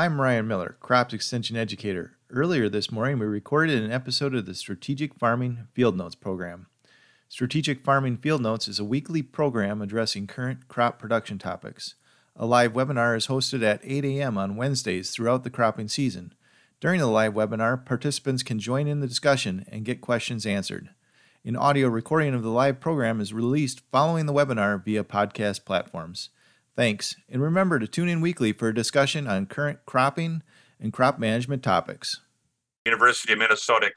I'm 0.00 0.18
Ryan 0.18 0.48
Miller, 0.48 0.76
Crops 0.80 1.12
Extension 1.12 1.58
Educator. 1.58 2.16
Earlier 2.30 2.70
this 2.70 2.90
morning, 2.90 3.18
we 3.18 3.26
recorded 3.26 3.82
an 3.82 3.92
episode 3.92 4.34
of 4.34 4.46
the 4.46 4.54
Strategic 4.54 5.14
Farming 5.14 5.66
Field 5.74 5.94
Notes 5.94 6.14
program. 6.14 6.68
Strategic 7.28 7.84
Farming 7.84 8.16
Field 8.16 8.40
Notes 8.40 8.66
is 8.66 8.78
a 8.78 8.84
weekly 8.84 9.20
program 9.20 9.82
addressing 9.82 10.26
current 10.26 10.68
crop 10.68 10.98
production 10.98 11.38
topics. 11.38 11.96
A 12.34 12.46
live 12.46 12.72
webinar 12.72 13.14
is 13.14 13.26
hosted 13.26 13.62
at 13.62 13.82
8 13.84 14.06
a.m. 14.06 14.38
on 14.38 14.56
Wednesdays 14.56 15.10
throughout 15.10 15.44
the 15.44 15.50
cropping 15.50 15.88
season. 15.88 16.32
During 16.80 16.98
the 16.98 17.06
live 17.06 17.34
webinar, 17.34 17.84
participants 17.84 18.42
can 18.42 18.58
join 18.58 18.88
in 18.88 19.00
the 19.00 19.06
discussion 19.06 19.66
and 19.70 19.84
get 19.84 20.00
questions 20.00 20.46
answered. 20.46 20.88
An 21.44 21.56
audio 21.56 21.88
recording 21.88 22.32
of 22.32 22.42
the 22.42 22.48
live 22.48 22.80
program 22.80 23.20
is 23.20 23.34
released 23.34 23.82
following 23.92 24.24
the 24.24 24.32
webinar 24.32 24.82
via 24.82 25.04
podcast 25.04 25.66
platforms. 25.66 26.30
Thanks, 26.80 27.14
and 27.28 27.42
remember 27.42 27.78
to 27.78 27.86
tune 27.86 28.08
in 28.08 28.22
weekly 28.22 28.54
for 28.54 28.68
a 28.68 28.74
discussion 28.74 29.26
on 29.26 29.44
current 29.44 29.80
cropping 29.84 30.42
and 30.80 30.94
crop 30.94 31.18
management 31.18 31.62
topics. 31.62 32.22
University 32.86 33.34
of 33.34 33.38
Minnesota 33.38 33.90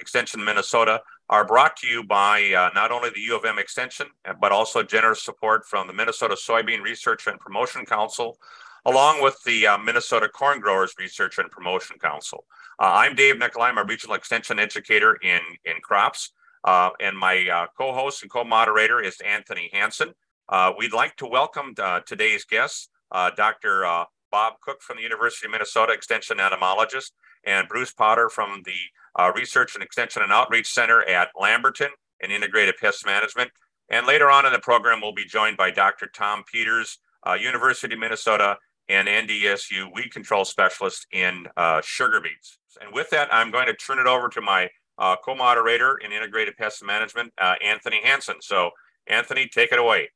Extension 0.00 0.42
Minnesota 0.42 1.02
are 1.28 1.44
brought 1.44 1.76
to 1.76 1.86
you 1.86 2.02
by 2.02 2.50
uh, 2.54 2.70
not 2.74 2.92
only 2.92 3.10
the 3.10 3.20
U 3.20 3.36
of 3.36 3.44
M 3.44 3.58
Extension, 3.58 4.06
but 4.40 4.52
also 4.52 4.82
generous 4.82 5.22
support 5.22 5.66
from 5.66 5.86
the 5.86 5.92
Minnesota 5.92 6.34
Soybean 6.34 6.80
Research 6.80 7.26
and 7.26 7.38
Promotion 7.38 7.84
Council, 7.84 8.38
along 8.86 9.22
with 9.22 9.36
the 9.44 9.66
uh, 9.66 9.76
Minnesota 9.76 10.30
Corn 10.30 10.60
Growers 10.60 10.94
Research 10.98 11.36
and 11.36 11.50
Promotion 11.50 11.98
Council. 11.98 12.46
Uh, 12.80 13.04
I'm 13.04 13.14
Dave 13.14 13.38
Nicolai. 13.38 13.68
I'm 13.68 13.76
a 13.76 13.84
regional 13.84 14.16
extension 14.16 14.58
educator 14.58 15.16
in, 15.16 15.40
in 15.66 15.74
crops. 15.82 16.32
Uh, 16.64 16.88
and 17.00 17.18
my 17.18 17.46
uh, 17.50 17.66
co-host 17.76 18.22
and 18.22 18.30
co-moderator 18.30 19.02
is 19.02 19.20
Anthony 19.20 19.68
Hanson. 19.74 20.14
Uh, 20.48 20.72
we'd 20.78 20.92
like 20.92 21.16
to 21.16 21.26
welcome 21.26 21.74
today's 22.06 22.44
guests, 22.44 22.88
Dr. 23.36 24.06
Bob 24.30 24.54
Koch 24.64 24.82
from 24.82 24.96
the 24.96 25.02
University 25.02 25.46
of 25.46 25.52
Minnesota, 25.52 25.92
extension 25.92 26.40
entomologist, 26.40 27.12
and 27.44 27.68
Bruce 27.68 27.92
Potter 27.92 28.28
from 28.28 28.62
the 28.64 28.74
uh, 29.18 29.32
Research 29.34 29.74
and 29.74 29.82
Extension 29.82 30.22
and 30.22 30.32
Outreach 30.32 30.70
Center 30.70 31.02
at 31.04 31.28
Lamberton 31.40 31.88
and 32.22 32.32
Integrated 32.32 32.76
Pest 32.78 33.06
Management. 33.06 33.50
And 33.88 34.06
later 34.06 34.30
on 34.30 34.44
in 34.44 34.52
the 34.52 34.58
program, 34.58 35.00
we'll 35.00 35.14
be 35.14 35.24
joined 35.24 35.56
by 35.56 35.70
Dr. 35.70 36.08
Tom 36.14 36.42
Peters, 36.52 36.98
uh, 37.26 37.34
University 37.34 37.94
of 37.94 38.00
Minnesota, 38.00 38.58
and 38.88 39.08
NDSU 39.08 39.92
weed 39.94 40.12
control 40.12 40.44
specialist 40.44 41.06
in 41.12 41.46
uh, 41.56 41.80
sugar 41.84 42.20
beets. 42.20 42.58
And 42.80 42.92
with 42.92 43.10
that, 43.10 43.32
I'm 43.32 43.50
going 43.50 43.66
to 43.66 43.74
turn 43.74 43.98
it 43.98 44.06
over 44.06 44.28
to 44.28 44.40
my 44.40 44.68
uh, 44.98 45.16
co-moderator 45.24 45.96
in 45.98 46.12
Integrated 46.12 46.56
Pest 46.56 46.84
Management, 46.84 47.32
uh, 47.40 47.54
Anthony 47.64 48.00
Hanson. 48.02 48.36
So, 48.40 48.70
Anthony, 49.06 49.48
take 49.48 49.72
it 49.72 49.78
away. 49.78 50.10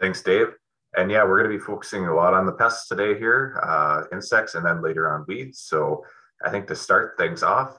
Thanks, 0.00 0.22
Dave. 0.22 0.48
And 0.96 1.10
yeah, 1.10 1.24
we're 1.24 1.38
going 1.38 1.50
to 1.50 1.58
be 1.58 1.64
focusing 1.64 2.06
a 2.06 2.14
lot 2.14 2.34
on 2.34 2.46
the 2.46 2.52
pests 2.52 2.88
today 2.88 3.18
here, 3.18 3.60
uh, 3.62 4.04
insects, 4.12 4.54
and 4.54 4.64
then 4.64 4.82
later 4.82 5.12
on 5.12 5.24
weeds. 5.26 5.60
So 5.60 6.04
I 6.44 6.50
think 6.50 6.66
to 6.68 6.76
start 6.76 7.14
things 7.18 7.42
off, 7.42 7.78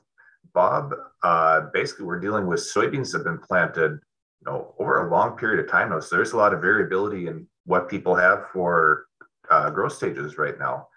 Bob, 0.54 0.94
uh, 1.24 1.62
basically 1.74 2.06
we're 2.06 2.20
dealing 2.20 2.48
with 2.48 2.60
soybeans 2.60 3.12
that 3.12 3.20
have 3.20 3.26
been 3.26 3.40
planted 3.40 4.00
you 4.42 4.52
know, 4.52 4.76
over 4.80 5.08
a 5.08 5.12
long 5.12 5.38
period 5.38 5.64
of 5.64 5.72
time 5.72 5.90
now. 5.90 6.00
So 6.00 6.16
there's 6.16 6.34
a 6.34 6.38
lot 6.38 6.54
of 6.54 6.62
variability 6.62 7.28
in 7.28 7.48
what 7.66 7.90
people 7.90 8.16
have 8.16 8.48
for 8.52 9.06
uh, 9.50 9.70
growth 9.70 9.94
stages 9.94 10.38
right 10.38 10.58
now. 10.60 10.88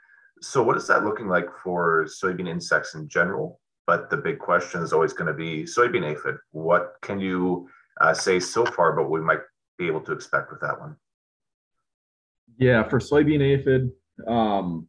So 0.41 0.62
what 0.62 0.77
is 0.77 0.86
that 0.88 1.05
looking 1.05 1.28
like 1.28 1.48
for 1.62 2.06
soybean 2.06 2.48
insects 2.48 2.94
in 2.94 3.08
general? 3.08 3.60
But 3.86 4.10
the 4.10 4.16
big 4.16 4.38
question 4.38 4.82
is 4.82 4.92
always 4.92 5.12
going 5.12 5.28
to 5.28 5.34
be 5.34 5.64
soybean 5.64 6.05
aphid. 6.05 6.36
What 6.50 6.94
can 7.03 7.19
you 7.19 7.69
uh, 8.00 8.14
say 8.14 8.38
so 8.38 8.64
far 8.64 8.92
about 8.92 9.10
what 9.10 9.20
we 9.20 9.27
might 9.27 9.41
be 9.78 9.86
able 9.86 10.00
to 10.03 10.12
expect 10.12 10.50
with 10.50 10.60
that 10.60 10.78
one? 10.78 10.97
Yeah, 12.59 12.83
for 12.83 12.98
soybean 12.98 13.41
aphid, 13.41 13.92
um, 14.27 14.87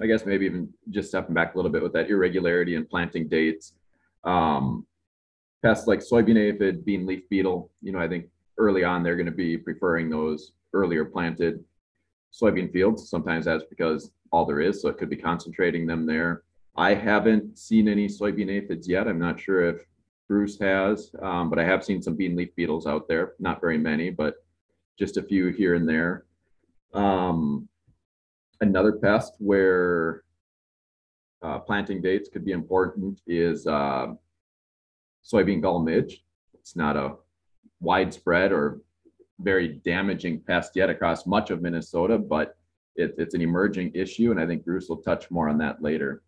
I 0.00 0.06
guess 0.06 0.26
maybe 0.26 0.44
even 0.44 0.68
just 0.90 1.08
stepping 1.08 1.34
back 1.34 1.54
a 1.54 1.58
little 1.58 1.72
bit 1.72 1.82
with 1.82 1.92
that 1.94 2.10
irregularity 2.10 2.74
in 2.74 2.84
planting 2.84 3.28
dates. 3.28 3.74
Um, 4.24 4.86
pests 5.62 5.86
like 5.86 6.00
soybean 6.00 6.36
aphid, 6.36 6.84
bean 6.84 7.06
leaf 7.06 7.28
beetle, 7.28 7.70
you 7.82 7.92
know, 7.92 7.98
I 7.98 8.08
think 8.08 8.26
early 8.58 8.84
on 8.84 9.02
they're 9.02 9.16
going 9.16 9.26
to 9.26 9.32
be 9.32 9.56
preferring 9.56 10.10
those 10.10 10.52
earlier 10.74 11.04
planted 11.04 11.64
soybean 12.32 12.70
fields. 12.70 13.08
Sometimes 13.08 13.46
that's 13.46 13.64
because 13.64 14.10
all 14.30 14.44
there 14.44 14.60
is, 14.60 14.82
so 14.82 14.88
it 14.88 14.98
could 14.98 15.10
be 15.10 15.16
concentrating 15.16 15.86
them 15.86 16.04
there. 16.04 16.42
I 16.76 16.94
haven't 16.94 17.58
seen 17.58 17.88
any 17.88 18.06
soybean 18.06 18.50
aphids 18.50 18.86
yet. 18.86 19.08
I'm 19.08 19.18
not 19.18 19.40
sure 19.40 19.62
if 19.68 19.84
Bruce 20.28 20.58
has, 20.60 21.10
um, 21.22 21.48
but 21.48 21.58
I 21.58 21.64
have 21.64 21.84
seen 21.84 22.02
some 22.02 22.14
bean 22.14 22.36
leaf 22.36 22.54
beetles 22.54 22.86
out 22.86 23.08
there. 23.08 23.32
Not 23.40 23.60
very 23.60 23.78
many, 23.78 24.10
but 24.10 24.34
just 24.98 25.16
a 25.16 25.22
few 25.22 25.48
here 25.48 25.74
and 25.74 25.88
there. 25.88 26.26
Um, 26.94 27.68
another 28.60 28.92
pest 28.92 29.34
where 29.38 30.24
uh, 31.42 31.58
planting 31.60 32.00
dates 32.00 32.28
could 32.28 32.44
be 32.44 32.52
important 32.52 33.20
is 33.26 33.66
uh, 33.66 34.08
soybean 35.24 35.62
gall 35.62 35.80
midge. 35.82 36.24
It's 36.54 36.76
not 36.76 36.96
a 36.96 37.14
widespread 37.80 38.52
or 38.52 38.80
very 39.40 39.68
damaging 39.84 40.40
pest 40.40 40.72
yet 40.74 40.90
across 40.90 41.26
much 41.26 41.50
of 41.50 41.62
Minnesota, 41.62 42.18
but 42.18 42.56
it, 42.96 43.14
it's 43.18 43.34
an 43.34 43.40
emerging 43.40 43.92
issue, 43.94 44.32
and 44.32 44.40
I 44.40 44.46
think 44.46 44.64
Bruce 44.64 44.88
will 44.88 45.02
touch 45.02 45.30
more 45.30 45.48
on 45.48 45.58
that 45.58 45.80
later. 45.80 46.22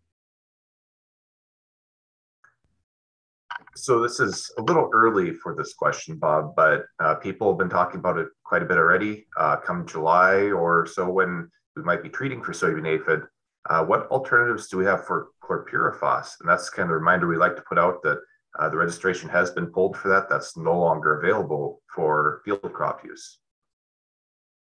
So 3.75 4.01
this 4.01 4.19
is 4.19 4.51
a 4.57 4.61
little 4.61 4.89
early 4.93 5.33
for 5.33 5.55
this 5.55 5.73
question, 5.73 6.17
Bob, 6.17 6.55
but 6.55 6.85
uh, 6.99 7.15
people 7.15 7.49
have 7.49 7.57
been 7.57 7.69
talking 7.69 7.99
about 7.99 8.17
it 8.17 8.27
quite 8.43 8.61
a 8.61 8.65
bit 8.65 8.77
already. 8.77 9.27
Uh, 9.37 9.55
come 9.57 9.87
July 9.87 10.51
or 10.51 10.85
so, 10.85 11.09
when 11.09 11.49
we 11.75 11.83
might 11.83 12.03
be 12.03 12.09
treating 12.09 12.43
for 12.43 12.51
soybean 12.51 12.87
aphid, 12.87 13.21
uh, 13.69 13.83
what 13.85 14.07
alternatives 14.07 14.67
do 14.67 14.77
we 14.77 14.85
have 14.85 15.05
for 15.05 15.29
chlorpyrifos? 15.41 16.39
And 16.41 16.49
that's 16.49 16.69
kind 16.69 16.87
of 16.87 16.91
a 16.91 16.97
reminder 16.97 17.27
we 17.27 17.37
like 17.37 17.55
to 17.55 17.63
put 17.67 17.77
out 17.77 18.01
that 18.03 18.19
uh, 18.59 18.67
the 18.67 18.77
registration 18.77 19.29
has 19.29 19.51
been 19.51 19.67
pulled 19.67 19.95
for 19.95 20.09
that. 20.09 20.27
That's 20.29 20.57
no 20.57 20.77
longer 20.77 21.19
available 21.19 21.81
for 21.95 22.41
field 22.43 22.73
crop 22.73 23.05
use. 23.05 23.39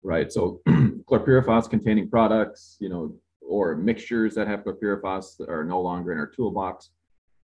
Right. 0.03 0.31
So 0.31 0.61
chlorpyrifos 0.67 1.69
containing 1.69 2.09
products, 2.09 2.77
you 2.79 2.89
know, 2.89 3.15
or 3.41 3.75
mixtures 3.75 4.35
that 4.35 4.47
have 4.47 4.63
chlorpyrifos 4.63 5.39
are 5.49 5.63
no 5.63 5.81
longer 5.81 6.11
in 6.11 6.19
our 6.19 6.27
toolbox 6.27 6.91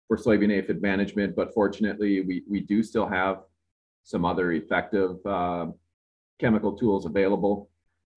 for 0.09 0.17
soybean 0.17 0.51
aphid 0.51 0.81
management, 0.81 1.35
but 1.35 1.53
fortunately, 1.53 2.21
we, 2.21 2.43
we 2.49 2.59
do 2.59 2.81
still 2.83 3.07
have 3.07 3.43
some 4.03 4.25
other 4.25 4.53
effective 4.53 5.23
uh, 5.25 5.67
chemical 6.39 6.73
tools 6.73 7.05
available. 7.05 7.69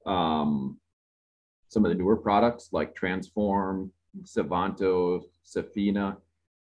Um, 0.07 0.79
some 1.69 1.85
of 1.85 1.91
the 1.91 1.95
newer 1.95 2.17
products 2.17 2.71
like 2.73 2.95
Transform, 2.95 3.93
Sivanto, 4.23 5.23
Sefina 5.47 6.17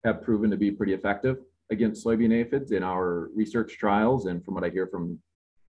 have 0.05 0.23
proven 0.23 0.51
to 0.51 0.57
be 0.57 0.71
pretty 0.71 0.95
effective 0.95 1.37
against 1.71 2.05
soybean 2.05 2.33
aphids 2.33 2.73
in 2.73 2.83
our 2.83 3.29
research 3.35 3.77
trials. 3.79 4.25
And 4.25 4.43
from 4.43 4.55
what 4.55 4.65
I 4.65 4.71
hear 4.71 4.87
from 4.87 5.19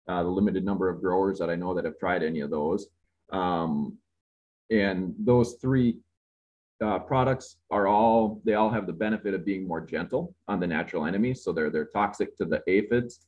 uh, 0.08 0.22
the 0.22 0.28
limited 0.28 0.64
number 0.64 0.88
of 0.88 1.00
growers 1.00 1.40
that 1.40 1.50
I 1.50 1.56
know 1.56 1.74
that 1.74 1.84
have 1.84 1.98
tried 1.98 2.22
any 2.22 2.40
of 2.40 2.50
those. 2.50 2.86
Um, 3.32 3.98
and 4.70 5.12
those 5.18 5.54
three 5.60 5.98
uh, 6.82 6.98
products 6.98 7.56
are 7.70 7.86
all 7.86 8.40
they 8.44 8.54
all 8.54 8.70
have 8.70 8.86
the 8.86 8.92
benefit 8.92 9.34
of 9.34 9.44
being 9.44 9.66
more 9.66 9.80
gentle 9.80 10.34
on 10.48 10.58
the 10.60 10.66
natural 10.66 11.06
enemies 11.06 11.44
so 11.44 11.52
they're 11.52 11.70
they're 11.70 11.90
toxic 11.92 12.36
to 12.36 12.44
the 12.44 12.62
aphids 12.66 13.26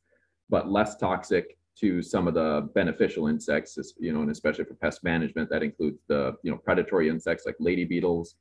but 0.49 0.69
less 0.69 0.97
toxic 0.97 1.57
to 1.75 2.01
some 2.01 2.27
of 2.27 2.33
the 2.33 2.69
beneficial 2.73 3.27
insects 3.27 3.77
you 3.99 4.11
know 4.13 4.21
and 4.21 4.31
especially 4.31 4.65
for 4.65 4.75
pest 4.75 5.03
management 5.03 5.49
that 5.49 5.63
includes 5.63 5.99
the 6.07 6.33
you 6.43 6.51
know 6.51 6.57
predatory 6.57 7.09
insects 7.09 7.45
like 7.45 7.55
lady 7.59 7.85
beetles 7.85 8.35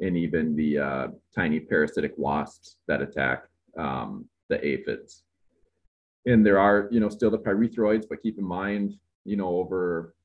and 0.00 0.16
even 0.16 0.54
the 0.56 0.78
uh, 0.78 1.08
tiny 1.34 1.60
parasitic 1.60 2.12
wasps 2.16 2.76
that 2.86 3.00
attack 3.00 3.44
um, 3.78 4.26
the 4.48 4.64
aphids. 4.64 5.22
And 6.26 6.44
there 6.44 6.58
are 6.58 6.88
you 6.90 7.00
know 7.00 7.08
still 7.08 7.30
the 7.30 7.38
pyrethroids 7.38 8.04
but 8.08 8.22
keep 8.22 8.38
in 8.38 8.44
mind 8.44 8.96
you 9.24 9.36
know 9.36 9.48
over 9.48 10.15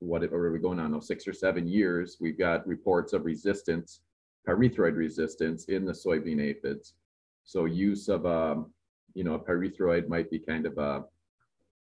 what 0.00 0.22
are 0.24 0.52
we 0.52 0.58
going 0.58 0.78
on 0.78 0.92
now? 0.92 1.00
Six 1.00 1.26
or 1.26 1.32
seven 1.32 1.66
years 1.66 2.18
we've 2.20 2.38
got 2.38 2.66
reports 2.66 3.12
of 3.12 3.24
resistance 3.24 4.00
pyrethroid 4.46 4.96
resistance 4.96 5.64
in 5.66 5.84
the 5.84 5.92
soybean 5.92 6.40
aphids. 6.40 6.94
So 7.44 7.64
use 7.64 8.08
of 8.08 8.24
a 8.24 8.52
um, 8.52 8.72
you 9.14 9.24
know 9.24 9.34
a 9.34 9.38
pyrethroid 9.38 10.08
might 10.08 10.30
be 10.30 10.38
kind 10.38 10.66
of 10.66 10.78
a 10.78 11.04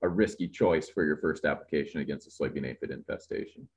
a 0.02 0.08
risky 0.08 0.48
choice 0.48 0.90
for 0.90 1.04
your 1.04 1.18
first 1.18 1.44
application 1.44 2.00
against 2.00 2.28
a 2.28 2.44
soybean 2.44 2.66
aphid 2.66 2.92
infestation. 2.92 3.68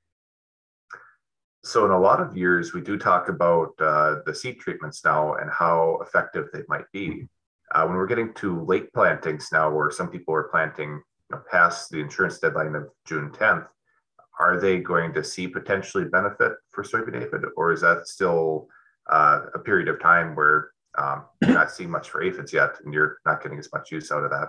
So 1.65 1.85
in 1.85 1.91
a 1.91 1.99
lot 1.99 2.21
of 2.21 2.37
years 2.37 2.73
we 2.73 2.81
do 2.81 2.97
talk 2.97 3.29
about 3.29 3.71
uh, 3.81 4.17
the 4.27 4.35
seed 4.35 4.59
treatments 4.61 5.05
now 5.05 5.35
and 5.35 5.51
how 5.51 5.99
effective 6.03 6.49
they 6.53 6.63
might 6.69 6.91
be. 6.93 7.27
Uh, 7.75 7.87
when 7.87 7.97
we're 7.97 8.07
getting 8.07 8.35
to 8.35 8.63
late 8.65 8.93
plantings 8.93 9.49
now 9.51 9.71
where 9.71 9.91
some 9.91 10.09
people 10.09 10.35
are 10.35 10.45
planting 10.45 10.91
you 10.91 11.03
know, 11.37 11.43
past 11.51 11.91
the 11.91 11.99
insurance 11.99 12.39
deadline 12.39 12.75
of 12.75 12.91
june 13.07 13.31
10th 13.31 13.67
are 14.43 14.61
they 14.61 14.77
going 14.79 15.11
to 15.15 15.23
see 15.33 15.47
potentially 15.59 16.05
benefit 16.05 16.53
for 16.73 16.83
soybean 16.83 17.23
aphid, 17.23 17.43
or 17.57 17.73
is 17.73 17.83
that 17.83 18.09
still 18.09 18.69
uh, 19.11 19.39
a 19.55 19.61
period 19.69 19.89
of 19.89 20.01
time 20.01 20.35
where 20.39 20.59
um, 20.99 21.25
you're 21.41 21.55
not 21.63 21.71
seeing 21.71 21.91
much 21.91 22.11
for 22.11 22.23
aphids 22.23 22.53
yet, 22.53 22.73
and 22.85 22.93
you're 22.95 23.19
not 23.25 23.43
getting 23.43 23.59
as 23.59 23.71
much 23.73 23.93
use 23.93 24.11
out 24.11 24.25
of 24.25 24.31
that? 24.31 24.49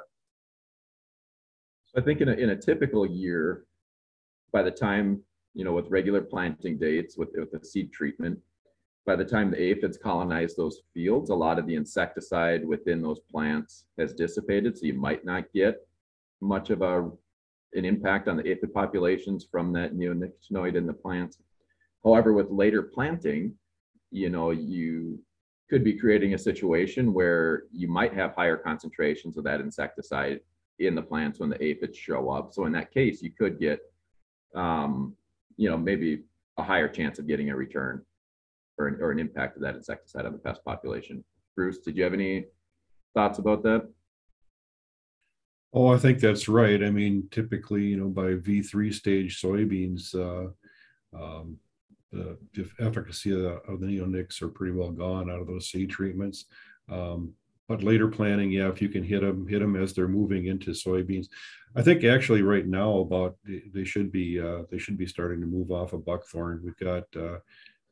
I 1.95 2.01
think 2.01 2.21
in 2.21 2.29
a, 2.29 2.33
in 2.33 2.49
a 2.49 2.55
typical 2.55 3.05
year, 3.05 3.65
by 4.51 4.63
the 4.63 4.71
time 4.71 5.23
you 5.53 5.63
know, 5.63 5.73
with 5.73 5.89
regular 5.89 6.21
planting 6.21 6.77
dates 6.77 7.17
with, 7.17 7.29
with 7.35 7.51
the 7.51 7.65
seed 7.65 7.93
treatment, 7.93 8.39
by 9.05 9.15
the 9.15 9.25
time 9.25 9.51
the 9.51 9.61
aphids 9.61 9.97
colonize 9.97 10.55
those 10.55 10.81
fields, 10.93 11.29
a 11.29 11.35
lot 11.35 11.59
of 11.59 11.67
the 11.67 11.75
insecticide 11.75 12.65
within 12.65 13.01
those 13.01 13.19
plants 13.31 13.85
has 13.99 14.13
dissipated. 14.13 14.77
So 14.77 14.85
you 14.85 14.95
might 14.95 15.23
not 15.25 15.51
get 15.53 15.75
much 16.41 16.69
of 16.69 16.81
a 16.81 17.11
an 17.75 17.85
impact 17.85 18.27
on 18.27 18.37
the 18.37 18.47
aphid 18.47 18.73
populations 18.73 19.45
from 19.49 19.73
that 19.73 19.93
neonicotinoid 19.93 20.75
in 20.75 20.85
the 20.85 20.93
plants. 20.93 21.37
However, 22.03 22.33
with 22.33 22.49
later 22.49 22.81
planting, 22.83 23.53
you 24.11 24.29
know, 24.29 24.51
you 24.51 25.19
could 25.69 25.83
be 25.83 25.97
creating 25.97 26.33
a 26.33 26.37
situation 26.37 27.13
where 27.13 27.63
you 27.71 27.87
might 27.87 28.13
have 28.13 28.35
higher 28.35 28.57
concentrations 28.57 29.37
of 29.37 29.43
that 29.45 29.61
insecticide 29.61 30.39
in 30.79 30.95
the 30.95 31.01
plants 31.01 31.39
when 31.39 31.49
the 31.49 31.63
aphids 31.63 31.97
show 31.97 32.29
up. 32.29 32.53
So 32.53 32.65
in 32.65 32.73
that 32.73 32.93
case, 32.93 33.21
you 33.21 33.31
could 33.31 33.59
get, 33.59 33.79
um, 34.55 35.15
you 35.55 35.69
know, 35.69 35.77
maybe 35.77 36.23
a 36.57 36.63
higher 36.63 36.87
chance 36.87 37.19
of 37.19 37.27
getting 37.27 37.49
a 37.49 37.55
return 37.55 38.03
or 38.77 38.87
an, 38.87 38.97
or 39.01 39.11
an 39.11 39.19
impact 39.19 39.55
of 39.55 39.63
that 39.63 39.75
insecticide 39.75 40.25
on 40.25 40.33
the 40.33 40.37
pest 40.37 40.63
population. 40.63 41.23
Bruce, 41.55 41.79
did 41.79 41.95
you 41.95 42.03
have 42.03 42.13
any 42.13 42.45
thoughts 43.13 43.39
about 43.39 43.63
that? 43.63 43.87
Oh, 45.73 45.87
I 45.87 45.97
think 45.97 46.19
that's 46.19 46.47
right. 46.47 46.83
I 46.83 46.91
mean, 46.91 47.27
typically, 47.31 47.83
you 47.83 47.97
know, 47.97 48.09
by 48.09 48.35
V3 48.35 48.93
stage 48.93 49.41
soybeans, 49.41 50.13
uh, 50.13 50.51
um, 51.17 51.57
the 52.11 52.37
efficacy 52.79 53.31
of 53.31 53.39
the, 53.39 53.49
of 53.71 53.79
the 53.79 53.87
neonics 53.87 54.41
are 54.41 54.49
pretty 54.49 54.73
well 54.73 54.91
gone 54.91 55.31
out 55.31 55.41
of 55.41 55.47
those 55.47 55.69
seed 55.69 55.89
treatments. 55.89 56.45
Um, 56.89 57.33
but 57.67 57.81
later 57.81 58.07
planting, 58.07 58.51
yeah, 58.51 58.67
if 58.67 58.81
you 58.81 58.89
can 58.89 59.03
hit 59.03 59.21
them, 59.21 59.47
hit 59.47 59.59
them 59.59 59.75
as 59.75 59.93
they're 59.93 60.07
moving 60.07 60.47
into 60.47 60.71
soybeans. 60.71 61.27
I 61.75 61.81
think 61.81 62.03
actually 62.03 62.43
right 62.43 62.67
now 62.67 62.99
about 62.99 63.37
they 63.45 63.83
should 63.83 64.11
be 64.11 64.39
uh, 64.39 64.63
they 64.69 64.77
should 64.77 64.97
be 64.97 65.07
starting 65.07 65.39
to 65.41 65.47
move 65.47 65.71
off 65.71 65.93
of 65.93 66.05
buckthorn. 66.05 66.61
We've 66.63 66.77
got 66.77 67.03
uh, 67.15 67.39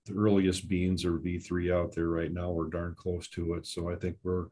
the 0.06 0.14
earliest 0.16 0.68
beans 0.68 1.04
are 1.06 1.18
V3 1.18 1.74
out 1.74 1.96
there 1.96 2.10
right 2.10 2.32
now. 2.32 2.52
We're 2.52 2.70
darn 2.70 2.96
close 2.96 3.28
to 3.30 3.56
it, 3.56 3.66
so 3.66 3.90
I 3.90 3.96
think 3.96 4.18
we're 4.24 4.48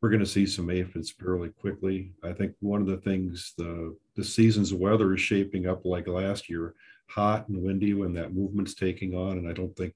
we're 0.00 0.10
going 0.10 0.20
to 0.20 0.26
see 0.26 0.46
some 0.46 0.70
aphids 0.70 1.10
fairly 1.10 1.48
quickly. 1.48 2.12
I 2.22 2.32
think 2.32 2.54
one 2.60 2.80
of 2.80 2.86
the 2.86 2.98
things 2.98 3.54
the 3.58 3.96
the 4.14 4.24
season's 4.24 4.72
weather 4.72 5.14
is 5.14 5.20
shaping 5.20 5.66
up 5.66 5.84
like 5.84 6.06
last 6.06 6.48
year, 6.48 6.74
hot 7.08 7.48
and 7.48 7.62
windy 7.62 7.94
when 7.94 8.12
that 8.14 8.34
movement's 8.34 8.74
taking 8.74 9.14
on, 9.14 9.38
and 9.38 9.48
I 9.48 9.52
don't 9.52 9.76
think 9.76 9.94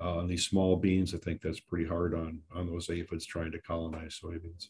uh, 0.00 0.16
on 0.16 0.26
these 0.26 0.46
small 0.46 0.76
beans, 0.76 1.14
I 1.14 1.18
think 1.18 1.40
that's 1.40 1.60
pretty 1.60 1.86
hard 1.86 2.14
on 2.14 2.40
on 2.54 2.66
those 2.66 2.90
aphids 2.90 3.24
trying 3.24 3.52
to 3.52 3.60
colonize 3.60 4.20
soybeans. 4.22 4.68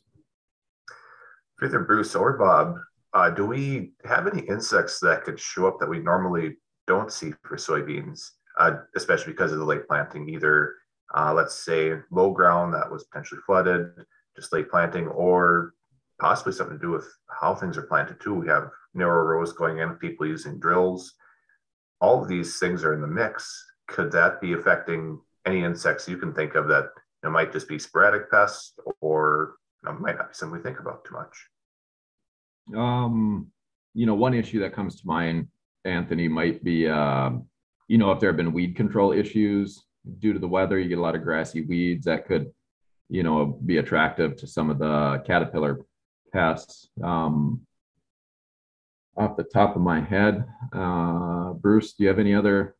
Either 1.62 1.80
Bruce 1.80 2.14
or 2.14 2.36
Bob, 2.36 2.76
uh, 3.14 3.30
do 3.30 3.46
we 3.46 3.92
have 4.04 4.26
any 4.26 4.42
insects 4.48 5.00
that 5.00 5.24
could 5.24 5.38
show 5.38 5.66
up 5.66 5.78
that 5.78 5.88
we 5.88 5.98
normally 5.98 6.56
don't 6.86 7.12
see 7.12 7.32
for 7.44 7.56
soybeans, 7.56 8.30
uh, 8.58 8.72
especially 8.96 9.32
because 9.32 9.52
of 9.52 9.58
the 9.58 9.64
late 9.64 9.86
planting? 9.86 10.28
Either, 10.28 10.74
uh, 11.16 11.32
let's 11.32 11.54
say, 11.54 11.94
low 12.10 12.30
ground 12.30 12.74
that 12.74 12.90
was 12.90 13.04
potentially 13.04 13.40
flooded, 13.46 13.90
just 14.36 14.52
late 14.52 14.70
planting, 14.70 15.06
or 15.08 15.74
possibly 16.20 16.52
something 16.52 16.78
to 16.78 16.82
do 16.82 16.90
with 16.90 17.06
how 17.40 17.54
things 17.54 17.76
are 17.76 17.82
planted 17.82 18.20
too. 18.20 18.34
We 18.34 18.48
have 18.48 18.70
narrow 18.94 19.24
rows 19.24 19.52
going 19.52 19.78
in, 19.78 19.94
people 19.94 20.26
using 20.26 20.58
drills. 20.58 21.14
All 22.00 22.22
of 22.22 22.28
these 22.28 22.58
things 22.58 22.84
are 22.84 22.94
in 22.94 23.00
the 23.00 23.06
mix. 23.06 23.64
Could 23.88 24.12
that 24.12 24.40
be 24.40 24.52
affecting 24.52 25.20
any 25.46 25.64
insects 25.64 26.08
you 26.08 26.16
can 26.16 26.32
think 26.32 26.54
of 26.54 26.68
that 26.68 26.90
you 27.22 27.28
know, 27.28 27.30
might 27.30 27.52
just 27.52 27.68
be 27.68 27.78
sporadic 27.78 28.30
pests 28.30 28.74
or 29.00 29.56
you 29.82 29.90
know, 29.90 29.98
might 29.98 30.16
not 30.16 30.28
be 30.30 30.34
something 30.34 30.56
we 30.56 30.62
think 30.62 30.80
about 30.80 31.04
too 31.04 31.14
much? 31.14 31.48
Um, 32.76 33.48
you 33.94 34.06
know, 34.06 34.14
one 34.14 34.34
issue 34.34 34.60
that 34.60 34.72
comes 34.72 35.00
to 35.00 35.06
mind, 35.06 35.48
Anthony, 35.84 36.28
might 36.28 36.62
be, 36.62 36.88
uh, 36.88 37.30
you 37.88 37.98
know, 37.98 38.12
if 38.12 38.20
there 38.20 38.30
have 38.30 38.36
been 38.36 38.52
weed 38.52 38.76
control 38.76 39.12
issues 39.12 39.84
due 40.18 40.32
to 40.32 40.38
the 40.38 40.48
weather, 40.48 40.78
you 40.78 40.88
get 40.88 40.98
a 40.98 41.02
lot 41.02 41.16
of 41.16 41.24
grassy 41.24 41.62
weeds 41.62 42.04
that 42.06 42.26
could 42.26 42.52
you 43.12 43.22
know, 43.22 43.58
be 43.66 43.76
attractive 43.76 44.36
to 44.38 44.46
some 44.46 44.70
of 44.70 44.78
the 44.78 45.22
caterpillar 45.26 45.80
pests. 46.32 46.88
Um, 47.04 47.60
off 49.18 49.36
the 49.36 49.44
top 49.44 49.76
of 49.76 49.82
my 49.82 50.00
head, 50.00 50.46
uh, 50.72 51.52
Bruce, 51.52 51.92
do 51.92 52.04
you 52.04 52.08
have 52.08 52.18
any 52.18 52.34
other 52.34 52.74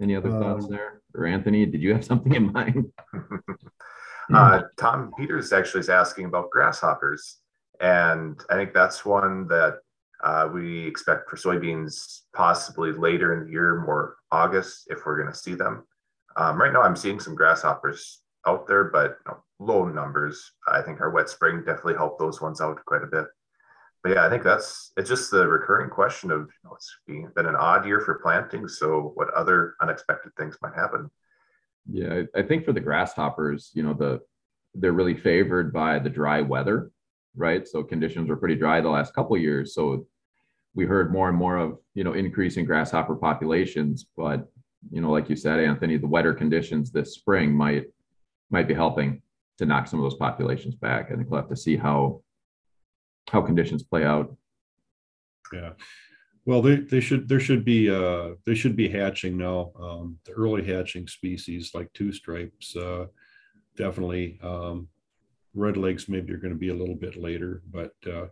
any 0.00 0.14
other 0.14 0.30
thoughts 0.30 0.66
um, 0.66 0.70
there? 0.70 1.02
Or 1.12 1.26
Anthony, 1.26 1.66
did 1.66 1.82
you 1.82 1.92
have 1.92 2.04
something 2.10 2.36
in 2.36 2.52
mind? 2.52 2.92
uh, 4.32 4.62
Tom 4.78 5.12
Peters 5.18 5.52
actually 5.52 5.80
is 5.80 5.88
asking 5.88 6.26
about 6.26 6.50
grasshoppers, 6.50 7.38
and 7.80 8.40
I 8.48 8.54
think 8.54 8.72
that's 8.72 9.04
one 9.04 9.48
that 9.48 9.78
uh, 10.22 10.48
we 10.54 10.86
expect 10.86 11.28
for 11.28 11.34
soybeans 11.34 12.20
possibly 12.32 12.92
later 12.92 13.36
in 13.36 13.46
the 13.46 13.50
year, 13.50 13.80
more 13.80 14.18
August, 14.30 14.86
if 14.86 15.04
we're 15.04 15.20
going 15.20 15.32
to 15.32 15.38
see 15.38 15.54
them. 15.54 15.84
Um, 16.36 16.60
right 16.60 16.72
now, 16.72 16.82
I'm 16.82 16.94
seeing 16.94 17.18
some 17.18 17.34
grasshoppers 17.34 18.20
out 18.46 18.66
there, 18.66 18.84
but 18.84 19.18
you 19.26 19.32
know, 19.32 19.38
low 19.58 19.88
numbers. 19.88 20.52
I 20.66 20.82
think 20.82 21.00
our 21.00 21.10
wet 21.10 21.28
spring 21.28 21.58
definitely 21.58 21.94
helped 21.94 22.18
those 22.18 22.40
ones 22.40 22.60
out 22.60 22.84
quite 22.86 23.02
a 23.02 23.06
bit. 23.06 23.26
But 24.02 24.12
yeah, 24.12 24.26
I 24.26 24.30
think 24.30 24.42
that's 24.42 24.92
it's 24.96 25.08
just 25.08 25.30
the 25.30 25.46
recurring 25.46 25.90
question 25.90 26.30
of 26.30 26.40
you 26.40 26.46
know, 26.64 26.74
it's 26.74 26.96
been 27.06 27.46
an 27.46 27.56
odd 27.56 27.86
year 27.86 28.00
for 28.00 28.20
planting. 28.22 28.66
So 28.66 29.12
what 29.14 29.32
other 29.34 29.74
unexpected 29.82 30.32
things 30.36 30.56
might 30.62 30.74
happen? 30.74 31.10
Yeah, 31.90 32.22
I 32.34 32.42
think 32.42 32.64
for 32.64 32.72
the 32.72 32.80
grasshoppers, 32.80 33.70
you 33.74 33.82
know, 33.82 33.92
the 33.92 34.20
they're 34.74 34.92
really 34.92 35.16
favored 35.16 35.72
by 35.72 35.98
the 35.98 36.08
dry 36.08 36.40
weather, 36.40 36.90
right? 37.36 37.66
So 37.66 37.82
conditions 37.82 38.28
were 38.28 38.36
pretty 38.36 38.54
dry 38.54 38.80
the 38.80 38.88
last 38.88 39.14
couple 39.14 39.36
years. 39.36 39.74
So 39.74 40.06
we 40.74 40.86
heard 40.86 41.12
more 41.12 41.28
and 41.28 41.36
more 41.36 41.56
of 41.56 41.78
you 41.94 42.04
know 42.04 42.14
increasing 42.14 42.64
grasshopper 42.64 43.16
populations, 43.16 44.06
but 44.16 44.48
you 44.90 45.02
know, 45.02 45.10
like 45.10 45.28
you 45.28 45.36
said, 45.36 45.60
Anthony, 45.60 45.98
the 45.98 46.06
wetter 46.06 46.32
conditions 46.32 46.90
this 46.90 47.14
spring 47.14 47.52
might 47.52 47.84
might 48.50 48.68
be 48.68 48.74
helping 48.74 49.22
to 49.58 49.66
knock 49.66 49.86
some 49.86 50.00
of 50.00 50.04
those 50.04 50.18
populations 50.18 50.74
back. 50.74 51.10
I 51.10 51.16
think 51.16 51.30
we'll 51.30 51.40
have 51.40 51.50
to 51.50 51.56
see 51.56 51.76
how 51.76 52.22
how 53.28 53.42
conditions 53.42 53.82
play 53.82 54.04
out. 54.04 54.34
Yeah. 55.52 55.72
Well, 56.46 56.62
they, 56.62 56.76
they 56.76 57.00
should 57.00 57.28
there 57.28 57.40
should 57.40 57.64
be 57.64 57.90
uh 57.90 58.30
they 58.46 58.54
should 58.54 58.76
be 58.76 58.88
hatching 58.88 59.36
now. 59.36 59.72
Um, 59.78 60.18
the 60.24 60.32
early 60.32 60.64
hatching 60.64 61.06
species 61.06 61.72
like 61.74 61.92
two 61.92 62.12
stripes 62.12 62.74
uh, 62.76 63.06
definitely. 63.76 64.38
Um, 64.42 64.88
red 65.54 65.76
legs 65.76 66.08
maybe 66.08 66.32
are 66.32 66.38
going 66.38 66.52
to 66.52 66.58
be 66.58 66.70
a 66.70 66.74
little 66.74 66.94
bit 66.94 67.16
later, 67.16 67.62
but 67.70 67.92
uh, 68.06 68.26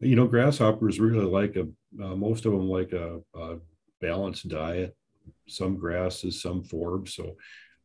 you 0.00 0.16
know 0.16 0.26
grasshoppers 0.26 1.00
really 1.00 1.24
like 1.24 1.56
a 1.56 1.62
uh, 2.02 2.16
most 2.16 2.46
of 2.46 2.52
them 2.52 2.68
like 2.68 2.92
a, 2.92 3.20
a 3.34 3.58
balanced 4.00 4.48
diet. 4.48 4.96
Some 5.48 5.76
grasses, 5.76 6.42
some 6.42 6.64
forbs. 6.64 7.10
So 7.10 7.36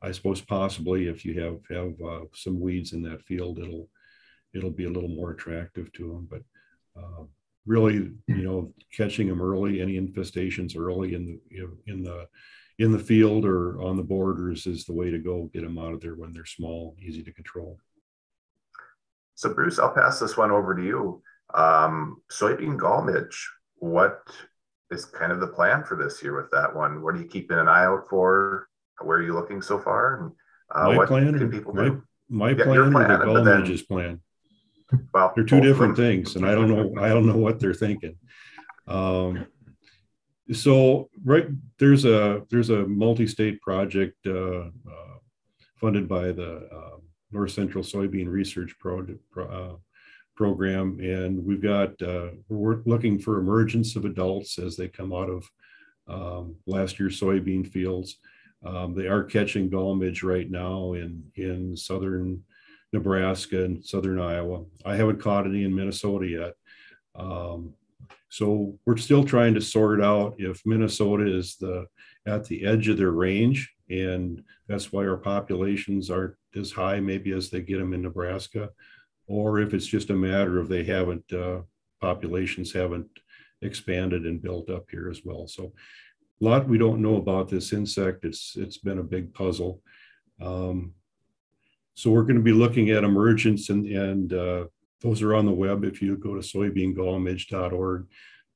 I 0.08 0.12
suppose 0.12 0.42
possibly 0.42 1.08
if 1.08 1.26
you 1.26 1.40
have 1.42 1.60
have 1.70 1.94
uh, 2.02 2.26
some 2.34 2.60
weeds 2.60 2.94
in 2.94 3.02
that 3.04 3.24
field, 3.24 3.60
it'll 3.60 3.90
it'll 4.54 4.72
be 4.72 4.86
a 4.86 4.90
little 4.90 5.10
more 5.10 5.32
attractive 5.32 5.92
to 5.94 6.08
them. 6.08 6.28
But 6.30 6.44
uh, 7.00 7.24
really, 7.66 8.12
you 8.28 8.44
know, 8.44 8.74
catching 8.96 9.28
them 9.28 9.42
early, 9.42 9.82
any 9.82 10.00
infestations 10.00 10.78
early 10.78 11.14
in 11.14 11.26
the 11.26 11.92
in 11.92 12.04
the 12.04 12.28
in 12.80 12.92
the 12.92 13.00
field 13.00 13.46
or 13.46 13.82
on 13.82 13.98
the 13.98 14.04
borders 14.04 14.66
is 14.66 14.86
the 14.86 14.94
way 14.94 15.12
to 15.12 15.20
go. 15.20 15.50
Get 15.54 15.64
them 15.64 15.78
out 15.78 15.94
of 15.94 16.02
there 16.02 16.16
when 16.16 16.32
they're 16.32 16.46
small, 16.46 16.96
easy 17.02 17.24
to 17.24 17.34
control. 17.34 17.78
So 19.36 19.54
Bruce, 19.54 19.78
I'll 19.78 19.94
pass 19.94 20.20
this 20.20 20.38
one 20.38 20.52
over 20.52 20.74
to 20.76 20.84
you. 20.84 21.22
Um, 21.54 22.22
soybean 22.32 22.78
gall 22.78 23.04
midge, 23.04 23.50
what 23.76 24.22
is 24.90 25.06
kind 25.06 25.32
of 25.32 25.40
the 25.40 25.48
plan 25.48 25.84
for 25.84 25.96
this 25.96 26.24
year 26.24 26.36
with 26.36 26.50
that 26.52 26.76
one? 26.76 27.02
What 27.02 27.16
are 27.16 27.20
you 27.20 27.28
keeping 27.28 27.58
an 27.58 27.68
eye 27.68 27.86
out 27.86 28.06
for? 28.10 28.67
Where 29.02 29.18
are 29.18 29.24
you 29.24 29.34
looking 29.34 29.62
so 29.62 29.80
far? 29.80 30.18
And 30.18 30.32
uh, 30.74 30.90
my 30.90 30.98
what 30.98 31.08
plan 31.08 31.38
can 31.38 31.52
people 31.52 31.74
my, 31.74 31.84
do? 31.86 32.04
My 32.30 32.50
yeah, 32.50 32.64
plan, 32.64 32.92
plan 32.92 33.12
or 33.12 33.18
the 33.18 33.26
goal 33.26 33.44
then, 33.44 33.78
plan? 33.88 34.22
Well, 35.14 35.34
they're 35.36 35.44
two 35.44 35.62
different 35.62 35.98
things, 35.98 36.36
and 36.36 36.46
I 36.46 36.56
don't 36.56 36.70
know. 36.70 37.02
I 37.02 37.10
don't 37.10 37.26
know 37.26 37.38
what 37.38 37.60
they're 37.60 37.74
thinking. 37.74 38.18
Um, 38.88 39.48
so 40.54 41.10
right 41.26 41.48
there's 41.78 42.06
a 42.06 42.42
there's 42.50 42.70
a 42.70 42.88
multi-state 42.88 43.62
project 43.62 44.16
uh, 44.26 44.62
uh, 44.62 45.18
funded 45.76 46.08
by 46.08 46.32
the 46.32 46.70
uh, 46.72 46.98
North 47.32 47.52
Central 47.52 47.84
Soybean 47.84 48.30
Research 48.30 48.76
Pro, 48.80 49.06
uh, 49.38 49.76
Program, 50.36 51.00
and 51.02 51.44
we've 51.44 51.62
got 51.62 52.02
uh, 52.02 52.30
we're 52.48 52.82
looking 52.86 53.20
for 53.20 53.40
emergence 53.40 53.96
of 53.96 54.06
adults 54.06 54.58
as 54.58 54.78
they 54.78 54.88
come 54.88 55.12
out 55.12 55.30
of 55.30 55.50
um, 56.08 56.56
last 56.66 57.00
year's 57.00 57.20
soybean 57.20 57.68
fields. 57.68 58.18
Um, 58.66 58.94
they 58.96 59.08
are 59.08 59.24
catching 59.24 59.70
gall 59.70 59.96
midge 59.96 60.24
right 60.24 60.50
now 60.50 60.94
in 60.94 61.24
in 61.36 61.78
southern 61.78 62.44
Nebraska 62.94 63.64
and 63.64 63.86
southern 63.86 64.20
Iowa. 64.20 64.64
I 64.86 64.96
haven't 64.96 65.22
caught 65.22 65.46
any 65.46 65.64
in 65.64 65.76
Minnesota 65.76 66.28
yet. 66.28 66.54
Um, 67.16 67.74
so 68.30 68.78
we're 68.86 68.98
still 68.98 69.24
trying 69.24 69.54
to 69.54 69.62
sort 69.62 70.02
out 70.02 70.36
if 70.38 70.62
Minnesota 70.66 71.26
is 71.26 71.56
the 71.58 71.86
at 72.26 72.46
the 72.46 72.66
edge 72.66 72.88
of 72.90 72.98
their 72.98 73.12
range, 73.12 73.74
and 73.90 74.44
that's 74.68 74.92
why 74.92 75.06
our 75.06 75.18
populations 75.18 76.10
aren't 76.10 76.36
as 76.56 76.72
high 76.72 77.00
maybe 77.00 77.32
as 77.32 77.50
they 77.50 77.62
get 77.62 77.80
them 77.80 77.94
in 77.94 78.02
Nebraska, 78.02 78.70
or 79.28 79.60
if 79.60 79.74
it's 79.74 79.86
just 79.86 80.10
a 80.10 80.16
matter 80.16 80.60
of 80.60 80.68
they 80.68 80.84
haven't 80.84 81.32
uh, 81.32 81.62
populations 82.02 82.74
haven't 82.74 83.10
expanded 83.62 84.26
and 84.26 84.42
built 84.42 84.70
up 84.70 84.86
here 84.92 85.10
as 85.10 85.22
well. 85.24 85.48
So 85.48 85.74
lot 86.40 86.68
we 86.68 86.78
don't 86.78 87.02
know 87.02 87.16
about 87.16 87.50
this 87.50 87.74
insect. 87.74 88.26
It's 88.26 88.56
it's 88.58 88.78
been 88.78 89.00
a 89.00 89.04
big 89.04 89.34
puzzle. 89.34 89.82
Um, 90.42 90.94
so 91.94 92.12
we're 92.12 92.24
going 92.24 92.36
to 92.36 92.42
be 92.42 92.54
looking 92.54 92.92
at 92.92 93.04
emergence 93.04 93.70
and 93.70 93.86
and 93.86 94.34
uh, 94.34 94.66
those 95.02 95.22
are 95.22 95.36
on 95.36 95.46
the 95.46 95.52
web. 95.52 95.84
If 95.84 96.02
you 96.02 96.16
go 96.18 96.36
to 96.36 96.42
soybeangallmidge.org, 96.42 98.08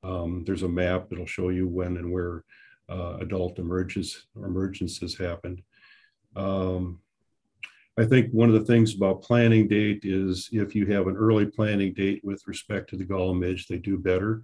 um, 0.04 0.44
there's 0.44 0.62
a 0.62 0.68
map 0.68 1.08
that'll 1.08 1.26
show 1.26 1.50
you 1.50 1.68
when 1.68 1.96
and 1.96 2.12
where 2.12 2.44
uh, 2.88 3.18
adult 3.20 3.58
emerges 3.58 4.26
emergence 4.36 4.98
has 4.98 5.14
happened. 5.14 5.62
Um, 6.34 7.00
I 7.98 8.06
think 8.06 8.32
one 8.32 8.48
of 8.48 8.54
the 8.54 8.64
things 8.64 8.94
about 8.94 9.22
planting 9.22 9.68
date 9.68 10.00
is 10.02 10.48
if 10.52 10.74
you 10.74 10.86
have 10.86 11.06
an 11.06 11.16
early 11.16 11.46
planting 11.46 11.92
date 11.92 12.22
with 12.24 12.42
respect 12.46 12.88
to 12.90 12.96
the 12.96 13.04
gall 13.04 13.34
midge, 13.34 13.66
they 13.66 13.78
do 13.78 13.98
better. 13.98 14.42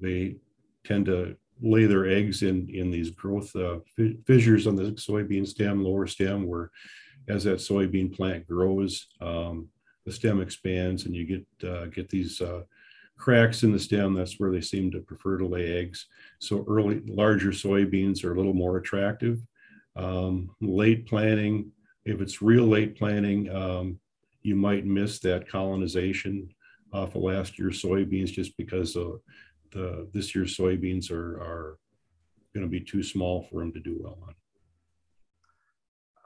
They 0.00 0.36
tend 0.84 1.06
to 1.06 1.36
lay 1.60 1.86
their 1.86 2.06
eggs 2.06 2.42
in 2.42 2.68
in 2.70 2.90
these 2.90 3.10
growth 3.10 3.54
uh, 3.56 3.78
fissures 4.26 4.66
on 4.66 4.76
the 4.76 4.92
soybean 4.92 5.46
stem, 5.46 5.82
lower 5.82 6.06
stem, 6.06 6.46
where 6.46 6.70
as 7.28 7.44
that 7.44 7.58
soybean 7.58 8.14
plant 8.14 8.46
grows, 8.46 9.08
um, 9.20 9.68
the 10.06 10.12
stem 10.12 10.40
expands, 10.40 11.04
and 11.04 11.14
you 11.14 11.24
get 11.24 11.68
uh, 11.68 11.86
get 11.86 12.08
these 12.08 12.40
uh, 12.40 12.62
cracks 13.16 13.62
in 13.62 13.72
the 13.72 13.78
stem. 13.78 14.14
That's 14.14 14.38
where 14.38 14.50
they 14.50 14.60
seem 14.60 14.90
to 14.92 15.00
prefer 15.00 15.38
to 15.38 15.46
lay 15.46 15.78
eggs. 15.78 16.06
So 16.38 16.64
early, 16.68 17.02
larger 17.06 17.50
soybeans 17.50 18.24
are 18.24 18.32
a 18.32 18.36
little 18.36 18.54
more 18.54 18.78
attractive. 18.78 19.40
Um, 19.96 20.50
late 20.60 21.06
planting, 21.06 21.72
if 22.04 22.20
it's 22.20 22.40
real 22.40 22.66
late 22.66 22.96
planting, 22.96 23.54
um, 23.54 23.98
you 24.42 24.54
might 24.54 24.86
miss 24.86 25.18
that 25.20 25.48
colonization 25.48 26.48
off 26.92 27.14
of 27.14 27.22
last 27.22 27.58
year's 27.58 27.82
soybeans 27.82 28.32
just 28.32 28.56
because 28.56 28.96
of 28.96 29.20
the 29.70 30.08
this 30.12 30.34
year's 30.34 30.56
soybeans 30.56 31.10
are 31.10 31.40
are 31.40 31.78
going 32.54 32.64
to 32.64 32.70
be 32.70 32.80
too 32.80 33.02
small 33.02 33.42
for 33.42 33.60
them 33.60 33.72
to 33.72 33.80
do 33.80 33.98
well 34.00 34.18
on. 34.22 34.34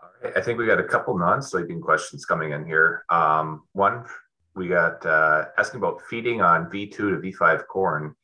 All 0.02 0.08
right, 0.22 0.36
I 0.36 0.40
think 0.40 0.58
we 0.58 0.66
got 0.66 0.78
a 0.78 0.84
couple 0.84 1.16
non-soybean 1.18 1.80
questions 1.80 2.24
coming 2.24 2.52
in 2.52 2.64
here. 2.64 3.04
Um, 3.10 3.64
one, 3.72 4.04
we 4.54 4.68
got 4.68 5.04
uh, 5.04 5.46
asking 5.58 5.78
about 5.78 6.02
feeding 6.08 6.40
on 6.40 6.66
V2 6.66 6.92
to 6.92 7.20
V5 7.22 7.66
corn. 7.66 8.14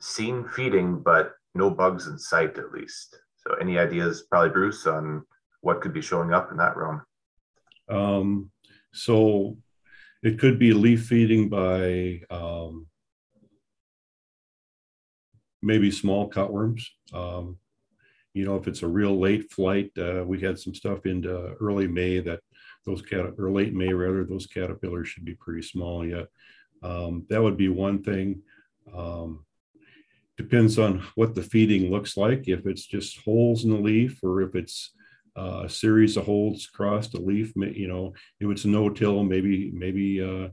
Seen 0.00 0.48
feeding, 0.48 1.00
but 1.00 1.32
no 1.54 1.70
bugs 1.70 2.06
in 2.06 2.18
sight 2.18 2.58
at 2.58 2.72
least. 2.72 3.16
So, 3.36 3.54
any 3.60 3.78
ideas, 3.78 4.22
probably 4.30 4.50
Bruce, 4.50 4.86
on 4.86 5.24
what 5.60 5.80
could 5.80 5.92
be 5.92 6.02
showing 6.02 6.32
up 6.32 6.50
in 6.50 6.56
that 6.56 6.76
room? 6.76 7.02
Um, 7.88 8.50
so, 8.92 9.56
it 10.22 10.38
could 10.38 10.58
be 10.58 10.72
leaf 10.72 11.06
feeding 11.06 11.48
by 11.48 12.22
um, 12.30 12.86
maybe 15.62 15.90
small 15.90 16.28
cutworms. 16.28 16.84
Um, 17.12 17.58
you 18.34 18.44
know, 18.44 18.56
if 18.56 18.66
it's 18.66 18.82
a 18.82 18.88
real 18.88 19.18
late 19.18 19.52
flight, 19.52 19.90
uh, 19.98 20.24
we 20.26 20.40
had 20.40 20.58
some 20.58 20.74
stuff 20.74 21.06
into 21.06 21.54
early 21.60 21.86
May 21.86 22.20
that 22.20 22.40
those 22.86 23.02
cat 23.02 23.26
or 23.38 23.50
late 23.50 23.74
May 23.74 23.92
rather, 23.92 24.24
those 24.24 24.46
caterpillars 24.46 25.08
should 25.08 25.24
be 25.24 25.34
pretty 25.34 25.62
small 25.62 26.04
yet. 26.04 26.26
Um, 26.82 27.26
that 27.28 27.42
would 27.42 27.56
be 27.56 27.68
one 27.68 28.02
thing. 28.02 28.42
Um, 28.92 29.44
depends 30.36 30.78
on 30.78 31.04
what 31.14 31.34
the 31.34 31.42
feeding 31.42 31.90
looks 31.90 32.16
like. 32.16 32.48
If 32.48 32.66
it's 32.66 32.86
just 32.86 33.20
holes 33.20 33.64
in 33.64 33.70
the 33.70 33.76
leaf 33.76 34.18
or 34.22 34.42
if 34.42 34.54
it's 34.54 34.92
uh, 35.36 35.62
a 35.64 35.68
series 35.68 36.16
of 36.16 36.24
holes 36.24 36.68
across 36.72 37.08
the 37.08 37.20
leaf, 37.20 37.52
you 37.54 37.86
know, 37.86 38.14
if 38.40 38.50
it's 38.50 38.64
no-till, 38.64 39.22
maybe, 39.22 39.70
maybe, 39.72 40.20
uh, 40.20 40.48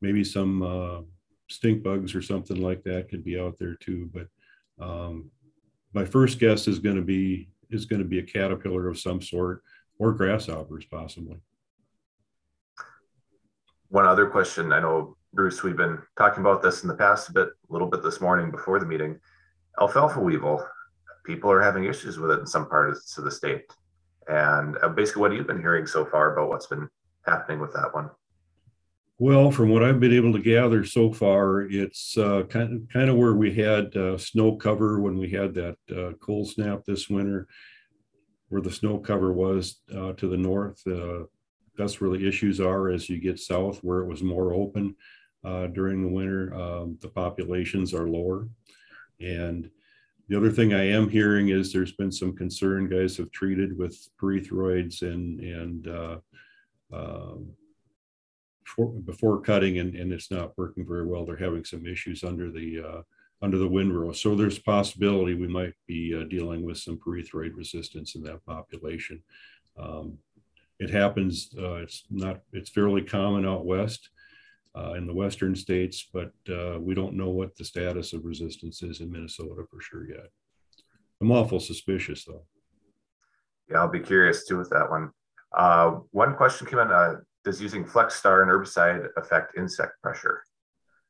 maybe 0.00 0.24
some 0.24 0.62
uh, 0.62 1.00
stink 1.48 1.82
bugs 1.82 2.14
or 2.14 2.22
something 2.22 2.60
like 2.60 2.82
that 2.84 3.08
could 3.08 3.24
be 3.24 3.38
out 3.38 3.56
there 3.58 3.76
too. 3.76 4.10
But 4.12 4.26
um, 4.80 5.30
my 5.92 6.04
first 6.04 6.38
guess 6.38 6.68
is 6.68 6.78
going 6.78 6.96
to 6.96 7.02
be 7.02 7.48
is 7.70 7.86
going 7.86 8.02
to 8.02 8.08
be 8.08 8.18
a 8.18 8.22
caterpillar 8.22 8.88
of 8.88 8.98
some 8.98 9.20
sort 9.20 9.62
or 9.98 10.12
grasshoppers 10.12 10.84
possibly. 10.86 11.36
One 13.88 14.06
other 14.06 14.26
question. 14.26 14.72
I 14.72 14.80
know 14.80 15.16
Bruce, 15.32 15.62
we've 15.62 15.76
been 15.76 15.98
talking 16.18 16.40
about 16.40 16.62
this 16.62 16.82
in 16.82 16.88
the 16.88 16.94
past 16.94 17.28
a 17.28 17.32
bit, 17.32 17.48
a 17.48 17.72
little 17.72 17.88
bit 17.88 18.02
this 18.02 18.20
morning 18.20 18.50
before 18.50 18.80
the 18.80 18.86
meeting. 18.86 19.18
Alfalfa 19.80 20.18
weevil, 20.18 20.66
people 21.24 21.50
are 21.50 21.60
having 21.60 21.84
issues 21.84 22.18
with 22.18 22.32
it 22.32 22.40
in 22.40 22.46
some 22.46 22.68
parts 22.68 23.16
of 23.16 23.24
the 23.24 23.30
state. 23.30 23.72
And 24.28 24.76
uh, 24.82 24.88
basically, 24.88 25.20
what 25.20 25.30
have 25.30 25.38
you 25.38 25.46
been 25.46 25.60
hearing 25.60 25.86
so 25.86 26.04
far 26.04 26.32
about 26.32 26.48
what's 26.48 26.66
been 26.66 26.88
happening 27.26 27.60
with 27.60 27.72
that 27.74 27.94
one? 27.94 28.10
Well, 29.22 29.50
from 29.50 29.68
what 29.68 29.84
I've 29.84 30.00
been 30.00 30.14
able 30.14 30.32
to 30.32 30.38
gather 30.38 30.82
so 30.82 31.12
far, 31.12 31.60
it's 31.60 32.16
uh, 32.16 32.44
kind 32.44 32.72
of 32.72 32.88
kind 32.88 33.10
of 33.10 33.16
where 33.16 33.34
we 33.34 33.52
had 33.52 33.94
uh, 33.94 34.16
snow 34.16 34.56
cover 34.56 34.98
when 34.98 35.18
we 35.18 35.28
had 35.28 35.52
that 35.56 35.76
uh, 35.94 36.12
cold 36.22 36.48
snap 36.48 36.86
this 36.86 37.10
winter, 37.10 37.46
where 38.48 38.62
the 38.62 38.72
snow 38.72 38.96
cover 38.96 39.30
was 39.30 39.82
uh, 39.94 40.14
to 40.14 40.26
the 40.26 40.38
north. 40.38 40.80
Uh, 40.86 41.24
that's 41.76 42.00
where 42.00 42.08
the 42.08 42.26
issues 42.26 42.60
are 42.60 42.88
as 42.88 43.10
you 43.10 43.20
get 43.20 43.38
south, 43.38 43.80
where 43.84 43.98
it 43.98 44.06
was 44.06 44.22
more 44.22 44.54
open 44.54 44.96
uh, 45.44 45.66
during 45.66 46.00
the 46.00 46.08
winter. 46.08 46.54
Um, 46.54 46.96
the 47.02 47.08
populations 47.08 47.92
are 47.92 48.08
lower, 48.08 48.48
and 49.20 49.70
the 50.28 50.36
other 50.38 50.50
thing 50.50 50.72
I 50.72 50.88
am 50.88 51.10
hearing 51.10 51.50
is 51.50 51.74
there's 51.74 51.92
been 51.92 52.10
some 52.10 52.34
concern. 52.34 52.88
Guys 52.88 53.18
have 53.18 53.30
treated 53.32 53.76
with 53.76 53.98
pyrethroids 54.18 55.02
and 55.02 55.40
and 55.40 55.88
um, 56.90 57.50
before, 58.70 58.92
before 58.92 59.40
cutting 59.40 59.78
and, 59.78 59.94
and 59.94 60.12
it's 60.12 60.30
not 60.30 60.56
working 60.56 60.86
very 60.86 61.06
well. 61.06 61.24
They're 61.24 61.36
having 61.36 61.64
some 61.64 61.86
issues 61.86 62.24
under 62.24 62.50
the 62.50 62.80
uh, 62.80 63.02
under 63.42 63.58
the 63.58 63.68
windrow. 63.68 64.12
So 64.12 64.34
there's 64.34 64.58
possibility 64.58 65.34
we 65.34 65.48
might 65.48 65.72
be 65.86 66.14
uh, 66.14 66.24
dealing 66.24 66.62
with 66.62 66.76
some 66.76 66.98
pyrethroid 66.98 67.56
resistance 67.56 68.14
in 68.14 68.22
that 68.24 68.44
population. 68.44 69.22
Um, 69.78 70.18
it 70.78 70.90
happens. 70.90 71.50
Uh, 71.58 71.76
it's 71.76 72.04
not. 72.10 72.40
It's 72.52 72.70
fairly 72.70 73.02
common 73.02 73.46
out 73.46 73.64
west 73.64 74.10
uh, 74.76 74.92
in 74.92 75.06
the 75.06 75.14
western 75.14 75.54
states, 75.54 76.06
but 76.12 76.32
uh, 76.50 76.78
we 76.78 76.94
don't 76.94 77.14
know 77.14 77.30
what 77.30 77.56
the 77.56 77.64
status 77.64 78.12
of 78.12 78.24
resistance 78.24 78.82
is 78.82 79.00
in 79.00 79.10
Minnesota 79.10 79.64
for 79.70 79.80
sure 79.80 80.08
yet. 80.08 80.28
I'm 81.20 81.32
awful 81.32 81.60
suspicious 81.60 82.24
though. 82.24 82.44
Yeah, 83.70 83.78
I'll 83.78 83.88
be 83.88 84.00
curious 84.00 84.46
too 84.46 84.58
with 84.58 84.70
that 84.70 84.90
one. 84.90 85.10
Uh, 85.56 85.98
one 86.12 86.34
question 86.34 86.66
came 86.66 86.78
in 86.78 86.88
does 87.44 87.60
using 87.60 87.84
FlexStar 87.84 88.42
and 88.42 88.50
herbicide 88.50 89.08
affect 89.16 89.56
insect 89.56 90.00
pressure? 90.02 90.42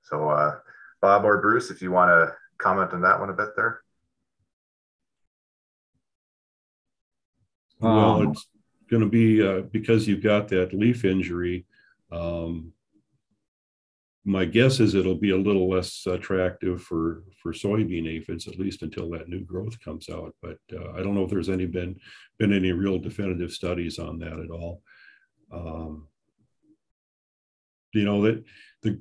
So, 0.02 0.30
uh, 0.30 0.56
Bob 1.00 1.25
or 1.25 1.40
Bruce, 1.40 1.70
if 1.70 1.82
you 1.82 1.90
want 1.90 2.10
to 2.10 2.34
comment 2.58 2.92
on 2.92 3.02
that 3.02 3.18
one 3.18 3.30
a 3.30 3.34
bit 3.34 3.50
there. 3.56 3.80
Well, 7.80 8.16
um, 8.16 8.30
it's 8.30 8.46
going 8.90 9.02
to 9.02 9.08
be 9.08 9.46
uh, 9.46 9.62
because 9.72 10.06
you've 10.06 10.22
got 10.22 10.49
that 10.49 10.75
leaf 10.75 11.04
injury. 11.04 11.66
Um, 12.12 12.72
my 14.25 14.44
guess 14.44 14.80
is 14.80 14.94
it'll 14.94 15.16
be 15.16 15.30
a 15.30 15.37
little 15.37 15.70
less 15.70 16.06
attractive 16.06 16.82
for 16.82 17.25
for 17.42 17.52
soybean 17.52 18.06
aphids, 18.06 18.46
at 18.46 18.58
least 18.58 18.82
until 18.82 19.08
that 19.10 19.28
new 19.28 19.40
growth 19.40 19.80
comes 19.80 20.10
out. 20.10 20.34
But 20.42 20.58
uh, 20.72 20.92
I 20.92 21.02
don't 21.02 21.14
know 21.14 21.25
if 21.25 21.30
there's 21.30 21.49
any 21.49 21.66
been 21.66 21.99
been 22.38 22.52
any 22.52 22.72
real 22.72 22.99
definitive 22.99 23.52
studies 23.52 23.99
on 23.99 24.18
that 24.18 24.38
at 24.38 24.50
all. 24.50 24.82
Um, 25.50 26.06
you 27.92 28.04
know 28.04 28.23
that 28.23 28.44
the 28.82 29.00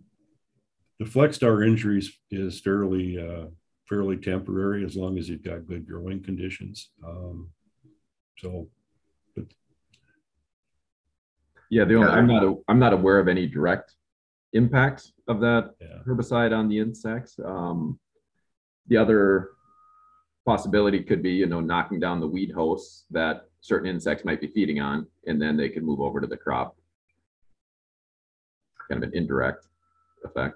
the 0.99 1.05
FlexStar 1.05 1.65
injuries 1.65 2.11
is 2.31 2.59
fairly 2.59 3.17
uh, 3.17 3.45
fairly 3.87 4.17
temporary 4.17 4.85
as 4.85 4.95
long 4.95 5.17
as 5.17 5.27
you've 5.27 5.43
got 5.43 5.67
good 5.67 5.87
growing 5.87 6.21
conditions. 6.21 6.89
Um, 7.05 7.49
so, 8.37 8.69
but 9.35 9.45
yeah, 11.69 11.85
the 11.85 11.95
only, 11.95 12.09
I'm 12.09 12.27
not 12.27 12.43
a, 12.43 12.55
I'm 12.67 12.79
not 12.79 12.93
aware 12.93 13.19
of 13.19 13.27
any 13.27 13.47
direct 13.47 13.95
impact 14.53 15.11
of 15.27 15.39
that 15.41 15.75
yeah. 15.81 15.99
herbicide 16.07 16.55
on 16.55 16.67
the 16.69 16.79
insects. 16.79 17.39
Um, 17.43 17.99
the 18.87 18.97
other 18.97 19.49
possibility 20.45 21.03
could 21.03 21.21
be, 21.21 21.31
you 21.31 21.45
know, 21.45 21.59
knocking 21.59 21.99
down 21.99 22.19
the 22.19 22.27
weed 22.27 22.51
hosts 22.51 23.05
that 23.11 23.45
certain 23.61 23.89
insects 23.89 24.25
might 24.25 24.41
be 24.41 24.47
feeding 24.47 24.79
on, 24.79 25.05
and 25.27 25.41
then 25.41 25.57
they 25.57 25.69
could 25.69 25.83
move 25.83 25.99
over 25.99 26.19
to 26.21 26.27
the 26.27 26.37
crop 26.37 26.75
kind 28.89 29.03
of 29.03 29.09
an 29.09 29.17
indirect 29.17 29.65
effect. 30.25 30.55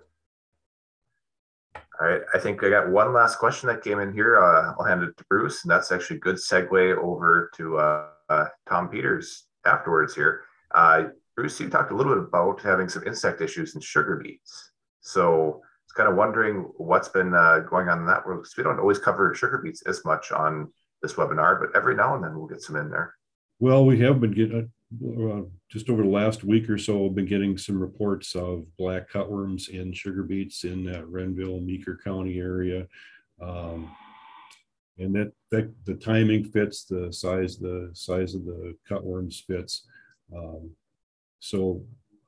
All 2.02 2.08
right, 2.08 2.22
I 2.34 2.40
think 2.40 2.64
I 2.64 2.70
got 2.70 2.90
one 2.90 3.14
last 3.14 3.38
question 3.38 3.68
that 3.68 3.84
came 3.84 4.00
in 4.00 4.14
here. 4.14 4.38
Uh, 4.38 4.74
I'll 4.78 4.86
hand 4.86 5.04
it 5.04 5.16
to 5.18 5.24
Bruce, 5.30 5.64
and 5.64 5.72
that's 5.72 5.92
actually 5.92 6.18
a 6.18 6.22
good 6.22 6.38
segue 6.38 6.98
over 6.98 7.52
to 7.56 7.78
uh, 7.78 8.08
uh, 8.30 8.46
Tom 8.68 8.90
Peters 8.90 9.46
afterwards 9.66 10.16
here. 10.16 10.42
Uh, 10.74 11.04
Bruce, 11.36 11.60
you 11.60 11.70
talked 11.70 11.92
a 11.92 11.96
little 11.96 12.16
bit 12.16 12.24
about 12.24 12.62
having 12.62 12.90
some 12.90 13.04
insect 13.06 13.42
issues 13.42 13.76
in 13.76 13.82
sugar 13.82 14.20
beets. 14.24 14.72
So 15.02 15.62
it's 15.86 15.94
kind 15.94 16.10
of 16.10 16.16
wondering 16.16 16.72
what's 16.78 17.10
been 17.10 17.34
uh, 17.34 17.60
going 17.60 17.90
on 17.90 18.00
in 18.00 18.06
that 18.08 18.26
world 18.26 18.42
because 18.42 18.58
we 18.58 18.64
don't 18.64 18.80
always 18.80 19.00
cover 19.00 19.34
sugar 19.36 19.60
beets 19.64 19.84
as 19.84 20.04
much 20.04 20.32
on 20.32 20.72
this 21.02 21.14
webinar, 21.14 21.60
but 21.60 21.76
every 21.78 21.96
now 21.96 22.16
and 22.16 22.24
then 22.24 22.36
we'll 22.36 22.48
get 22.48 22.62
some 22.62 22.76
in 22.76 22.90
there. 22.90 23.14
Well, 23.60 23.86
we 23.86 24.00
have 24.00 24.20
been 24.20 24.32
getting 24.32 24.72
uh, 25.02 25.42
just 25.70 25.90
over 25.90 26.04
the 26.04 26.10
last 26.10 26.44
week 26.44 26.70
or 26.70 26.78
so, 26.78 27.06
I've 27.06 27.16
been 27.16 27.26
getting 27.26 27.58
some 27.58 27.80
reports 27.80 28.36
of 28.36 28.66
black 28.78 29.10
cutworms 29.10 29.70
in 29.70 29.94
sugar 29.94 30.24
beets 30.24 30.64
in 30.64 30.84
that 30.86 31.08
Renville, 31.08 31.60
Meeker 31.60 32.00
County 32.04 32.40
area. 32.40 32.88
Um, 33.42 33.90
and 34.98 35.16
that, 35.16 35.32
that 35.52 35.74
the 35.86 35.96
timing 35.96 36.46
fits 36.46 36.86
the 36.86 37.12
size 37.12 37.58
the 37.58 37.90
size 37.94 38.36
of 38.36 38.46
the 38.46 38.76
cutworms 38.90 39.44
fits 39.46 39.88
um, 40.36 40.70
so 41.40 41.84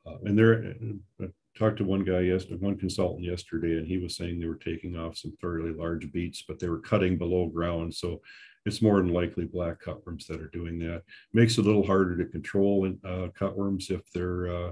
uh, 0.08 0.18
and 0.26 0.38
there 0.38 0.74
I 1.22 1.28
talked 1.58 1.78
to 1.78 1.84
one 1.84 2.04
guy 2.04 2.22
yesterday 2.22 2.56
one 2.56 2.78
consultant 2.78 3.24
yesterday 3.24 3.78
and 3.78 3.88
he 3.88 3.98
was 3.98 4.16
saying 4.16 4.40
they 4.40 4.48
were 4.48 4.56
taking 4.56 4.98
off 4.98 5.18
some 5.18 5.36
fairly 5.40 5.74
large 5.74 6.12
beets 6.12 6.44
but 6.48 6.60
they 6.60 6.68
were 6.68 6.80
cutting 6.80 7.18
below 7.18 7.48
ground 7.48 7.94
so 7.94 8.22
it's 8.66 8.82
more 8.82 8.98
than 8.98 9.14
likely 9.14 9.46
black 9.46 9.82
cutworms 9.82 10.26
that 10.28 10.42
are 10.42 10.50
doing 10.50 10.80
that 10.80 11.04
makes 11.34 11.58
it 11.58 11.62
a 11.62 11.68
little 11.68 11.86
harder 11.86 12.18
to 12.18 12.26
control 12.26 12.86
uh, 13.04 13.28
cutworms 13.40 13.90
if 13.90 14.10
they're 14.12 14.48
uh, 14.48 14.72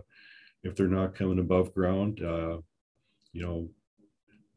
if 0.64 0.76
they're 0.76 0.88
not 0.88 1.16
coming 1.16 1.40
above 1.40 1.74
ground 1.74 2.22
uh, 2.24 2.58
you 3.34 3.42
know 3.42 3.70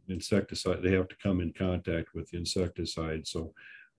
insecticide, 0.09 0.83
they 0.83 0.93
have 0.93 1.09
to 1.09 1.17
come 1.17 1.41
in 1.41 1.53
contact 1.53 2.15
with 2.15 2.35
insecticide. 2.35 3.27
So 3.27 3.53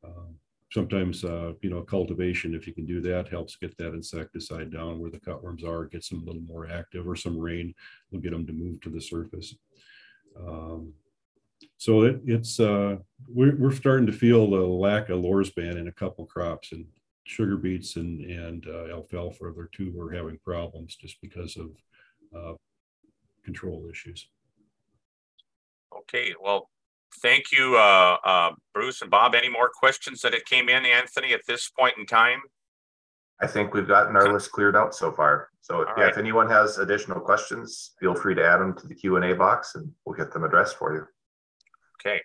uh, 0.04 0.30
sometimes, 0.72 1.24
uh, 1.24 1.54
you 1.62 1.70
know, 1.70 1.82
cultivation, 1.82 2.54
if 2.54 2.68
you 2.68 2.74
can 2.74 2.86
do 2.86 3.02
that, 3.02 3.30
helps 3.30 3.56
get 3.56 3.78
that 3.78 3.94
insecticide 3.94 4.72
down 4.72 5.00
where 5.00 5.12
the 5.12 5.20
cutworms 5.20 5.66
are, 5.66 5.86
gets 5.86 6.10
them 6.10 6.22
a 6.22 6.26
little 6.26 6.42
more 6.42 6.70
active, 6.70 7.08
or 7.08 7.16
some 7.16 7.38
rain 7.38 7.74
will 8.12 8.20
get 8.20 8.32
them 8.32 8.46
to 8.48 8.54
move 8.54 8.82
to 8.82 8.90
the 8.90 9.02
surface. 9.02 9.56
Um, 10.40 10.94
so 11.78 12.04
it, 12.04 12.22
it's 12.26 12.60
uh, 12.60 12.98
we're, 13.28 13.56
we're 13.56 13.72
starting 13.72 14.08
to 14.08 14.12
feel 14.12 14.50
the 14.50 14.58
lack 14.58 15.10
of 15.10 15.20
Lorsban 15.20 15.78
in 15.78 15.88
a 15.88 15.92
couple 15.92 16.26
crops 16.26 16.72
and 16.72 16.86
sugar 17.24 17.58
beets 17.58 17.98
and 17.98 18.22
and 18.22 18.68
uh, 18.68 18.88
alfalfa 18.88 19.46
are 19.46 19.52
the 19.52 19.68
two 19.72 19.92
we're 19.94 20.14
having 20.14 20.40
problems 20.44 20.96
just 20.96 21.20
because 21.22 21.58
of 21.58 21.70
uh, 22.36 22.54
control 23.44 23.88
issues. 23.90 24.28
Okay, 25.96 26.34
well, 26.42 26.70
thank 27.22 27.52
you, 27.52 27.76
uh, 27.78 28.18
uh, 28.24 28.52
Bruce 28.74 29.02
and 29.02 29.12
Bob. 29.12 29.36
Any 29.36 29.50
more 29.50 29.70
questions 29.74 30.22
that 30.22 30.34
it 30.34 30.46
came 30.46 30.70
in, 30.70 30.86
Anthony, 30.86 31.34
at 31.34 31.42
this 31.48 31.70
point 31.70 31.96
in 31.98 32.06
time? 32.06 32.42
I 33.40 33.48
think 33.48 33.74
we've 33.74 33.88
gotten 33.88 34.16
our 34.16 34.34
list 34.34 34.52
cleared 34.52 34.76
out 34.76 34.96
so 34.96 35.12
far. 35.12 35.50
So 35.62 35.82
yeah, 35.82 36.04
right. 36.04 36.10
if 36.10 36.18
anyone 36.18 36.50
has 36.50 36.80
additional 36.80 37.20
questions, 37.20 37.92
feel 38.00 38.16
free 38.16 38.34
to 38.36 38.44
add 38.44 38.58
them 38.58 38.76
to 38.78 38.88
the 38.88 38.96
Q&A 38.96 39.34
box 39.34 39.76
and 39.76 39.92
we'll 40.06 40.16
get 40.16 40.32
them 40.32 40.44
addressed 40.44 40.78
for 40.78 40.96
you. 40.96 41.06
Okay. 42.00 42.22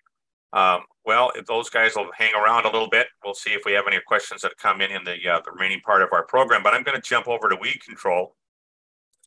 Um, 0.53 0.83
well, 1.05 1.33
if 1.35 1.47
those 1.47 1.71
guys 1.71 1.97
will 1.97 2.11
hang 2.17 2.33
around 2.35 2.65
a 2.65 2.71
little 2.71 2.89
bit, 2.89 3.09
we'll 3.25 3.35
see 3.35 3.51
if 3.51 3.63
we 3.65 3.73
have 3.73 3.87
any 3.87 3.99
questions 4.07 4.43
that 4.43 4.57
come 4.59 4.81
in 4.81 4.91
in 4.91 5.03
the, 5.05 5.17
uh, 5.29 5.41
the 5.45 5.51
remaining 5.51 5.81
part 5.81 6.03
of 6.03 6.11
our 6.13 6.25
program. 6.25 6.63
But 6.63 6.75
I'm 6.75 6.83
going 6.83 7.01
to 7.01 7.03
jump 7.03 7.27
over 7.27 7.49
to 7.49 7.57
weed 7.57 7.83
control. 7.85 8.37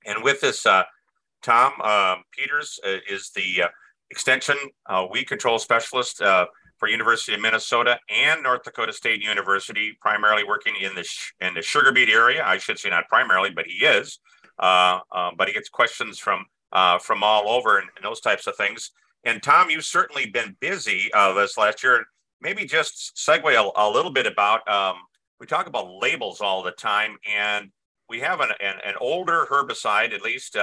And 0.05 0.23
with 0.23 0.39
this, 0.39 0.65
uh, 0.65 0.83
Tom 1.41 1.73
um, 1.81 2.23
Peters 2.31 2.79
uh, 2.85 2.97
is 3.09 3.31
the 3.31 3.63
uh, 3.63 3.67
extension 4.11 4.55
uh, 4.85 5.05
weed 5.11 5.25
control 5.25 5.59
specialist 5.59 6.21
for 6.77 6.89
University 6.89 7.33
of 7.33 7.41
Minnesota 7.41 7.97
and 8.09 8.43
North 8.43 8.63
Dakota 8.63 8.91
State 8.91 9.21
University, 9.21 9.97
primarily 10.01 10.43
working 10.43 10.75
in 10.79 10.93
the 10.93 11.07
in 11.39 11.53
the 11.53 11.61
sugar 11.61 11.91
beet 11.91 12.09
area. 12.09 12.43
I 12.45 12.57
should 12.57 12.77
say 12.77 12.89
not 12.89 13.07
primarily, 13.07 13.49
but 13.49 13.65
he 13.65 13.85
is. 13.85 14.19
But 14.59 15.47
he 15.47 15.53
gets 15.53 15.69
questions 15.69 16.19
from 16.19 16.45
from 17.01 17.23
all 17.23 17.49
over 17.49 17.79
and, 17.79 17.87
and, 17.95 18.05
those 18.05 18.19
types 18.19 18.45
of 18.45 18.55
things. 18.57 18.91
And 19.25 19.41
Tom, 19.41 19.69
you've 19.69 19.85
certainly 19.85 20.27
been 20.27 20.55
busy 20.59 21.11
uh, 21.13 21.33
this 21.33 21.57
last 21.57 21.83
year. 21.83 22.05
Maybe 22.41 22.65
just 22.65 23.15
segue 23.15 23.43
a, 23.43 23.81
a 23.81 23.89
little 23.89 24.11
bit 24.11 24.27
about. 24.27 24.67
Um, 24.69 24.97
we 25.39 25.47
talk 25.47 25.67
about 25.67 25.89
labels 26.01 26.41
all 26.41 26.63
the 26.63 26.71
time, 26.71 27.17
and 27.29 27.71
we 28.07 28.19
have 28.21 28.39
an, 28.39 28.51
an, 28.61 28.75
an 28.85 28.93
older 29.01 29.47
herbicide, 29.49 30.13
at 30.13 30.21
least 30.21 30.55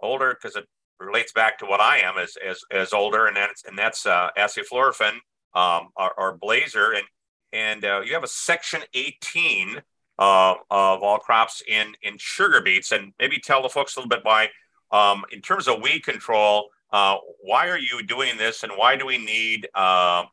older 0.00 0.34
because 0.34 0.56
it 0.56 0.66
relates 0.98 1.32
back 1.32 1.58
to 1.58 1.66
what 1.66 1.80
I 1.80 1.98
am 1.98 2.18
as 2.18 2.36
as, 2.36 2.60
as 2.70 2.92
older, 2.92 3.26
and 3.26 3.36
that's 3.36 3.64
and 3.64 3.76
that's 3.76 4.06
uh, 4.06 4.28
acifluorfen 4.38 5.14
um, 5.54 5.88
or, 5.96 6.12
or 6.18 6.38
Blazer, 6.38 6.92
and 6.92 7.04
and 7.52 7.84
uh, 7.84 8.00
you 8.04 8.14
have 8.14 8.24
a 8.24 8.28
section 8.28 8.82
18 8.94 9.82
uh, 10.18 10.54
of 10.70 11.02
all 11.02 11.18
crops 11.18 11.62
in 11.66 11.94
in 12.02 12.16
sugar 12.18 12.60
beets, 12.60 12.92
and 12.92 13.12
maybe 13.18 13.38
tell 13.38 13.62
the 13.62 13.68
folks 13.68 13.96
a 13.96 14.00
little 14.00 14.08
bit 14.08 14.20
why, 14.22 14.48
um, 14.92 15.24
in 15.32 15.40
terms 15.40 15.68
of 15.68 15.82
weed 15.82 16.00
control, 16.04 16.68
uh, 16.92 17.16
why 17.42 17.68
are 17.68 17.78
you 17.78 18.02
doing 18.06 18.36
this, 18.36 18.62
and 18.62 18.72
why 18.76 18.96
do 18.96 19.06
we 19.06 19.18
need 19.18 19.68
uh, 19.74 20.24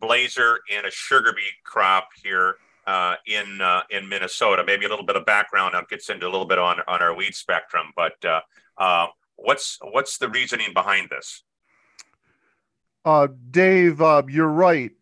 Blazer 0.00 0.58
in 0.70 0.84
a 0.84 0.90
sugar 0.90 1.32
beet 1.32 1.62
crop 1.64 2.08
here? 2.22 2.56
Uh, 2.86 3.14
in 3.26 3.62
uh, 3.62 3.80
in 3.88 4.06
Minnesota, 4.06 4.62
maybe 4.66 4.84
a 4.84 4.88
little 4.90 5.06
bit 5.06 5.16
of 5.16 5.24
background. 5.24 5.72
Now 5.72 5.80
gets 5.88 6.10
into 6.10 6.26
a 6.26 6.28
little 6.28 6.46
bit 6.46 6.58
on 6.58 6.80
on 6.86 7.00
our 7.00 7.14
weed 7.14 7.34
spectrum, 7.34 7.86
but 7.96 8.22
uh, 8.76 9.06
What's 9.36 9.78
what's 9.82 10.18
the 10.18 10.28
reasoning 10.28 10.72
behind 10.72 11.10
this? 11.10 11.42
Dave, 13.50 13.98
you're 14.28 14.48
right. 14.48 14.92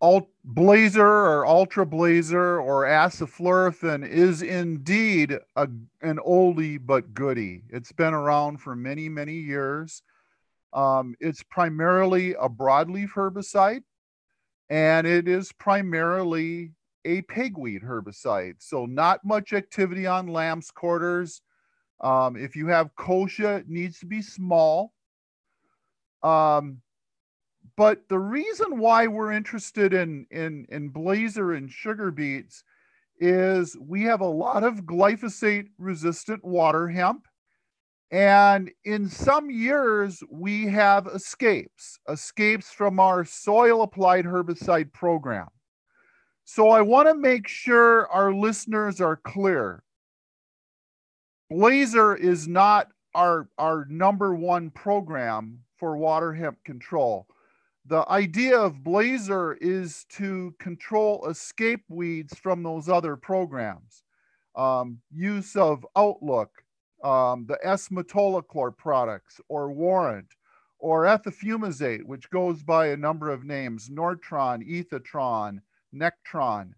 Alt 0.00 0.28
Blazer 0.44 1.04
or 1.04 1.44
Ultra 1.46 1.84
Blazer 1.84 2.60
or 2.60 2.84
Acifluorfen 2.84 4.08
is 4.08 4.42
indeed 4.42 5.36
a, 5.56 5.68
an 6.02 6.18
oldie 6.18 6.78
but 6.84 7.14
goodie. 7.14 7.64
It's 7.68 7.90
been 7.90 8.14
around 8.14 8.58
for 8.58 8.76
many, 8.76 9.08
many 9.08 9.34
years. 9.34 10.02
Um, 10.72 11.16
it's 11.18 11.42
primarily 11.42 12.34
a 12.34 12.48
broadleaf 12.48 13.10
herbicide, 13.14 13.82
and 14.70 15.06
it 15.06 15.26
is 15.26 15.50
primarily 15.52 16.72
a 17.04 17.22
pigweed 17.22 17.82
herbicide. 17.82 18.56
So 18.58 18.86
not 18.86 19.24
much 19.24 19.52
activity 19.52 20.06
on 20.06 20.28
lamb's 20.28 20.70
quarters. 20.70 21.40
Um, 22.00 22.36
if 22.36 22.54
you 22.54 22.68
have 22.68 22.94
kochia, 22.94 23.60
it 23.60 23.68
needs 23.68 23.98
to 24.00 24.06
be 24.06 24.22
small. 24.22 24.92
Um, 26.22 26.82
but 27.78 28.08
the 28.08 28.18
reason 28.18 28.76
why 28.76 29.06
we're 29.06 29.30
interested 29.30 29.94
in, 29.94 30.26
in, 30.32 30.66
in 30.68 30.88
blazer 30.88 31.52
and 31.52 31.70
sugar 31.70 32.10
beets 32.10 32.64
is 33.20 33.76
we 33.80 34.02
have 34.02 34.20
a 34.20 34.26
lot 34.26 34.64
of 34.64 34.82
glyphosate 34.82 35.68
resistant 35.78 36.44
water 36.44 36.88
hemp. 36.88 37.28
And 38.10 38.72
in 38.84 39.08
some 39.08 39.48
years, 39.48 40.24
we 40.28 40.66
have 40.66 41.06
escapes, 41.06 42.00
escapes 42.08 42.72
from 42.72 42.98
our 42.98 43.24
soil 43.24 43.82
applied 43.82 44.24
herbicide 44.24 44.92
program. 44.92 45.46
So 46.44 46.70
I 46.70 46.80
want 46.80 47.06
to 47.06 47.14
make 47.14 47.46
sure 47.46 48.08
our 48.08 48.34
listeners 48.34 49.00
are 49.00 49.20
clear. 49.22 49.84
Blazer 51.48 52.16
is 52.16 52.48
not 52.48 52.88
our 53.14 53.48
our 53.56 53.86
number 53.88 54.34
one 54.34 54.70
program 54.70 55.60
for 55.76 55.96
water 55.96 56.32
hemp 56.32 56.58
control. 56.64 57.28
The 57.88 58.06
idea 58.10 58.58
of 58.58 58.84
Blazer 58.84 59.54
is 59.62 60.04
to 60.10 60.54
control 60.58 61.26
escape 61.26 61.84
weeds 61.88 62.38
from 62.38 62.62
those 62.62 62.86
other 62.86 63.16
programs. 63.16 64.02
Um, 64.54 64.98
use 65.10 65.56
of 65.56 65.86
Outlook, 65.96 66.50
um, 67.02 67.46
the 67.46 67.58
S-metolachlor 67.62 68.76
products, 68.76 69.40
or 69.48 69.72
Warrant, 69.72 70.34
or 70.78 71.04
ethofumesate, 71.04 72.04
which 72.04 72.28
goes 72.28 72.62
by 72.62 72.88
a 72.88 72.96
number 72.96 73.30
of 73.30 73.44
names, 73.44 73.88
Nortron, 73.88 74.62
Ethotron, 74.68 75.60
Nectron. 75.94 76.72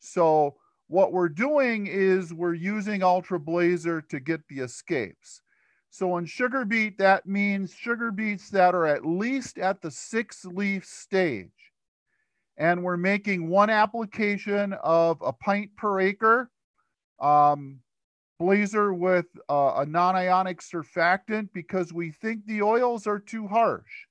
So 0.00 0.56
what 0.88 1.12
we're 1.12 1.28
doing 1.28 1.86
is 1.86 2.34
we're 2.34 2.54
using 2.54 3.04
Ultra 3.04 3.38
Blazer 3.38 4.00
to 4.02 4.18
get 4.18 4.40
the 4.48 4.58
escapes. 4.64 5.40
So 5.90 6.16
in 6.18 6.26
sugar 6.26 6.64
beet, 6.64 6.98
that 6.98 7.26
means 7.26 7.72
sugar 7.72 8.10
beets 8.10 8.50
that 8.50 8.74
are 8.74 8.86
at 8.86 9.06
least 9.06 9.58
at 9.58 9.80
the 9.80 9.90
six 9.90 10.44
leaf 10.44 10.84
stage. 10.84 11.50
And 12.56 12.82
we're 12.82 12.96
making 12.96 13.48
one 13.48 13.70
application 13.70 14.74
of 14.82 15.18
a 15.22 15.32
pint 15.32 15.74
per 15.76 16.00
acre, 16.00 16.50
um, 17.20 17.80
blazer 18.38 18.92
with 18.92 19.26
uh, 19.48 19.74
a 19.76 19.86
non-ionic 19.86 20.60
surfactant 20.60 21.48
because 21.52 21.92
we 21.92 22.12
think 22.12 22.44
the 22.46 22.62
oils 22.62 23.06
are 23.06 23.20
too 23.20 23.46
harsh. 23.46 24.06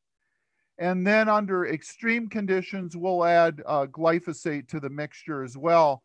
And 0.79 1.05
then 1.05 1.27
under 1.27 1.67
extreme 1.67 2.29
conditions, 2.29 2.95
we'll 2.95 3.25
add 3.25 3.61
uh, 3.65 3.87
glyphosate 3.87 4.67
to 4.69 4.79
the 4.79 4.89
mixture 4.89 5.43
as 5.43 5.57
well 5.57 6.03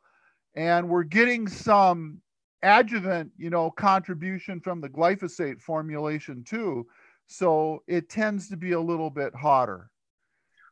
and 0.54 0.88
we're 0.88 1.02
getting 1.02 1.48
some 1.48 2.18
adjuvant, 2.62 3.30
you 3.36 3.50
know, 3.50 3.70
contribution 3.70 4.60
from 4.60 4.80
the 4.80 4.88
glyphosate 4.88 5.60
formulation 5.60 6.44
too. 6.44 6.86
So 7.26 7.82
it 7.86 8.08
tends 8.08 8.48
to 8.48 8.56
be 8.56 8.72
a 8.72 8.80
little 8.80 9.10
bit 9.10 9.34
hotter. 9.34 9.90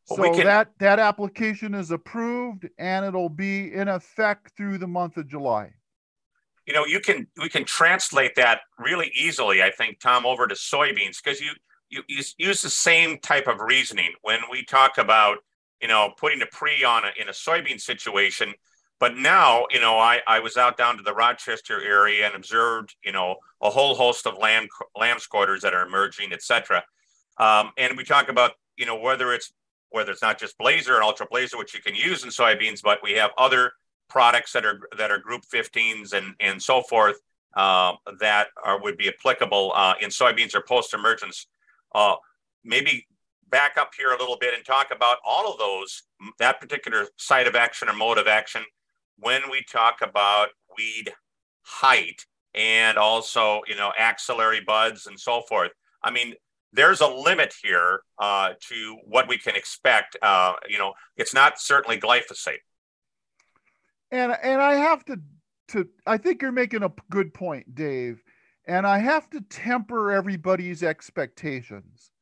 Well, 0.09 0.33
so 0.33 0.35
can, 0.35 0.45
that 0.47 0.71
that 0.79 0.99
application 0.99 1.75
is 1.75 1.91
approved 1.91 2.69
and 2.79 3.05
it'll 3.05 3.29
be 3.29 3.73
in 3.73 3.89
effect 3.89 4.57
through 4.57 4.79
the 4.79 4.87
month 4.87 5.17
of 5.17 5.29
July. 5.29 5.73
You 6.67 6.75
know, 6.75 6.85
you 6.85 7.01
can 7.01 7.27
we 7.41 7.49
can 7.49 7.65
translate 7.65 8.35
that 8.37 8.61
really 8.79 9.11
easily, 9.15 9.63
I 9.63 9.71
think, 9.71 10.01
Tom, 10.01 10.27
over 10.27 10.47
to 10.47 10.55
soybeans 10.55 11.23
because 11.23 11.41
you, 11.41 11.53
you 11.89 12.03
you 12.09 12.23
use 12.39 12.63
the 12.63 12.71
same 12.71 13.19
type 13.19 13.47
of 13.47 13.61
reasoning 13.61 14.13
when 14.23 14.41
we 14.51 14.65
talk 14.65 14.99
about 14.99 15.39
you 15.81 15.89
know 15.89 16.13
putting 16.19 16.43
a 16.43 16.47
pre 16.47 16.85
on 16.85 17.05
a, 17.05 17.11
in 17.21 17.29
a 17.29 17.33
soybean 17.33 17.81
situation 17.81 18.53
but 19.01 19.17
now, 19.17 19.65
you 19.71 19.81
know, 19.81 19.99
I, 19.99 20.21
I 20.27 20.41
was 20.41 20.59
out 20.59 20.77
down 20.77 20.99
to 20.99 21.03
the 21.03 21.15
Rochester 21.15 21.83
area 21.83 22.27
and 22.27 22.35
observed, 22.35 22.95
you 23.03 23.13
know, 23.13 23.37
a 23.63 23.71
whole 23.71 23.95
host 23.95 24.27
of 24.27 24.37
lamb 24.37 24.69
lamb's 24.95 25.27
quarters 25.27 25.63
that 25.63 25.73
are 25.73 25.87
emerging, 25.87 26.33
et 26.33 26.43
cetera. 26.43 26.85
Um, 27.39 27.73
and 27.79 27.97
we 27.97 28.05
talk 28.05 28.29
about, 28.29 28.53
you 28.77 28.85
know, 28.85 29.01
whether 29.01 29.33
it's 29.33 29.53
whether 29.89 30.13
it's 30.13 30.23
not 30.23 30.39
just 30.39 30.57
Blazer 30.59 30.95
and 30.95 31.03
Ultra 31.03 31.27
Blazer, 31.31 31.57
which 31.57 31.75
you 31.75 31.81
can 31.81 31.95
use 31.95 32.23
in 32.25 32.31
soybeans, 32.31 32.83
but 32.83 33.01
we 33.03 33.13
have 33.13 33.31
other 33.39 33.73
products 34.09 34.53
that 34.53 34.67
are 34.67 34.79
that 34.99 35.11
are 35.11 35.19
Group 35.19 35.45
15s 35.53 36.13
and 36.13 36.35
and 36.39 36.63
so 36.63 36.83
forth 36.83 37.17
uh, 37.57 37.95
that 38.21 38.49
are 38.63 38.83
would 38.83 38.99
be 38.99 39.09
applicable 39.09 39.73
uh, 39.75 39.95
in 40.03 40.11
soybeans 40.11 40.55
or 40.55 40.61
post 40.61 40.93
emergence. 40.93 41.47
Uh, 41.95 42.17
maybe 42.65 43.07
back 43.49 43.79
up 43.79 43.93
here 43.97 44.11
a 44.11 44.19
little 44.19 44.37
bit 44.39 44.53
and 44.55 44.63
talk 44.63 44.89
about 44.95 45.17
all 45.25 45.51
of 45.51 45.59
those 45.59 46.03
that 46.39 46.61
particular 46.61 47.07
site 47.17 47.47
of 47.47 47.57
action 47.57 47.89
or 47.89 47.95
mode 47.95 48.19
of 48.19 48.27
action 48.27 48.63
when 49.21 49.43
we 49.51 49.63
talk 49.71 49.99
about 50.03 50.49
weed 50.77 51.13
height 51.63 52.25
and 52.55 52.99
also 52.99 53.61
you 53.69 53.77
know 53.77 53.93
axillary 53.99 54.61
buds 54.61 55.07
and 55.07 55.19
so 55.19 55.43
forth. 55.49 55.71
I 56.03 56.11
mean, 56.11 56.35
there's 56.73 57.01
a 57.01 57.07
limit 57.07 57.55
here 57.63 58.01
uh, 58.19 58.51
to 58.69 58.97
what 59.07 59.29
we 59.29 59.39
can 59.39 59.57
expect. 59.57 60.17
Uh, 60.23 60.55
you 60.69 60.79
know, 60.79 60.95
it's 61.17 61.35
not 61.35 61.61
certainly 61.61 61.99
glyphosate. 61.99 62.59
And 64.11 64.37
and 64.43 64.61
I 64.61 64.75
have 64.75 65.05
to 65.07 65.21
to 65.69 65.89
I 66.07 66.17
think 66.17 66.43
you're 66.43 66.53
making 66.53 66.83
a 66.83 66.93
good 67.11 67.33
point, 67.35 67.75
Dave. 67.75 68.23
And 68.67 68.87
I 68.87 68.99
have 68.99 69.29
to 69.31 69.41
temper 69.41 70.13
everybody's 70.13 70.83
expectations. 70.83 72.13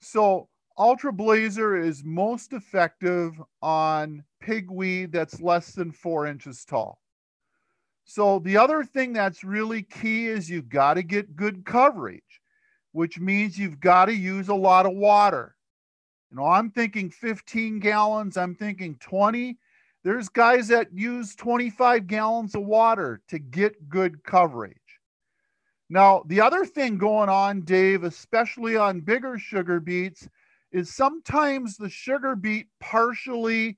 So 0.00 0.48
Ultra 0.76 1.12
Blazer 1.12 1.76
is 1.76 2.02
most 2.04 2.52
effective 2.52 3.40
on 3.62 4.24
pigweed 4.40 5.12
that's 5.12 5.40
less 5.40 5.72
than 5.72 5.92
four 5.92 6.26
inches 6.26 6.64
tall. 6.64 7.00
So 8.04 8.40
the 8.40 8.56
other 8.56 8.82
thing 8.82 9.12
that's 9.12 9.44
really 9.44 9.82
key 9.82 10.26
is 10.26 10.50
you've 10.50 10.68
got 10.68 10.94
to 10.94 11.02
get 11.02 11.36
good 11.36 11.64
coverage, 11.64 12.40
which 12.92 13.20
means 13.20 13.58
you've 13.58 13.80
got 13.80 14.06
to 14.06 14.14
use 14.14 14.48
a 14.48 14.54
lot 14.54 14.86
of 14.86 14.92
water. 14.92 15.54
You 16.30 16.38
know, 16.38 16.46
I'm 16.46 16.70
thinking 16.70 17.10
15 17.10 17.78
gallons, 17.78 18.36
I'm 18.36 18.54
thinking 18.54 18.96
20. 19.00 19.58
There's 20.02 20.28
guys 20.28 20.68
that 20.68 20.92
use 20.92 21.34
25 21.34 22.06
gallons 22.06 22.54
of 22.54 22.62
water 22.64 23.20
to 23.28 23.38
get 23.38 23.88
good 23.88 24.24
coverage. 24.24 24.76
Now, 25.88 26.22
the 26.26 26.40
other 26.40 26.64
thing 26.64 26.98
going 26.98 27.28
on, 27.28 27.62
Dave, 27.62 28.04
especially 28.04 28.76
on 28.76 29.00
bigger 29.00 29.38
sugar 29.38 29.80
beets, 29.80 30.28
is 30.72 30.94
sometimes 30.94 31.76
the 31.76 31.90
sugar 31.90 32.36
beet 32.36 32.68
partially 32.78 33.76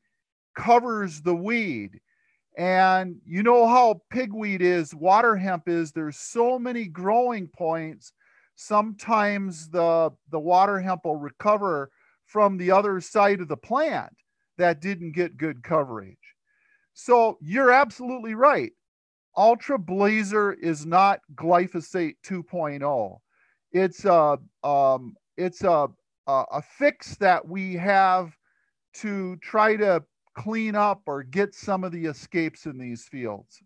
covers 0.55 1.21
the 1.21 1.35
weed. 1.35 2.01
And 2.59 3.17
you 3.25 3.43
know 3.43 3.67
how 3.67 4.03
pigweed 4.11 4.61
is, 4.61 4.95
water 4.95 5.37
hemp 5.37 5.69
is, 5.69 5.93
there's 5.93 6.19
so 6.19 6.59
many 6.59 6.85
growing 6.85 7.49
points. 7.49 8.13
Sometimes 8.57 9.71
the, 9.71 10.11
the 10.31 10.39
water 10.39 10.79
hemp 10.79 11.05
will 11.05 11.17
recover 11.17 11.91
from 12.27 12.59
the 12.59 12.71
other 12.71 13.01
side 13.01 13.41
of 13.41 13.49
the 13.49 13.57
plant 13.57 14.13
that 14.59 14.81
didn't 14.81 15.13
get 15.13 15.39
good 15.39 15.63
coverage. 15.63 16.17
So 16.95 17.39
you're 17.41 17.73
absolutely 17.73 18.35
right. 18.35 18.73
Ultra 19.37 19.79
Blazer 19.79 20.53
is 20.53 20.85
not 20.85 21.21
glyphosate 21.35 22.17
2.0. 22.25 23.19
It's 23.73 24.05
a 24.05 24.39
um, 24.63 25.15
it's 25.39 25.65
a, 25.65 25.89
a 26.27 26.45
a 26.53 26.63
fix 26.63 27.17
that 27.17 27.47
we 27.49 27.75
have 27.75 28.37
to 28.95 29.37
try 29.37 29.77
to 29.77 30.05
clean 30.35 30.75
up 30.75 31.03
or 31.07 31.23
get 31.23 31.55
some 31.55 31.85
of 31.85 31.93
the 31.93 32.07
escapes 32.07 32.67
in 32.67 32.79
these 32.79 33.05
fields. 33.05 33.63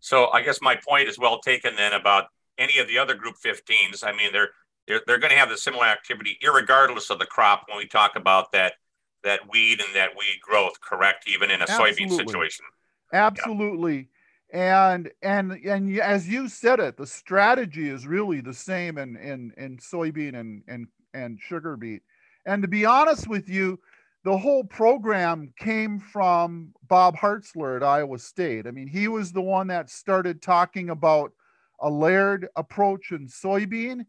So 0.00 0.28
I 0.32 0.42
guess 0.42 0.60
my 0.60 0.76
point 0.76 1.08
is 1.08 1.18
well 1.18 1.40
taken 1.40 1.76
then 1.76 1.92
about 1.92 2.26
any 2.58 2.78
of 2.78 2.88
the 2.88 2.98
other 2.98 3.14
group 3.14 3.36
15s. 3.44 4.04
I 4.04 4.12
mean, 4.12 4.30
they're 4.32 4.50
they're, 4.86 5.00
they're 5.06 5.18
going 5.18 5.30
to 5.30 5.38
have 5.38 5.48
the 5.48 5.56
similar 5.56 5.86
activity 5.86 6.38
regardless 6.44 7.08
of 7.08 7.18
the 7.18 7.24
crop 7.26 7.64
when 7.68 7.78
we 7.78 7.86
talk 7.86 8.16
about 8.16 8.52
that 8.52 8.74
that 9.22 9.40
weed 9.50 9.80
and 9.80 9.94
that 9.94 10.10
weed 10.10 10.38
growth, 10.42 10.78
correct? 10.82 11.26
Even 11.26 11.50
in 11.50 11.60
a 11.60 11.64
Absolutely. 11.64 12.06
soybean 12.06 12.16
situation. 12.16 12.64
Absolutely. 13.12 14.08
Yeah. 14.52 14.90
And 14.92 15.10
and 15.22 15.52
and 15.52 15.98
as 16.00 16.28
you 16.28 16.48
said 16.48 16.80
it, 16.80 16.96
the 16.96 17.06
strategy 17.06 17.88
is 17.88 18.06
really 18.06 18.40
the 18.40 18.54
same 18.54 18.98
in 18.98 19.16
in, 19.16 19.52
in 19.56 19.78
soybean 19.78 20.38
and, 20.38 20.62
and 20.68 20.86
and 21.14 21.40
sugar 21.40 21.76
beet. 21.76 22.02
And 22.46 22.62
to 22.62 22.68
be 22.68 22.84
honest 22.84 23.26
with 23.26 23.48
you, 23.48 23.80
the 24.24 24.36
whole 24.36 24.64
program 24.64 25.52
came 25.58 26.00
from 26.00 26.72
Bob 26.88 27.14
Hartzler 27.14 27.76
at 27.76 27.82
Iowa 27.82 28.18
State. 28.18 28.66
I 28.66 28.70
mean, 28.70 28.88
he 28.88 29.06
was 29.06 29.32
the 29.32 29.42
one 29.42 29.66
that 29.68 29.90
started 29.90 30.40
talking 30.40 30.88
about 30.88 31.32
a 31.80 31.90
layered 31.90 32.48
approach 32.56 33.12
in 33.12 33.28
soybean. 33.28 34.06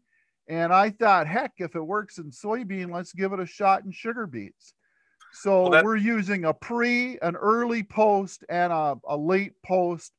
And 0.48 0.72
I 0.72 0.90
thought, 0.90 1.26
heck, 1.26 1.52
if 1.58 1.76
it 1.76 1.82
works 1.82 2.16
in 2.16 2.30
soybean, 2.30 2.90
let's 2.92 3.12
give 3.12 3.34
it 3.34 3.40
a 3.40 3.46
shot 3.46 3.84
in 3.84 3.92
sugar 3.92 4.26
beets. 4.26 4.72
So 5.34 5.68
well, 5.68 5.84
we're 5.84 5.96
using 5.96 6.46
a 6.46 6.54
pre, 6.54 7.18
an 7.20 7.36
early 7.36 7.82
post, 7.82 8.42
and 8.48 8.72
a, 8.72 8.96
a 9.06 9.16
late 9.16 9.52
post 9.66 10.12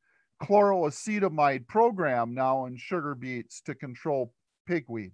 chloroacetamide 0.43 1.67
program 1.67 2.35
now 2.35 2.67
in 2.67 2.77
sugar 2.77 3.15
beets 3.15 3.61
to 3.61 3.73
control 3.73 4.31
pigweed 4.69 5.11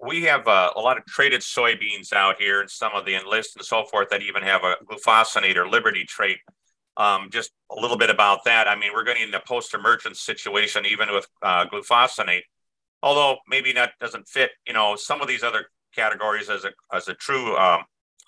we 0.00 0.22
have 0.24 0.46
uh, 0.46 0.70
a 0.76 0.80
lot 0.80 0.98
of 0.98 1.04
traded 1.06 1.40
soybeans 1.40 2.12
out 2.12 2.36
here 2.38 2.60
and 2.60 2.70
some 2.70 2.92
of 2.94 3.04
the 3.06 3.14
enlist 3.14 3.56
and 3.56 3.64
so 3.64 3.84
forth 3.84 4.08
that 4.10 4.22
even 4.22 4.42
have 4.42 4.62
a 4.62 4.76
glufosinate 4.84 5.56
or 5.56 5.68
liberty 5.68 6.04
trait. 6.04 6.38
Um, 6.98 7.28
just 7.30 7.50
a 7.70 7.80
little 7.80 7.98
bit 7.98 8.10
about 8.10 8.44
that. 8.44 8.68
I 8.68 8.74
mean 8.76 8.90
we're 8.94 9.04
getting 9.04 9.28
in 9.28 9.34
a 9.34 9.40
post-emergence 9.40 10.20
situation 10.20 10.86
even 10.86 11.12
with 11.12 11.26
uh, 11.42 11.66
glufosinate 11.66 12.42
although 13.02 13.36
maybe 13.48 13.72
that 13.72 13.92
doesn't 14.00 14.28
fit 14.28 14.50
you 14.66 14.72
know 14.72 14.96
some 14.96 15.20
of 15.20 15.28
these 15.28 15.42
other 15.42 15.66
categories 15.94 16.50
as 16.50 16.64
a 16.64 16.72
as 16.92 17.08
a 17.08 17.14
true 17.14 17.56
um, 17.56 17.82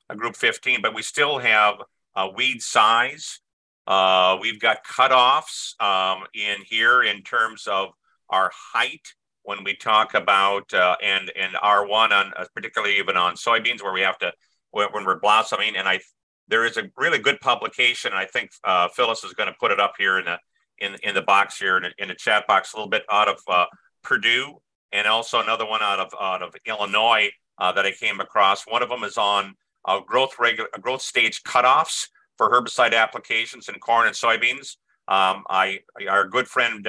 a 0.09 0.17
group 0.17 0.37
15 0.37 0.81
but 0.83 0.95
we 0.95 1.03
still 1.03 1.39
have 1.39 1.77
a 2.17 2.31
weed 2.31 2.63
size. 2.63 3.41
Uh, 3.87 4.37
we've 4.41 4.61
got 4.61 4.85
cutoffs 4.85 5.81
um, 5.81 6.25
in 6.35 6.57
here 6.65 7.03
in 7.03 7.23
terms 7.23 7.67
of 7.67 7.91
our 8.29 8.51
height 8.73 9.15
when 9.49 9.65
we 9.65 9.75
talk 9.75 10.13
about 10.13 10.73
uh, 10.75 10.95
and 11.03 11.33
and 11.35 11.55
R1 11.55 12.11
on 12.11 12.33
uh, 12.37 12.45
particularly 12.55 12.99
even 12.99 13.17
on 13.17 13.35
soybeans 13.35 13.83
where 13.83 13.95
we 13.95 14.03
have 14.03 14.19
to 14.19 14.31
when, 14.73 14.89
when 14.93 15.07
we're 15.07 15.21
blossoming 15.21 15.75
and 15.75 15.89
I 15.89 16.01
there 16.49 16.67
is 16.67 16.77
a 16.77 16.91
really 16.99 17.19
good 17.19 17.41
publication 17.41 18.13
I 18.13 18.27
think 18.27 18.51
uh, 18.63 18.89
Phyllis 18.89 19.25
is 19.25 19.33
going 19.33 19.49
to 19.49 19.55
put 19.59 19.71
it 19.71 19.81
up 19.81 19.95
here 19.97 20.19
in 20.19 20.27
the 20.27 20.39
in 20.81 20.97
in 21.03 21.15
the 21.15 21.23
box 21.23 21.59
here 21.59 21.79
in, 21.79 21.87
a, 21.87 21.91
in 21.97 22.09
the 22.09 22.15
chat 22.15 22.47
box 22.47 22.75
a 22.75 22.77
little 22.77 22.91
bit 22.91 23.05
out 23.11 23.29
of 23.29 23.39
uh, 23.49 23.65
Purdue 24.03 24.59
and 24.93 25.07
also 25.07 25.41
another 25.41 25.65
one 25.65 25.81
out 25.81 25.99
of 25.99 26.13
out 26.21 26.43
of 26.43 26.55
Illinois 26.67 27.31
uh, 27.57 27.73
that 27.73 27.87
I 27.87 27.93
came 27.93 28.21
across. 28.21 28.67
One 28.67 28.83
of 28.83 28.91
them 28.91 29.03
is 29.03 29.17
on 29.17 29.55
uh, 29.87 30.01
growth 30.01 30.39
regular 30.39 30.69
growth 30.79 31.01
stage 31.01 31.43
cutoffs 31.43 32.09
for 32.37 32.51
herbicide 32.51 32.93
applications 32.93 33.71
in 33.71 33.77
corn 33.77 34.07
and 34.09 34.15
soybeans. 34.15 34.77
Um, 35.09 35.45
I 35.49 35.81
our 36.07 36.29
good 36.29 36.49
friend 36.49 36.87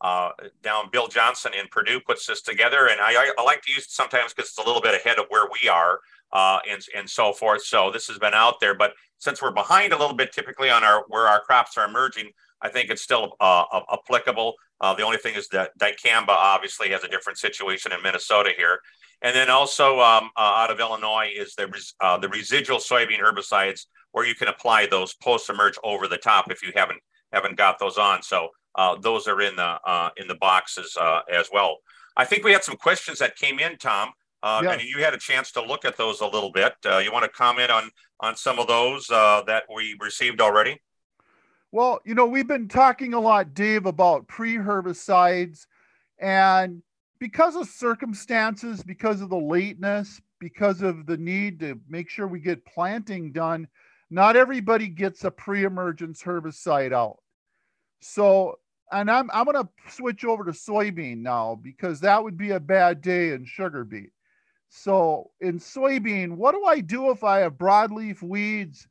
uh, 0.00 0.30
down 0.62 0.90
Bill 0.90 1.08
Johnson 1.08 1.52
in 1.58 1.66
Purdue 1.68 2.00
puts 2.00 2.26
this 2.26 2.42
together, 2.42 2.88
and 2.88 3.00
I, 3.00 3.32
I 3.36 3.42
like 3.42 3.62
to 3.62 3.72
use 3.72 3.84
it 3.84 3.90
sometimes 3.90 4.32
because 4.32 4.50
it's 4.50 4.58
a 4.58 4.62
little 4.62 4.82
bit 4.82 4.94
ahead 4.94 5.18
of 5.18 5.26
where 5.28 5.48
we 5.60 5.68
are 5.68 5.98
uh, 6.32 6.58
and 6.70 6.80
and 6.96 7.08
so 7.08 7.32
forth. 7.32 7.62
So 7.64 7.90
this 7.90 8.06
has 8.08 8.18
been 8.18 8.34
out 8.34 8.60
there, 8.60 8.74
but 8.74 8.92
since 9.18 9.42
we're 9.42 9.52
behind 9.52 9.92
a 9.92 9.98
little 9.98 10.14
bit, 10.14 10.32
typically 10.32 10.70
on 10.70 10.84
our 10.84 11.04
where 11.08 11.26
our 11.26 11.40
crops 11.40 11.76
are 11.76 11.88
emerging, 11.88 12.30
I 12.62 12.68
think 12.68 12.90
it's 12.90 13.02
still 13.02 13.36
uh, 13.40 13.64
applicable. 13.92 14.54
Uh, 14.80 14.94
the 14.94 15.02
only 15.02 15.18
thing 15.18 15.34
is 15.34 15.48
that 15.48 15.76
dicamba 15.78 16.28
obviously 16.28 16.90
has 16.90 17.02
a 17.02 17.08
different 17.08 17.38
situation 17.38 17.92
in 17.92 18.02
Minnesota 18.02 18.50
here, 18.56 18.78
and 19.22 19.34
then 19.34 19.50
also 19.50 20.00
um, 20.00 20.30
uh, 20.36 20.40
out 20.40 20.70
of 20.70 20.78
Illinois 20.78 21.30
is 21.34 21.54
the 21.54 21.68
uh, 22.00 22.18
the 22.18 22.28
residual 22.28 22.78
soybean 22.78 23.20
herbicides 23.20 23.86
where 24.12 24.26
you 24.26 24.34
can 24.34 24.48
apply 24.48 24.86
those 24.86 25.14
post 25.14 25.50
emerge 25.50 25.74
over 25.82 26.06
the 26.08 26.16
top 26.16 26.50
if 26.50 26.62
you 26.62 26.72
haven't 26.74 27.00
haven't 27.32 27.56
got 27.56 27.78
those 27.78 27.98
on. 27.98 28.22
So 28.22 28.48
uh, 28.78 28.96
those 28.96 29.26
are 29.26 29.40
in 29.42 29.56
the 29.56 29.78
uh, 29.84 30.10
in 30.16 30.28
the 30.28 30.36
boxes 30.36 30.96
uh, 30.98 31.20
as 31.30 31.50
well. 31.52 31.78
I 32.16 32.24
think 32.24 32.44
we 32.44 32.52
had 32.52 32.62
some 32.62 32.76
questions 32.76 33.18
that 33.18 33.36
came 33.36 33.58
in, 33.58 33.76
Tom, 33.76 34.10
uh, 34.42 34.60
yeah. 34.62 34.72
and 34.72 34.82
you 34.82 35.02
had 35.02 35.14
a 35.14 35.18
chance 35.18 35.50
to 35.52 35.62
look 35.62 35.84
at 35.84 35.96
those 35.96 36.20
a 36.20 36.26
little 36.26 36.52
bit. 36.52 36.74
Uh, 36.86 36.98
you 36.98 37.12
want 37.12 37.24
to 37.24 37.30
comment 37.30 37.70
on 37.70 37.90
on 38.20 38.36
some 38.36 38.60
of 38.60 38.68
those 38.68 39.10
uh, 39.10 39.42
that 39.48 39.64
we 39.74 39.96
received 40.00 40.40
already? 40.40 40.80
Well, 41.72 42.00
you 42.06 42.14
know, 42.14 42.26
we've 42.26 42.46
been 42.46 42.68
talking 42.68 43.14
a 43.14 43.20
lot, 43.20 43.52
Dave, 43.52 43.84
about 43.84 44.26
pre-herbicides, 44.28 45.66
and 46.18 46.82
because 47.18 47.56
of 47.56 47.66
circumstances, 47.66 48.82
because 48.82 49.20
of 49.20 49.28
the 49.28 49.36
lateness, 49.36 50.20
because 50.38 50.82
of 50.82 51.04
the 51.04 51.16
need 51.16 51.60
to 51.60 51.80
make 51.88 52.08
sure 52.08 52.28
we 52.28 52.38
get 52.38 52.64
planting 52.64 53.32
done, 53.32 53.66
not 54.08 54.36
everybody 54.36 54.86
gets 54.86 55.24
a 55.24 55.30
pre-emergence 55.30 56.22
herbicide 56.22 56.92
out. 56.92 57.18
So 58.00 58.58
and 58.92 59.10
I'm 59.10 59.30
I'm 59.32 59.44
gonna 59.46 59.68
switch 59.88 60.24
over 60.24 60.44
to 60.44 60.52
soybean 60.52 61.18
now 61.18 61.56
because 61.62 62.00
that 62.00 62.22
would 62.22 62.36
be 62.36 62.50
a 62.52 62.60
bad 62.60 63.00
day 63.02 63.32
in 63.32 63.44
sugar 63.44 63.84
beet. 63.84 64.10
So 64.70 65.30
in 65.40 65.58
soybean, 65.60 66.36
what 66.36 66.52
do 66.52 66.64
I 66.66 66.80
do 66.80 67.10
if 67.10 67.24
I 67.24 67.40
have 67.40 67.54
broadleaf 67.54 68.22
weeds 68.22 68.88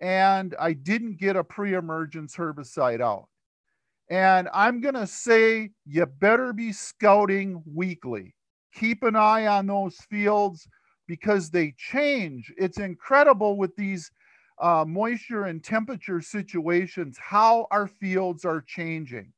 and 0.00 0.54
I 0.60 0.74
didn't 0.74 1.18
get 1.18 1.36
a 1.36 1.44
pre-emergence 1.44 2.36
herbicide 2.36 3.00
out? 3.00 3.28
And 4.10 4.48
I'm 4.54 4.80
gonna 4.80 5.06
say 5.06 5.70
you 5.86 6.06
better 6.06 6.52
be 6.52 6.72
scouting 6.72 7.62
weekly. 7.66 8.34
Keep 8.74 9.02
an 9.02 9.16
eye 9.16 9.46
on 9.46 9.66
those 9.66 9.96
fields. 10.10 10.68
because 11.08 11.50
they 11.50 11.72
change. 11.78 12.52
It's 12.58 12.78
incredible 12.78 13.56
with 13.56 13.76
these 13.76 14.10
uh, 14.60 14.84
moisture 14.86 15.44
and 15.44 15.62
temperature 15.62 16.20
situations 16.20 17.16
how 17.18 17.66
our 17.70 17.86
fields 17.88 18.44
are 18.44 18.60
changing. 18.62 19.32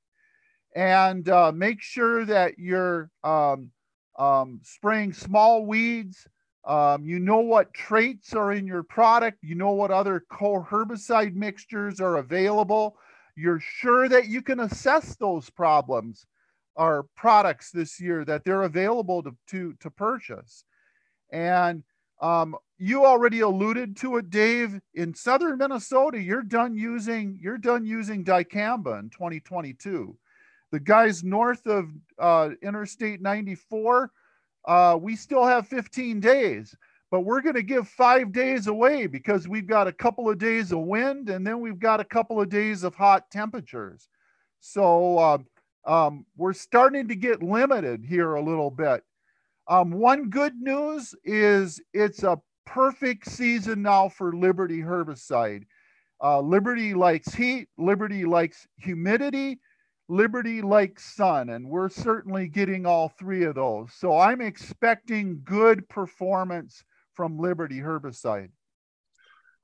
And 0.75 1.29
uh, 1.29 1.53
make 1.53 1.83
sure 1.83 2.25
that 2.25 2.59
you're 2.59 3.11
um, 3.25 3.71
um, 4.19 4.61
spraying 4.63 5.13
small 5.13 5.65
weeds. 5.67 6.27
Um, 6.65 7.05
you 7.05 7.19
know 7.19 7.41
what 7.41 7.73
traits 7.73 8.35
are 8.35 8.53
in 8.53 8.67
your 8.67 8.83
product. 8.83 9.39
You 9.43 9.55
know 9.55 9.73
what 9.73 9.91
other 9.91 10.25
co-herbicide 10.31 11.35
mixtures 11.35 12.01
are 12.01 12.17
available. 12.17 12.97
You're 13.37 13.61
sure 13.61 14.09
that 14.09 14.27
you 14.27 14.43
can 14.43 14.61
assess 14.61 15.17
those 15.17 15.49
problems 15.49 16.27
or 16.75 17.07
products 17.17 17.71
this 17.71 18.01
year 18.01 18.25
that 18.25 18.45
they're 18.45 18.63
available 18.63 19.23
to, 19.23 19.37
to, 19.49 19.75
to 19.81 19.91
purchase. 19.91 20.65
And 21.33 21.83
um, 22.21 22.57
you 22.79 23.05
already 23.05 23.41
alluded 23.41 23.97
to 23.99 24.17
it, 24.17 24.31
Dave. 24.31 24.81
In 24.95 25.15
southern 25.15 25.59
Minnesota, 25.59 26.21
you're 26.21 26.43
done 26.43 26.77
using 26.77 27.39
you're 27.41 27.59
done 27.59 27.85
using 27.85 28.25
dicamba 28.25 28.99
in 29.01 29.11
2022. 29.11 30.17
The 30.71 30.81
guys 30.81 31.25
north 31.25 31.67
of 31.67 31.89
uh, 32.19 32.51
Interstate 32.63 33.23
94, 33.23 34.11
uh, 34.67 34.99
we 35.01 35.17
still 35.17 35.45
have 35.45 35.67
15 35.67 36.21
days, 36.21 36.75
but 37.11 37.21
we're 37.21 37.41
going 37.41 37.55
to 37.55 37.63
give 37.63 37.89
five 37.89 38.33
days 38.33 38.67
away 38.67 39.07
because 39.07 39.49
we've 39.49 39.67
got 39.67 39.89
a 39.89 39.93
couple 39.93 40.29
of 40.29 40.39
days 40.39 40.73
of 40.73 40.81
wind 40.81 41.31
and 41.31 41.47
then 41.47 41.61
we've 41.61 41.79
got 41.79 42.01
a 42.01 42.05
couple 42.05 42.41
of 42.41 42.51
days 42.51 42.85
of 42.85 42.95
hot 42.95 43.31
temperatures. 43.31 44.09
So 44.61 45.19
uh, 45.19 45.39
um, 45.87 46.27
we're 46.37 46.53
starting 46.53 47.09
to 47.09 47.15
get 47.15 47.43
limited 47.43 48.05
here 48.05 48.35
a 48.35 48.43
little 48.43 48.71
bit. 48.71 49.03
Um, 49.69 49.91
one 49.91 50.29
good 50.29 50.55
news 50.61 51.15
is 51.25 51.81
it's 51.93 52.23
a 52.23 52.41
perfect 52.67 53.31
season 53.31 53.83
now 53.83 54.09
for 54.09 54.35
Liberty 54.35 54.81
herbicide. 54.81 55.65
Uh, 56.23 56.41
Liberty 56.41 56.95
likes 56.95 57.33
heat, 57.33 57.69
Liberty 57.79 58.25
likes 58.25 58.67
humidity, 58.77 59.61
Liberty 60.09 60.63
likes 60.63 61.05
sun, 61.15 61.51
and 61.51 61.69
we're 61.69 61.91
certainly 61.91 62.49
getting 62.49 62.87
all 62.87 63.11
three 63.11 63.45
of 63.45 63.57
those. 63.57 63.93
So 63.93 64.19
I'm 64.19 64.41
expecting 64.41 65.43
good 65.45 65.89
performance 65.89 66.83
from 67.13 67.39
Liberty 67.39 67.81
herbicide. 67.81 68.51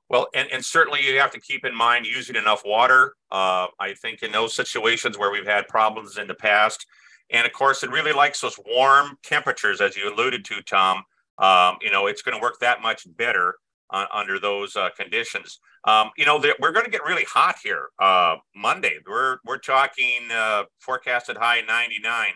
Well, 0.07 0.27
and, 0.35 0.47
and 0.51 0.63
certainly 0.63 1.03
you 1.03 1.19
have 1.19 1.31
to 1.31 1.39
keep 1.39 1.65
in 1.65 1.75
mind 1.75 2.05
using 2.05 2.35
enough 2.35 2.61
water. 2.63 3.15
Uh, 3.31 3.67
I 3.79 3.95
think 3.99 4.21
in 4.21 4.31
those 4.31 4.53
situations 4.53 5.17
where 5.17 5.31
we've 5.31 5.47
had 5.47 5.67
problems 5.67 6.17
in 6.17 6.27
the 6.27 6.35
past, 6.35 6.85
and 7.31 7.47
of 7.47 7.53
course, 7.53 7.81
it 7.81 7.89
really 7.89 8.13
likes 8.13 8.41
those 8.41 8.59
warm 8.67 9.17
temperatures, 9.23 9.81
as 9.81 9.97
you 9.97 10.13
alluded 10.13 10.45
to, 10.45 10.61
Tom. 10.61 11.03
Um, 11.39 11.77
you 11.81 11.91
know, 11.91 12.05
it's 12.05 12.21
going 12.21 12.37
to 12.37 12.41
work 12.41 12.59
that 12.59 12.83
much 12.83 13.07
better 13.17 13.55
uh, 13.89 14.05
under 14.13 14.39
those 14.39 14.75
uh, 14.75 14.89
conditions. 14.97 15.59
Um, 15.85 16.11
you 16.17 16.25
know, 16.25 16.41
we're 16.59 16.71
going 16.71 16.85
to 16.85 16.91
get 16.91 17.03
really 17.03 17.25
hot 17.25 17.55
here 17.63 17.89
uh, 17.99 18.37
Monday. 18.55 18.97
We're 19.07 19.37
we're 19.45 19.59
talking 19.59 20.29
uh, 20.31 20.63
forecasted 20.79 21.37
high 21.37 21.61
99. 21.61 22.27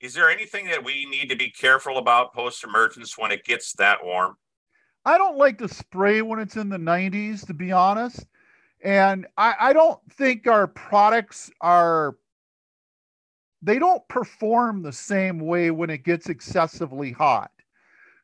Is 0.00 0.14
there 0.14 0.30
anything 0.30 0.66
that 0.66 0.84
we 0.84 1.06
need 1.06 1.28
to 1.30 1.36
be 1.36 1.50
careful 1.50 1.98
about 1.98 2.32
post 2.32 2.64
emergence 2.64 3.18
when 3.18 3.32
it 3.32 3.44
gets 3.44 3.72
that 3.74 4.04
warm? 4.04 4.36
I 5.04 5.18
don't 5.18 5.38
like 5.38 5.58
to 5.58 5.68
spray 5.68 6.22
when 6.22 6.38
it's 6.38 6.56
in 6.56 6.68
the 6.68 6.76
90s, 6.76 7.46
to 7.46 7.54
be 7.54 7.72
honest. 7.72 8.26
And 8.82 9.26
I, 9.36 9.54
I 9.58 9.72
don't 9.72 10.00
think 10.12 10.46
our 10.46 10.66
products 10.66 11.50
are 11.60 12.16
they 13.62 13.78
don't 13.78 14.06
perform 14.08 14.82
the 14.82 14.92
same 14.92 15.40
way 15.40 15.70
when 15.70 15.90
it 15.90 16.04
gets 16.04 16.28
excessively 16.28 17.10
hot. 17.10 17.50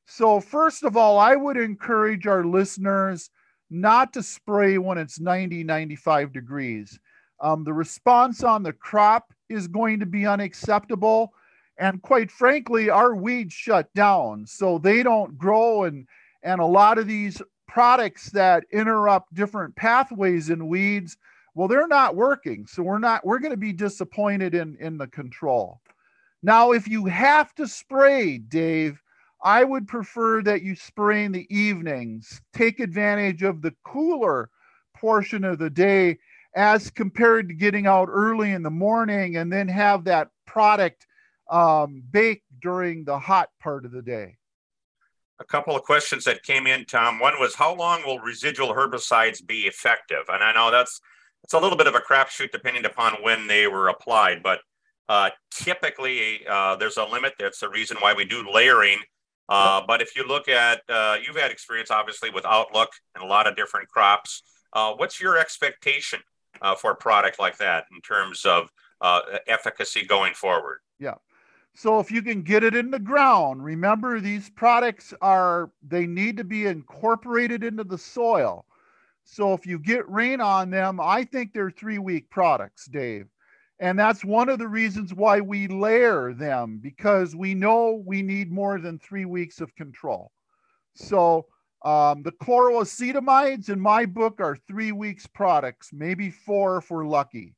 So, 0.07 0.41
first 0.41 0.85
of 0.85 0.97
all, 0.97 1.19
I 1.19 1.35
would 1.37 1.57
encourage 1.57 2.27
our 2.27 2.45
listeners 2.45 3.31
not 3.71 4.13
to 4.13 4.23
spray 4.23 4.79
when 4.79 4.99
it's 4.99 5.19
90, 5.19 5.65
95 5.65 6.33
degrees. 6.33 6.99
Um, 7.41 7.65
the 7.65 7.73
response 7.73 8.43
on 8.43 8.63
the 8.63 8.73
crop 8.73 9.33
is 9.49 9.67
going 9.67 10.01
to 10.01 10.07
be 10.07 10.27
unacceptable. 10.27 11.33
And 11.79 12.01
quite 12.03 12.31
frankly, 12.31 12.91
our 12.91 13.15
weeds 13.15 13.53
shut 13.53 13.93
down. 13.95 14.47
So 14.47 14.79
they 14.79 15.03
don't 15.03 15.37
grow. 15.37 15.85
And, 15.85 16.07
and 16.43 16.61
a 16.61 16.67
lot 16.67 16.99
of 16.99 17.07
these 17.07 17.43
products 17.67 18.31
that 18.31 18.65
interrupt 18.71 19.35
different 19.35 19.75
pathways 19.75 20.51
in 20.51 20.69
weeds 20.69 21.17
well, 21.55 21.69
they're 21.69 21.87
not 21.87 22.17
working. 22.17 22.67
So 22.67 22.83
we're 22.83 22.99
not, 22.99 23.25
we're 23.25 23.39
going 23.39 23.53
to 23.53 23.57
be 23.57 23.73
disappointed 23.73 24.55
in, 24.55 24.77
in 24.81 24.99
the 24.99 25.07
control. 25.07 25.81
Now, 26.43 26.73
if 26.73 26.89
you 26.89 27.07
have 27.07 27.55
to 27.55 27.69
spray, 27.69 28.39
Dave, 28.39 29.01
I 29.45 29.63
would 29.63 29.87
prefer 29.87 30.43
that 30.43 30.63
you 30.63 30.75
spray 30.75 31.25
in 31.25 31.33
the 31.33 31.47
evenings. 31.55 32.41
Take 32.55 32.81
advantage 32.81 33.43
of 33.43 33.61
the 33.61 33.75
cooler 33.85 34.49
portion 34.97 35.45
of 35.45 35.59
the 35.59 35.69
day 35.69 36.19
as 36.57 36.91
compared 36.91 37.49
to 37.49 37.55
getting 37.55 37.87
out 37.87 38.09
early 38.11 38.53
in 38.53 38.63
the 38.63 38.71
morning 38.71 39.37
and 39.37 39.53
then 39.53 39.69
have 39.69 40.05
that 40.05 40.29
product 40.47 41.07
um, 41.51 42.03
during 42.63 43.05
the 43.05 43.19
hot 43.19 43.51
part 43.61 43.85
of 43.85 43.93
the 43.93 44.01
day. 44.01 44.37
A 45.41 45.45
couple 45.45 45.77
of 45.77 45.83
questions 45.83 46.25
that 46.25 46.43
came 46.43 46.67
in, 46.67 46.87
Tom. 46.87 47.19
One 47.19 47.39
was 47.39 47.55
how 47.55 47.75
long 47.75 48.03
will 48.07 48.21
residual 48.21 48.73
herbicides 48.73 49.45
be 49.47 49.63
effective? 49.63 50.25
And 50.29 50.43
I 50.43 50.55
know 50.55 50.71
that's 50.71 51.01
it's 51.43 51.53
a 51.53 51.59
little 51.59 51.77
bit 51.77 51.87
of 51.87 51.95
a 51.95 52.01
crapshoot 52.01 52.51
depending 52.51 52.87
upon 52.87 53.15
when 53.21 53.47
they 53.47 53.67
were 53.67 53.89
applied, 53.89 54.43
but 54.43 54.61
uh, 55.11 55.29
typically 55.51 56.47
uh, 56.49 56.77
there's 56.77 56.97
a 56.97 57.05
limit. 57.05 57.35
That's 57.39 57.61
the 57.61 57.69
reason 57.69 57.99
why 58.01 58.15
we 58.15 58.25
do 58.25 58.49
layering. 58.51 58.99
Uh, 59.49 59.83
but 59.87 60.01
if 60.01 60.17
you 60.17 60.27
look 60.27 60.49
at, 60.49 60.81
uh, 60.89 61.17
you've 61.25 61.37
had 61.37 61.51
experience 61.51 61.91
obviously 61.91 62.31
with 62.31 62.47
Outlook 62.47 62.91
and 63.15 63.23
a 63.23 63.27
lot 63.27 63.47
of 63.47 63.57
different 63.57 63.89
crops. 63.89 64.43
Uh, 64.73 64.93
what's 64.95 65.21
your 65.21 65.39
expectation 65.39 66.21
uh, 66.63 66.75
for 66.75 66.93
a 66.93 66.97
product 66.97 67.39
like 67.39 67.57
that 67.59 67.85
in 67.95 68.01
terms 68.01 68.45
of 68.45 68.69
efficacy 69.47 70.05
going 70.07 70.33
forward? 70.35 70.79
Yeah. 70.99 71.15
So 71.75 71.99
if 71.99 72.11
you 72.11 72.23
can 72.23 72.43
get 72.43 72.63
it 72.63 72.75
in 72.75 72.91
the 72.91 72.99
ground, 73.01 73.65
remember 73.65 74.21
these 74.21 74.49
products 74.49 75.13
are, 75.21 75.71
they 75.87 76.07
need 76.07 76.37
to 76.37 76.45
be 76.45 76.67
incorporated 76.67 77.65
into 77.65 77.85
the 77.85 77.99
soil. 77.99 78.65
So 79.25 79.55
if 79.55 79.67
you 79.67 79.79
get 79.79 80.09
rain 80.09 80.41
on 80.41 80.71
them, 80.71 81.01
I 81.01 81.25
think 81.25 81.53
they're 81.53 81.71
three 81.71 81.99
week 81.99 82.31
products, 82.31 82.87
Dave. 82.87 83.27
And 83.85 83.99
that's 83.99 84.25
one 84.25 84.49
of 84.49 84.59
the 84.59 84.67
reasons 84.67 85.13
why 85.13 85.43
we 85.43 85.69
layer 85.69 86.33
them 86.33 86.81
because 86.83 87.37
we 87.37 87.55
know 87.55 88.03
we 88.07 88.23
need 88.23 88.51
more 88.51 88.81
than 88.81 88.99
three 88.99 89.27
weeks 89.27 89.61
of 89.61 89.77
control. 89.77 90.33
So 90.95 91.45
um, 91.85 92.23
the 92.23 92.33
chloroacetamides 92.33 93.69
in 93.69 93.79
my 93.79 94.07
book 94.07 94.41
are 94.41 94.57
three 94.67 94.93
weeks 94.93 95.27
products, 95.27 95.91
maybe 95.93 96.31
four 96.31 96.79
if 96.79 96.91
we're 96.91 97.05
lucky. 97.05 97.55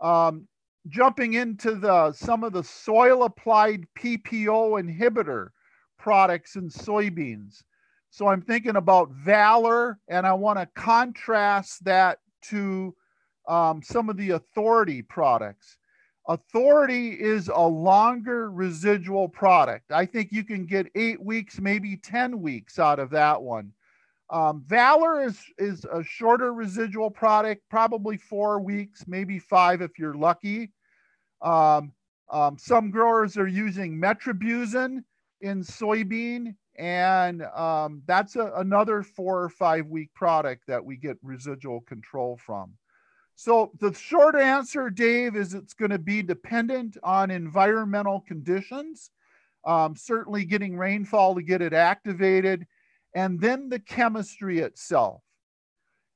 Um, 0.00 0.48
jumping 0.88 1.34
into 1.34 1.76
the 1.76 2.10
some 2.10 2.42
of 2.42 2.52
the 2.52 2.64
soil 2.64 3.22
applied 3.22 3.86
PPO 3.96 4.82
inhibitor 4.82 5.50
products 5.96 6.56
in 6.56 6.70
soybeans. 6.70 7.62
So 8.10 8.26
I'm 8.26 8.42
thinking 8.42 8.74
about 8.74 9.12
valor, 9.12 10.00
and 10.08 10.26
I 10.26 10.32
want 10.32 10.58
to 10.58 10.66
contrast 10.74 11.84
that 11.84 12.18
to 12.46 12.96
um, 13.48 13.82
some 13.82 14.08
of 14.08 14.16
the 14.16 14.30
authority 14.30 15.02
products. 15.02 15.76
Authority 16.28 17.10
is 17.10 17.48
a 17.48 17.60
longer 17.60 18.50
residual 18.50 19.28
product. 19.28 19.90
I 19.90 20.06
think 20.06 20.30
you 20.30 20.44
can 20.44 20.66
get 20.66 20.86
eight 20.94 21.20
weeks, 21.20 21.60
maybe 21.60 21.96
10 21.96 22.40
weeks 22.40 22.78
out 22.78 23.00
of 23.00 23.10
that 23.10 23.42
one. 23.42 23.72
Um, 24.30 24.62
Valor 24.66 25.24
is, 25.24 25.38
is 25.58 25.84
a 25.84 26.02
shorter 26.02 26.54
residual 26.54 27.10
product, 27.10 27.62
probably 27.68 28.16
four 28.16 28.60
weeks, 28.60 29.04
maybe 29.06 29.38
five 29.38 29.82
if 29.82 29.98
you're 29.98 30.14
lucky. 30.14 30.70
Um, 31.42 31.92
um, 32.30 32.56
some 32.56 32.90
growers 32.90 33.36
are 33.36 33.48
using 33.48 34.00
metribuzin 34.00 35.02
in 35.40 35.62
soybean 35.62 36.54
and 36.78 37.42
um, 37.42 38.02
that's 38.06 38.36
a, 38.36 38.52
another 38.56 39.02
four 39.02 39.42
or 39.42 39.48
five 39.48 39.86
week 39.86 40.12
product 40.14 40.66
that 40.66 40.84
we 40.84 40.96
get 40.96 41.16
residual 41.22 41.80
control 41.82 42.38
from. 42.44 42.72
So 43.34 43.72
the 43.80 43.92
short 43.94 44.36
answer, 44.36 44.90
Dave, 44.90 45.36
is 45.36 45.54
it's 45.54 45.74
going 45.74 45.90
to 45.90 45.98
be 45.98 46.22
dependent 46.22 46.96
on 47.02 47.30
environmental 47.30 48.20
conditions, 48.20 49.10
um, 49.64 49.96
certainly 49.96 50.44
getting 50.44 50.76
rainfall 50.76 51.34
to 51.34 51.42
get 51.42 51.62
it 51.62 51.72
activated, 51.72 52.66
and 53.14 53.40
then 53.40 53.68
the 53.68 53.80
chemistry 53.80 54.60
itself. 54.60 55.22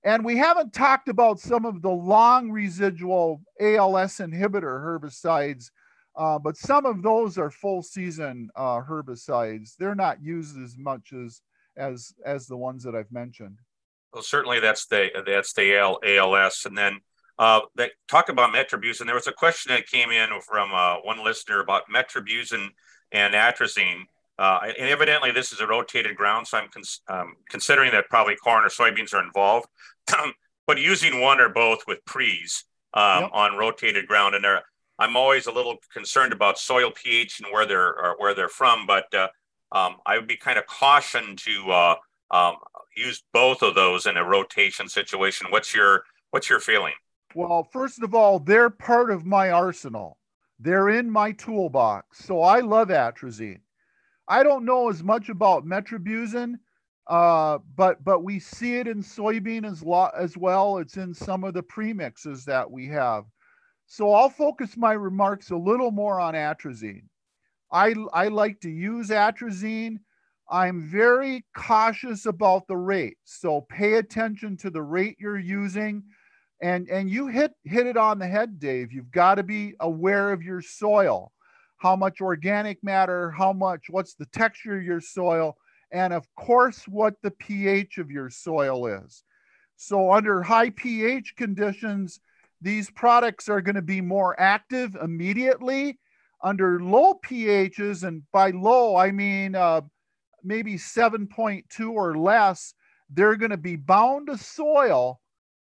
And 0.04 0.24
we 0.24 0.36
haven't 0.36 0.72
talked 0.72 1.08
about 1.08 1.40
some 1.40 1.64
of 1.64 1.82
the 1.82 1.90
long 1.90 2.50
residual 2.50 3.42
ALS 3.60 4.18
inhibitor 4.18 4.80
herbicides 4.80 5.70
uh, 6.16 6.38
but 6.38 6.56
some 6.56 6.86
of 6.86 7.02
those 7.02 7.36
are 7.36 7.50
full 7.50 7.82
season 7.82 8.48
uh, 8.56 8.80
herbicides. 8.80 9.76
They're 9.76 9.94
not 9.94 10.22
used 10.22 10.58
as 10.58 10.76
much 10.78 11.12
as 11.12 11.42
as 11.76 12.14
as 12.24 12.46
the 12.46 12.56
ones 12.56 12.82
that 12.84 12.94
I've 12.94 13.12
mentioned. 13.12 13.58
Well, 14.16 14.22
certainly 14.22 14.60
that's 14.60 14.86
the 14.86 15.10
that's 15.26 15.52
the 15.52 15.76
AL, 15.76 15.98
ALS, 16.02 16.64
and 16.64 16.76
then 16.76 17.00
uh, 17.38 17.60
they 17.74 17.90
talk 18.08 18.30
about 18.30 18.54
metribuzin. 18.54 19.04
There 19.04 19.14
was 19.14 19.26
a 19.26 19.32
question 19.32 19.74
that 19.74 19.86
came 19.86 20.10
in 20.10 20.30
from 20.40 20.72
uh, 20.72 20.96
one 21.02 21.22
listener 21.22 21.60
about 21.60 21.82
metribuzin 21.94 22.68
and 23.12 23.34
atrazine. 23.34 24.04
uh, 24.38 24.60
and 24.78 24.88
evidently 24.88 25.32
this 25.32 25.52
is 25.52 25.60
a 25.60 25.66
rotated 25.66 26.16
ground, 26.16 26.46
so 26.46 26.56
I'm 26.56 26.68
cons- 26.70 27.02
um, 27.08 27.34
considering 27.50 27.92
that 27.92 28.08
probably 28.08 28.36
corn 28.36 28.64
or 28.64 28.70
soybeans 28.70 29.12
are 29.12 29.22
involved. 29.22 29.68
but 30.66 30.80
using 30.80 31.20
one 31.20 31.38
or 31.38 31.50
both 31.50 31.80
with 31.86 32.02
pre's 32.06 32.64
um, 32.94 33.24
yep. 33.24 33.30
on 33.34 33.58
rotated 33.58 34.06
ground, 34.06 34.34
and 34.34 34.42
there, 34.42 34.62
I'm 34.98 35.14
always 35.14 35.46
a 35.46 35.52
little 35.52 35.76
concerned 35.92 36.32
about 36.32 36.58
soil 36.58 36.90
pH 36.90 37.40
and 37.40 37.52
where 37.52 37.66
they're 37.66 38.14
where 38.16 38.32
they're 38.32 38.48
from. 38.48 38.86
But 38.86 39.12
uh, 39.12 39.28
um, 39.72 39.96
I 40.06 40.16
would 40.16 40.26
be 40.26 40.38
kind 40.38 40.58
of 40.58 40.66
cautioned 40.66 41.36
to 41.40 41.70
uh, 41.70 41.94
um, 42.30 42.56
use 42.96 43.22
both 43.32 43.62
of 43.62 43.74
those 43.74 44.06
in 44.06 44.16
a 44.16 44.24
rotation 44.24 44.88
situation. 44.88 45.48
What's 45.50 45.74
your 45.74 46.04
what's 46.30 46.50
your 46.50 46.60
feeling? 46.60 46.94
Well, 47.34 47.68
first 47.72 48.02
of 48.02 48.14
all, 48.14 48.38
they're 48.38 48.70
part 48.70 49.10
of 49.10 49.26
my 49.26 49.50
arsenal. 49.50 50.18
They're 50.58 50.88
in 50.88 51.10
my 51.10 51.32
toolbox. 51.32 52.24
So 52.24 52.40
I 52.40 52.60
love 52.60 52.88
atrazine. 52.88 53.60
I 54.28 54.42
don't 54.42 54.64
know 54.64 54.88
as 54.88 55.02
much 55.02 55.28
about 55.28 55.66
metribuzin, 55.66 56.54
uh, 57.06 57.58
but 57.76 58.02
but 58.02 58.24
we 58.24 58.40
see 58.40 58.76
it 58.76 58.88
in 58.88 59.02
soybean 59.02 59.70
as 59.70 59.82
lo- 59.82 60.10
as 60.16 60.36
well. 60.36 60.78
It's 60.78 60.96
in 60.96 61.14
some 61.14 61.44
of 61.44 61.54
the 61.54 61.62
premixes 61.62 62.44
that 62.44 62.68
we 62.70 62.86
have. 62.88 63.24
So 63.86 64.12
I'll 64.12 64.30
focus 64.30 64.76
my 64.76 64.94
remarks 64.94 65.50
a 65.50 65.56
little 65.56 65.92
more 65.92 66.18
on 66.18 66.34
atrazine. 66.34 67.04
I 67.70 67.94
I 68.12 68.28
like 68.28 68.60
to 68.60 68.70
use 68.70 69.10
atrazine. 69.10 69.98
I'm 70.50 70.88
very 70.88 71.44
cautious 71.56 72.26
about 72.26 72.66
the 72.68 72.76
rate. 72.76 73.18
So 73.24 73.62
pay 73.62 73.94
attention 73.94 74.56
to 74.58 74.70
the 74.70 74.82
rate 74.82 75.16
you're 75.18 75.38
using. 75.38 76.04
And 76.62 76.88
and 76.88 77.10
you 77.10 77.26
hit 77.26 77.52
hit 77.64 77.86
it 77.86 77.96
on 77.96 78.18
the 78.18 78.26
head, 78.26 78.58
Dave. 78.58 78.92
You've 78.92 79.10
got 79.10 79.34
to 79.34 79.42
be 79.42 79.74
aware 79.80 80.32
of 80.32 80.42
your 80.42 80.62
soil 80.62 81.32
how 81.78 81.96
much 81.96 82.20
organic 82.20 82.82
matter, 82.82 83.30
how 83.30 83.52
much, 83.52 83.86
what's 83.90 84.14
the 84.14 84.26
texture 84.26 84.76
of 84.76 84.82
your 84.82 85.00
soil, 85.00 85.56
and 85.92 86.12
of 86.12 86.26
course, 86.34 86.86
what 86.88 87.14
the 87.22 87.30
pH 87.30 87.98
of 87.98 88.10
your 88.10 88.30
soil 88.30 88.86
is. 88.86 89.22
So, 89.76 90.12
under 90.12 90.42
high 90.42 90.70
pH 90.70 91.34
conditions, 91.36 92.20
these 92.62 92.90
products 92.90 93.48
are 93.48 93.60
going 93.60 93.74
to 93.74 93.82
be 93.82 94.00
more 94.00 94.38
active 94.40 94.96
immediately. 94.96 95.98
Under 96.42 96.80
low 96.80 97.14
pHs, 97.24 98.02
and 98.02 98.22
by 98.32 98.50
low, 98.50 98.96
I 98.96 99.10
mean 99.10 99.54
uh, 99.54 99.82
maybe 100.46 100.74
7.2 100.74 101.90
or 101.90 102.16
less, 102.16 102.74
they're 103.10 103.36
going 103.36 103.50
to 103.50 103.56
be 103.56 103.76
bound 103.76 104.28
to 104.28 104.38
soil 104.38 105.20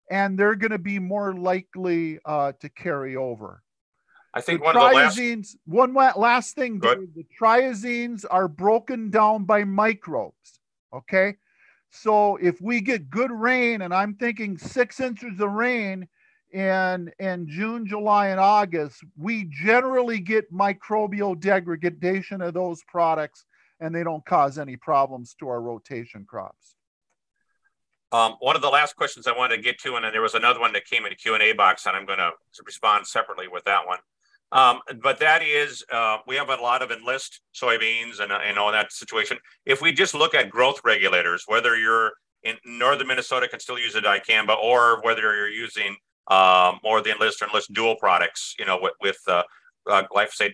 and 0.10 0.38
they're 0.38 0.56
going 0.56 0.72
to 0.72 0.78
be 0.78 1.00
more 1.00 1.34
likely 1.34 2.20
uh, 2.26 2.54
to 2.62 2.70
carry 2.70 3.16
over. 3.16 3.62
I 4.34 4.42
think 4.42 4.60
the 4.60 4.66
one 4.66 4.76
triazines, 4.76 5.56
of 5.56 5.60
the 5.68 5.78
last 5.78 6.16
one 6.16 6.22
last 6.22 6.56
thing, 6.56 6.80
Dave, 6.80 7.14
the 7.16 7.26
triazines 7.40 8.24
are 8.30 8.48
broken 8.48 9.10
down 9.10 9.46
by 9.46 9.64
microbes. 9.64 10.60
Okay. 10.94 11.36
So 11.90 12.36
if 12.38 12.62
we 12.62 12.82
get 12.82 13.10
good 13.10 13.32
rain, 13.32 13.82
and 13.82 13.94
I'm 13.94 14.14
thinking 14.16 14.58
six 14.58 15.00
inches 15.00 15.40
of 15.40 15.52
rain 15.52 16.08
in 16.52 17.12
in 17.20 17.48
June, 17.48 17.88
July, 17.88 18.28
and 18.28 18.40
August, 18.40 19.04
we 19.18 19.46
generally 19.46 20.20
get 20.20 20.54
microbial 20.54 21.40
degradation 21.40 22.42
of 22.42 22.54
those 22.54 22.84
products, 22.88 23.46
and 23.80 23.94
they 23.94 24.04
don't 24.04 24.26
cause 24.26 24.58
any 24.58 24.76
problems 24.76 25.36
to 25.40 25.48
our 25.48 25.62
rotation 25.62 26.26
crops. 26.26 26.76
Um, 28.12 28.36
one 28.40 28.56
of 28.56 28.62
the 28.62 28.70
last 28.70 28.96
questions 28.96 29.28
I 29.28 29.38
wanted 29.38 29.58
to 29.58 29.62
get 29.62 29.80
to, 29.80 29.96
and 29.96 30.06
then 30.06 30.14
there 30.14 30.22
was 30.22 30.34
another 30.34 30.60
one 30.60 30.72
that 30.74 30.86
came 30.86 31.06
in 31.06 31.10
the 31.10 31.16
Q 31.16 31.34
and 31.34 31.44
A 31.44 31.52
box, 31.54 31.86
and 31.86 31.96
I'm 31.96 32.06
going 32.06 32.20
to 32.20 32.32
respond 32.66 33.06
separately 33.06 33.48
with 33.48 33.66
that 33.66 33.86
one. 33.86 34.00
Um, 34.54 34.80
but 35.04 35.20
that 35.20 35.44
is, 35.44 35.84
uh, 35.92 36.20
we 36.26 36.38
have 36.38 36.50
a 36.50 36.56
lot 36.56 36.82
of 36.82 36.90
enlist 36.90 37.42
soybeans 37.54 38.22
and, 38.22 38.32
and 38.32 38.58
all 38.58 38.72
that 38.72 38.94
situation. 38.94 39.38
If 39.66 39.82
we 39.82 39.92
just 39.92 40.14
look 40.14 40.34
at 40.34 40.50
growth 40.50 40.80
regulators, 40.86 41.44
whether 41.48 41.76
you're 41.76 42.14
in 42.44 42.56
northern 42.64 43.08
Minnesota 43.08 43.48
can 43.50 43.60
still 43.60 43.78
use 43.78 43.96
a 43.96 44.02
dicamba, 44.02 44.58
or 44.58 45.02
whether 45.02 45.22
you're 45.22 45.50
using 45.50 45.98
um, 46.28 46.80
more 46.82 47.02
the 47.02 47.12
enlist 47.12 47.42
or 47.42 47.48
enlist 47.48 47.74
Duo 47.74 47.96
products, 47.96 48.56
you 48.58 48.66
know, 48.66 48.80
with, 48.82 48.94
with 49.02 49.20
uh, 49.28 49.44
uh, 49.90 50.04
glyphosate. 50.10 50.54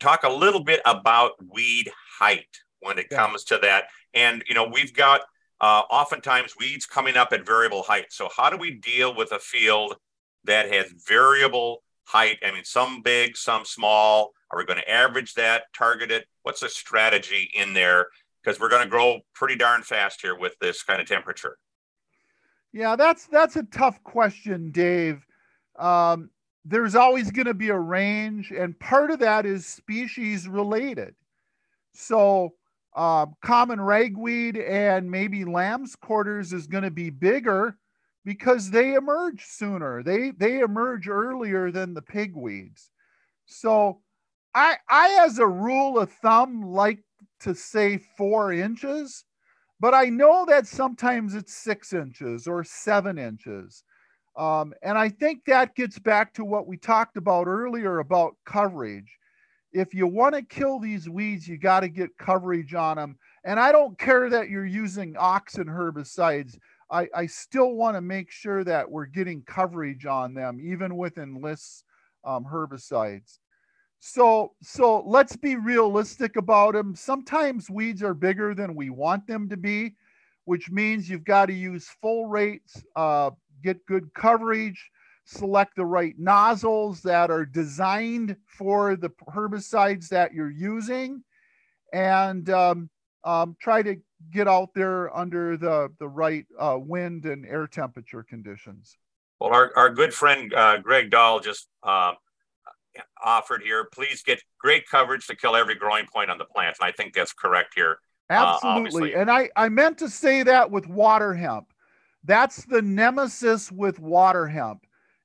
Talk 0.00 0.24
a 0.24 0.28
little 0.28 0.64
bit 0.64 0.80
about 0.84 1.32
weed 1.52 1.92
height 2.18 2.48
when 2.80 2.98
it 2.98 3.06
yeah. 3.10 3.18
comes 3.18 3.44
to 3.44 3.58
that. 3.62 3.84
And, 4.14 4.42
you 4.48 4.54
know, 4.54 4.68
we've 4.72 4.94
got 4.94 5.22
uh, 5.60 5.82
oftentimes 5.90 6.54
weeds 6.58 6.86
coming 6.86 7.16
up 7.16 7.32
at 7.32 7.44
variable 7.44 7.82
height. 7.82 8.06
So, 8.10 8.28
how 8.34 8.50
do 8.50 8.56
we 8.56 8.72
deal 8.72 9.14
with 9.14 9.32
a 9.32 9.38
field 9.38 9.96
that 10.44 10.72
has 10.72 10.92
variable 11.06 11.82
height? 12.04 12.38
I 12.44 12.52
mean, 12.52 12.64
some 12.64 13.02
big, 13.02 13.36
some 13.36 13.64
small. 13.64 14.32
Are 14.50 14.58
we 14.58 14.64
going 14.64 14.78
to 14.78 14.90
average 14.90 15.34
that, 15.34 15.64
target 15.76 16.10
it? 16.10 16.26
What's 16.42 16.60
the 16.60 16.68
strategy 16.68 17.50
in 17.54 17.74
there? 17.74 18.06
Because 18.42 18.58
we're 18.58 18.70
going 18.70 18.84
to 18.84 18.88
grow 18.88 19.18
pretty 19.34 19.56
darn 19.56 19.82
fast 19.82 20.22
here 20.22 20.38
with 20.38 20.54
this 20.60 20.82
kind 20.82 21.02
of 21.02 21.08
temperature. 21.08 21.58
Yeah, 22.72 22.96
that's 22.96 23.26
that's 23.26 23.56
a 23.56 23.62
tough 23.64 24.02
question, 24.04 24.70
Dave. 24.70 25.26
Um, 25.78 26.30
there's 26.64 26.94
always 26.94 27.30
going 27.30 27.46
to 27.46 27.54
be 27.54 27.70
a 27.70 27.78
range, 27.78 28.50
and 28.50 28.78
part 28.78 29.10
of 29.10 29.18
that 29.20 29.46
is 29.46 29.66
species 29.66 30.46
related. 30.46 31.14
So, 31.98 32.54
um, 32.96 33.34
common 33.42 33.80
ragweed 33.80 34.56
and 34.56 35.10
maybe 35.10 35.44
lamb's 35.44 35.96
quarters 35.96 36.52
is 36.52 36.66
going 36.66 36.84
to 36.84 36.90
be 36.90 37.10
bigger 37.10 37.76
because 38.24 38.70
they 38.70 38.94
emerge 38.94 39.44
sooner. 39.44 40.02
They 40.02 40.30
they 40.30 40.60
emerge 40.60 41.08
earlier 41.08 41.70
than 41.70 41.94
the 41.94 42.02
pigweeds. 42.02 42.90
So 43.46 44.00
I 44.54 44.76
I 44.88 45.18
as 45.26 45.38
a 45.38 45.46
rule 45.46 45.98
of 45.98 46.12
thumb 46.12 46.62
like 46.62 47.00
to 47.40 47.54
say 47.54 47.98
four 48.16 48.52
inches, 48.52 49.24
but 49.80 49.94
I 49.94 50.06
know 50.06 50.44
that 50.46 50.66
sometimes 50.66 51.34
it's 51.34 51.54
six 51.54 51.92
inches 51.92 52.46
or 52.46 52.64
seven 52.64 53.18
inches. 53.18 53.84
Um, 54.36 54.72
and 54.82 54.96
I 54.96 55.08
think 55.08 55.44
that 55.46 55.74
gets 55.74 55.98
back 55.98 56.34
to 56.34 56.44
what 56.44 56.68
we 56.68 56.76
talked 56.76 57.16
about 57.16 57.48
earlier 57.48 57.98
about 57.98 58.36
coverage. 58.46 59.17
If 59.72 59.94
you 59.94 60.06
want 60.06 60.34
to 60.34 60.42
kill 60.42 60.78
these 60.78 61.08
weeds, 61.08 61.46
you 61.46 61.58
got 61.58 61.80
to 61.80 61.88
get 61.88 62.16
coverage 62.18 62.74
on 62.74 62.96
them. 62.96 63.18
And 63.44 63.60
I 63.60 63.72
don't 63.72 63.98
care 63.98 64.30
that 64.30 64.48
you're 64.48 64.66
using 64.66 65.14
auxin 65.14 65.66
herbicides. 65.66 66.58
I, 66.90 67.08
I 67.14 67.26
still 67.26 67.74
want 67.74 67.96
to 67.96 68.00
make 68.00 68.30
sure 68.30 68.64
that 68.64 68.90
we're 68.90 69.06
getting 69.06 69.42
coverage 69.42 70.06
on 70.06 70.34
them, 70.34 70.58
even 70.62 70.96
with 70.96 71.18
enlist 71.18 71.84
um, 72.24 72.44
herbicides. 72.44 73.38
So, 74.00 74.52
so 74.62 75.02
let's 75.06 75.36
be 75.36 75.56
realistic 75.56 76.36
about 76.36 76.74
them. 76.74 76.94
Sometimes 76.94 77.68
weeds 77.68 78.02
are 78.02 78.14
bigger 78.14 78.54
than 78.54 78.74
we 78.74 78.90
want 78.90 79.26
them 79.26 79.48
to 79.48 79.56
be, 79.56 79.96
which 80.44 80.70
means 80.70 81.10
you've 81.10 81.24
got 81.24 81.46
to 81.46 81.52
use 81.52 81.88
full 82.00 82.26
rates, 82.26 82.82
uh, 82.96 83.30
get 83.62 83.84
good 83.86 84.14
coverage, 84.14 84.90
select 85.28 85.76
the 85.76 85.84
right 85.84 86.14
nozzles 86.18 87.02
that 87.02 87.30
are 87.30 87.44
designed 87.44 88.34
for 88.46 88.96
the 88.96 89.10
herbicides 89.28 90.08
that 90.08 90.32
you're 90.32 90.50
using, 90.50 91.22
and 91.92 92.48
um, 92.48 92.88
um, 93.24 93.54
try 93.60 93.82
to 93.82 93.96
get 94.32 94.48
out 94.48 94.70
there 94.74 95.14
under 95.14 95.56
the, 95.56 95.92
the 95.98 96.08
right 96.08 96.46
uh, 96.58 96.78
wind 96.80 97.26
and 97.26 97.44
air 97.44 97.66
temperature 97.66 98.22
conditions. 98.22 98.96
Well, 99.38 99.52
our, 99.52 99.70
our 99.76 99.90
good 99.90 100.14
friend 100.14 100.52
uh, 100.54 100.78
Greg 100.78 101.10
Dahl 101.10 101.40
just 101.40 101.68
uh, 101.82 102.12
offered 103.22 103.62
here, 103.62 103.86
please 103.92 104.22
get 104.22 104.42
great 104.58 104.88
coverage 104.88 105.26
to 105.26 105.36
kill 105.36 105.54
every 105.54 105.74
growing 105.74 106.06
point 106.06 106.30
on 106.30 106.38
the 106.38 106.46
plant. 106.46 106.76
And 106.80 106.88
I 106.88 106.92
think 106.92 107.12
that's 107.12 107.34
correct 107.34 107.74
here. 107.74 107.98
Uh, 108.30 108.58
Absolutely. 108.62 109.14
and 109.14 109.30
I, 109.30 109.50
I 109.56 109.68
meant 109.68 109.98
to 109.98 110.08
say 110.08 110.42
that 110.42 110.70
with 110.70 110.86
water 110.86 111.34
hemp. 111.34 111.66
That's 112.24 112.64
the 112.64 112.82
nemesis 112.82 113.70
with 113.70 114.00
water 114.00 114.46
hemp 114.46 114.84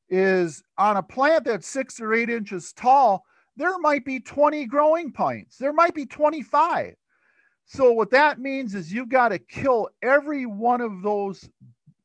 is 0.09 0.63
on 0.77 0.97
a 0.97 1.03
plant 1.03 1.45
that's 1.45 1.67
six 1.67 1.99
or 1.99 2.13
eight 2.13 2.29
inches 2.29 2.73
tall, 2.73 3.23
there 3.55 3.77
might 3.79 4.05
be 4.05 4.19
20 4.19 4.65
growing 4.65 5.11
points. 5.11 5.57
There 5.57 5.73
might 5.73 5.93
be 5.93 6.05
25 6.05 6.95
so 7.65 7.91
what 7.91 8.11
that 8.11 8.39
means 8.39 8.75
is 8.75 8.91
you've 8.91 9.09
got 9.09 9.29
to 9.29 9.39
kill 9.39 9.89
every 10.01 10.45
one 10.45 10.81
of 10.81 11.01
those 11.01 11.49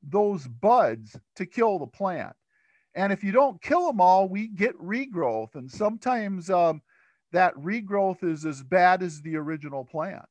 those 0.03 0.47
buds 0.47 1.18
to 1.37 1.45
kill 1.45 1.79
the 1.79 1.87
plant. 1.87 2.35
And 2.95 3.12
if 3.12 3.22
you 3.22 3.33
don't 3.33 3.61
kill 3.61 3.87
them 3.87 4.01
all, 4.01 4.29
we 4.29 4.49
get 4.49 4.79
regrowth. 4.81 5.55
And 5.55 5.70
sometimes 5.70 6.49
um, 6.49 6.81
that 7.33 7.55
regrowth 7.57 8.25
is 8.25 8.47
as 8.47 8.62
bad 8.62 9.03
as 9.03 9.20
the 9.20 9.37
original 9.37 9.85
plant. 9.85 10.25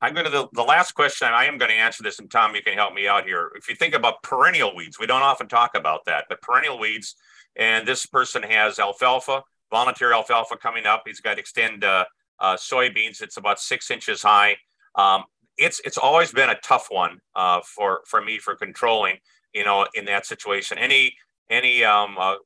I'm 0.00 0.14
going 0.14 0.26
to 0.26 0.30
the, 0.30 0.48
the 0.52 0.62
last 0.62 0.92
question. 0.92 1.28
I 1.28 1.46
am 1.46 1.58
going 1.58 1.70
to 1.70 1.76
answer 1.76 2.02
this, 2.02 2.20
and 2.20 2.30
Tom, 2.30 2.54
you 2.54 2.62
can 2.62 2.74
help 2.74 2.94
me 2.94 3.08
out 3.08 3.24
here. 3.24 3.50
If 3.56 3.68
you 3.68 3.74
think 3.74 3.94
about 3.94 4.22
perennial 4.22 4.74
weeds, 4.74 4.98
we 4.98 5.06
don't 5.06 5.22
often 5.22 5.48
talk 5.48 5.74
about 5.74 6.04
that, 6.06 6.26
but 6.28 6.40
perennial 6.40 6.78
weeds, 6.78 7.16
and 7.56 7.86
this 7.86 8.06
person 8.06 8.42
has 8.44 8.78
alfalfa, 8.78 9.42
volunteer 9.70 10.12
alfalfa 10.12 10.56
coming 10.56 10.86
up. 10.86 11.02
He's 11.04 11.20
got 11.20 11.36
Xtend 11.36 11.82
uh, 11.82 12.04
uh, 12.38 12.56
soybeans. 12.56 13.20
It's 13.20 13.36
about 13.36 13.58
six 13.58 13.90
inches 13.90 14.22
high. 14.22 14.56
Um, 14.94 15.24
it's 15.56 15.80
it's 15.84 15.98
always 15.98 16.30
been 16.30 16.50
a 16.50 16.58
tough 16.62 16.86
one 16.90 17.18
uh, 17.34 17.60
for 17.64 18.02
for 18.06 18.22
me 18.22 18.38
for 18.38 18.54
controlling. 18.54 19.16
You 19.52 19.64
know, 19.64 19.86
in 19.94 20.04
that 20.04 20.26
situation, 20.26 20.78
any 20.78 21.14
any 21.50 21.82
um, 21.82 22.16
uh, 22.18 22.36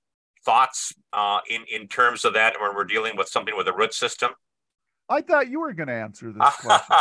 thoughts 0.45 0.95
uh, 1.13 1.41
in 1.51 1.65
in 1.71 1.89
terms 1.89 2.25
of 2.25 2.33
that 2.35 2.55
when 2.61 2.75
we're 2.75 2.85
dealing 2.85 3.17
with 3.17 3.29
something 3.29 3.55
with 3.57 3.69
a 3.69 3.73
root 3.73 3.93
system? 3.93 4.31
I 5.13 5.21
thought 5.21 5.49
you 5.49 5.61
were 5.61 5.73
going 5.73 5.89
to 5.89 5.95
answer 5.95 6.33
this 6.33 6.57
question. 6.61 6.97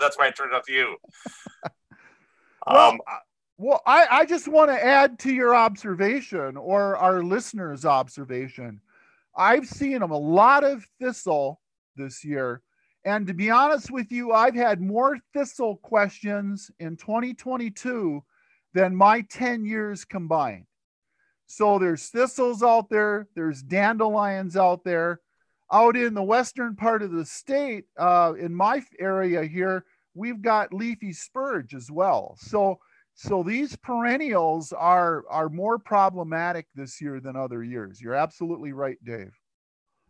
That's 0.00 0.18
why 0.18 0.26
I 0.26 0.30
turned 0.30 0.52
it 0.52 0.64
to 0.64 0.72
you. 0.72 0.96
well, 2.66 2.92
um, 2.92 3.00
well, 3.56 3.82
I, 3.86 4.06
I 4.10 4.24
just 4.24 4.48
want 4.48 4.70
to 4.70 4.84
add 4.84 5.18
to 5.20 5.32
your 5.32 5.54
observation 5.54 6.56
or 6.56 6.96
our 6.96 7.22
listeners' 7.22 7.84
observation. 7.84 8.80
I've 9.36 9.66
seen 9.66 10.02
a 10.02 10.06
lot 10.06 10.64
of 10.64 10.84
thistle 11.00 11.60
this 11.96 12.24
year. 12.24 12.62
And 13.04 13.26
to 13.26 13.34
be 13.34 13.50
honest 13.50 13.90
with 13.90 14.10
you, 14.10 14.32
I've 14.32 14.54
had 14.54 14.80
more 14.80 15.18
thistle 15.34 15.76
questions 15.76 16.70
in 16.78 16.96
2022 16.96 18.24
than 18.72 18.96
my 18.96 19.20
10 19.22 19.64
years 19.64 20.04
combined. 20.04 20.66
So 21.46 21.78
there's 21.78 22.08
thistles 22.08 22.62
out 22.62 22.88
there, 22.88 23.28
there's 23.34 23.62
dandelions 23.62 24.56
out 24.56 24.82
there. 24.84 25.20
Out 25.72 25.96
in 25.96 26.14
the 26.14 26.22
western 26.22 26.76
part 26.76 27.02
of 27.02 27.10
the 27.10 27.24
state, 27.24 27.84
uh, 27.98 28.34
in 28.38 28.54
my 28.54 28.82
area 28.98 29.44
here, 29.44 29.84
we've 30.14 30.42
got 30.42 30.72
leafy 30.72 31.12
spurge 31.12 31.74
as 31.74 31.90
well. 31.90 32.36
So 32.38 32.78
so 33.14 33.42
these 33.42 33.76
perennials 33.76 34.72
are 34.72 35.24
are 35.28 35.48
more 35.48 35.78
problematic 35.78 36.66
this 36.74 37.00
year 37.00 37.20
than 37.20 37.36
other 37.36 37.62
years. 37.62 38.00
You're 38.00 38.14
absolutely 38.14 38.72
right, 38.72 38.98
Dave. 39.04 39.32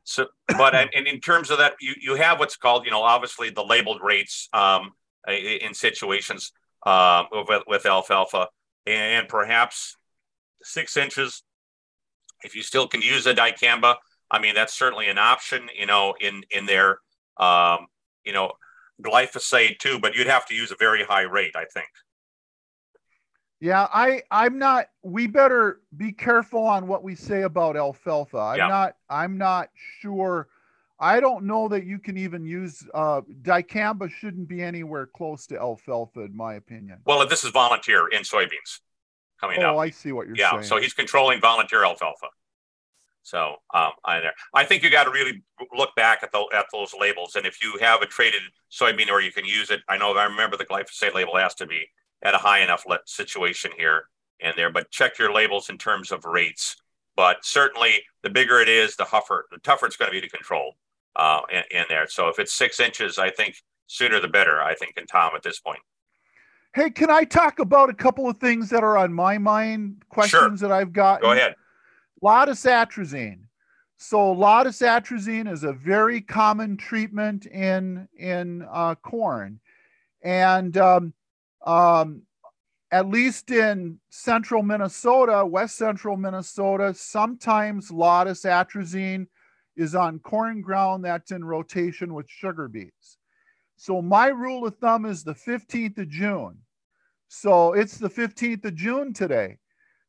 So, 0.04 0.26
but 0.48 0.74
and 0.74 1.06
in 1.06 1.20
terms 1.20 1.50
of 1.50 1.58
that, 1.58 1.74
you 1.80 1.94
you 2.00 2.14
have 2.14 2.38
what's 2.38 2.56
called, 2.56 2.84
you 2.84 2.90
know, 2.90 3.02
obviously 3.02 3.50
the 3.50 3.62
labeled 3.64 4.00
rates 4.02 4.48
um, 4.52 4.92
in 5.28 5.74
situations 5.74 6.52
uh, 6.84 7.24
with, 7.32 7.62
with 7.66 7.86
alfalfa, 7.86 8.48
and 8.86 9.28
perhaps 9.28 9.96
six 10.62 10.96
inches. 10.96 11.42
If 12.42 12.54
you 12.54 12.62
still 12.62 12.86
can 12.86 13.00
use 13.00 13.26
a 13.26 13.34
dicamba, 13.34 13.96
I 14.30 14.38
mean 14.38 14.54
that's 14.54 14.74
certainly 14.74 15.08
an 15.08 15.18
option, 15.18 15.68
you 15.78 15.86
know, 15.86 16.14
in 16.20 16.42
in 16.50 16.66
there. 16.66 16.98
Um, 17.36 17.86
you 18.24 18.32
know, 18.32 18.52
glyphosate 19.02 19.78
too, 19.78 19.98
but 19.98 20.14
you'd 20.14 20.26
have 20.26 20.46
to 20.46 20.54
use 20.54 20.70
a 20.70 20.76
very 20.76 21.04
high 21.04 21.22
rate, 21.22 21.56
I 21.56 21.64
think. 21.72 21.88
Yeah, 23.60 23.88
I 23.92 24.22
I'm 24.30 24.58
not. 24.58 24.86
We 25.02 25.26
better 25.26 25.80
be 25.96 26.12
careful 26.12 26.64
on 26.64 26.86
what 26.86 27.02
we 27.02 27.14
say 27.14 27.42
about 27.42 27.76
alfalfa. 27.76 28.36
I'm 28.36 28.58
yeah. 28.58 28.68
not. 28.68 28.96
I'm 29.08 29.38
not 29.38 29.70
sure. 30.00 30.48
I 31.00 31.18
don't 31.18 31.44
know 31.44 31.68
that 31.68 31.84
you 31.84 31.98
can 31.98 32.16
even 32.16 32.44
use 32.44 32.86
uh, 32.94 33.22
dicamba. 33.42 34.10
Shouldn't 34.10 34.48
be 34.48 34.62
anywhere 34.62 35.06
close 35.06 35.46
to 35.46 35.58
alfalfa, 35.58 36.20
in 36.20 36.36
my 36.36 36.54
opinion. 36.54 36.98
Well, 37.06 37.26
this 37.26 37.42
is 37.42 37.50
volunteer 37.50 38.08
in 38.08 38.22
soybeans 38.22 38.80
coming 39.40 39.62
oh, 39.62 39.70
up. 39.70 39.74
Oh, 39.76 39.78
I 39.78 39.90
see 39.90 40.12
what 40.12 40.26
you're 40.26 40.36
yeah, 40.36 40.50
saying. 40.50 40.62
Yeah, 40.62 40.68
so 40.68 40.76
he's 40.76 40.92
controlling 40.92 41.40
volunteer 41.40 41.84
alfalfa. 41.84 42.26
So 43.24 43.56
um, 43.72 43.92
I, 44.04 44.20
I 44.52 44.64
think 44.64 44.82
you 44.82 44.90
got 44.90 45.04
to 45.04 45.10
really 45.10 45.42
look 45.74 45.94
back 45.96 46.22
at 46.22 46.30
the 46.30 46.44
at 46.54 46.66
those 46.72 46.94
labels, 46.98 47.36
and 47.36 47.46
if 47.46 47.62
you 47.62 47.78
have 47.80 48.02
a 48.02 48.06
traited 48.06 48.42
soybean 48.70 49.10
or 49.10 49.22
you 49.22 49.32
can 49.32 49.46
use 49.46 49.70
it, 49.70 49.80
I 49.88 49.96
know 49.96 50.12
I 50.12 50.24
remember 50.24 50.58
the 50.58 50.66
glyphosate 50.66 51.14
label 51.14 51.36
has 51.36 51.54
to 51.56 51.66
be 51.66 51.86
at 52.22 52.34
a 52.34 52.38
high 52.38 52.60
enough 52.60 52.84
situation 53.06 53.70
here 53.78 54.04
and 54.40 54.54
there, 54.56 54.70
but 54.70 54.90
check 54.90 55.18
your 55.18 55.32
labels 55.32 55.70
in 55.70 55.78
terms 55.78 56.12
of 56.12 56.26
rates. 56.26 56.76
But 57.16 57.44
certainly, 57.44 58.02
the 58.22 58.28
bigger 58.28 58.60
it 58.60 58.68
is, 58.68 58.94
the 58.94 59.04
tougher 59.04 59.46
the 59.50 59.58
tougher 59.58 59.86
it's 59.86 59.96
going 59.96 60.10
to 60.10 60.12
be 60.12 60.20
to 60.20 60.28
control 60.28 60.74
uh, 61.16 61.40
in, 61.50 61.62
in 61.70 61.84
there. 61.88 62.06
So 62.06 62.28
if 62.28 62.38
it's 62.38 62.52
six 62.52 62.78
inches, 62.78 63.18
I 63.18 63.30
think 63.30 63.56
sooner 63.86 64.20
the 64.20 64.28
better. 64.28 64.60
I 64.60 64.74
think 64.74 64.98
in 64.98 65.06
Tom 65.06 65.32
at 65.34 65.42
this 65.42 65.60
point. 65.60 65.80
Hey, 66.74 66.90
can 66.90 67.08
I 67.08 67.24
talk 67.24 67.58
about 67.58 67.88
a 67.88 67.94
couple 67.94 68.28
of 68.28 68.36
things 68.36 68.68
that 68.68 68.82
are 68.82 68.98
on 68.98 69.14
my 69.14 69.38
mind? 69.38 70.02
Questions 70.10 70.60
sure. 70.60 70.68
that 70.68 70.72
I've 70.72 70.92
got. 70.92 71.22
Go 71.22 71.32
ahead. 71.32 71.54
Laudis 72.24 72.64
atrazine. 72.64 73.40
So 73.98 74.34
Laudis 74.34 74.80
atrazine 74.82 75.50
is 75.50 75.62
a 75.62 75.72
very 75.72 76.20
common 76.22 76.76
treatment 76.76 77.44
in 77.46 78.08
in 78.18 78.66
uh, 78.72 78.94
corn, 78.94 79.60
and 80.22 80.76
um, 80.78 81.12
um, 81.66 82.22
at 82.90 83.08
least 83.08 83.50
in 83.50 83.98
central 84.08 84.62
Minnesota, 84.62 85.44
west 85.44 85.76
central 85.76 86.16
Minnesota, 86.16 86.94
sometimes 86.94 87.90
Laudis 87.90 88.46
atrazine 88.46 89.26
is 89.76 89.94
on 89.94 90.18
corn 90.20 90.62
ground 90.62 91.04
that's 91.04 91.30
in 91.30 91.44
rotation 91.44 92.14
with 92.14 92.28
sugar 92.28 92.68
beets. 92.68 93.18
So 93.76 94.00
my 94.00 94.28
rule 94.28 94.66
of 94.66 94.76
thumb 94.78 95.04
is 95.04 95.24
the 95.24 95.34
15th 95.34 95.98
of 95.98 96.08
June. 96.08 96.58
So 97.28 97.72
it's 97.72 97.98
the 97.98 98.08
15th 98.08 98.64
of 98.64 98.74
June 98.76 99.12
today. 99.12 99.58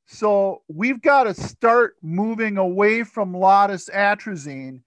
So 0.05 0.61
we've 0.67 1.01
got 1.01 1.23
to 1.23 1.33
start 1.33 1.95
moving 2.01 2.57
away 2.57 3.03
from 3.03 3.33
Laudis 3.33 3.89
atrazine 3.89 4.81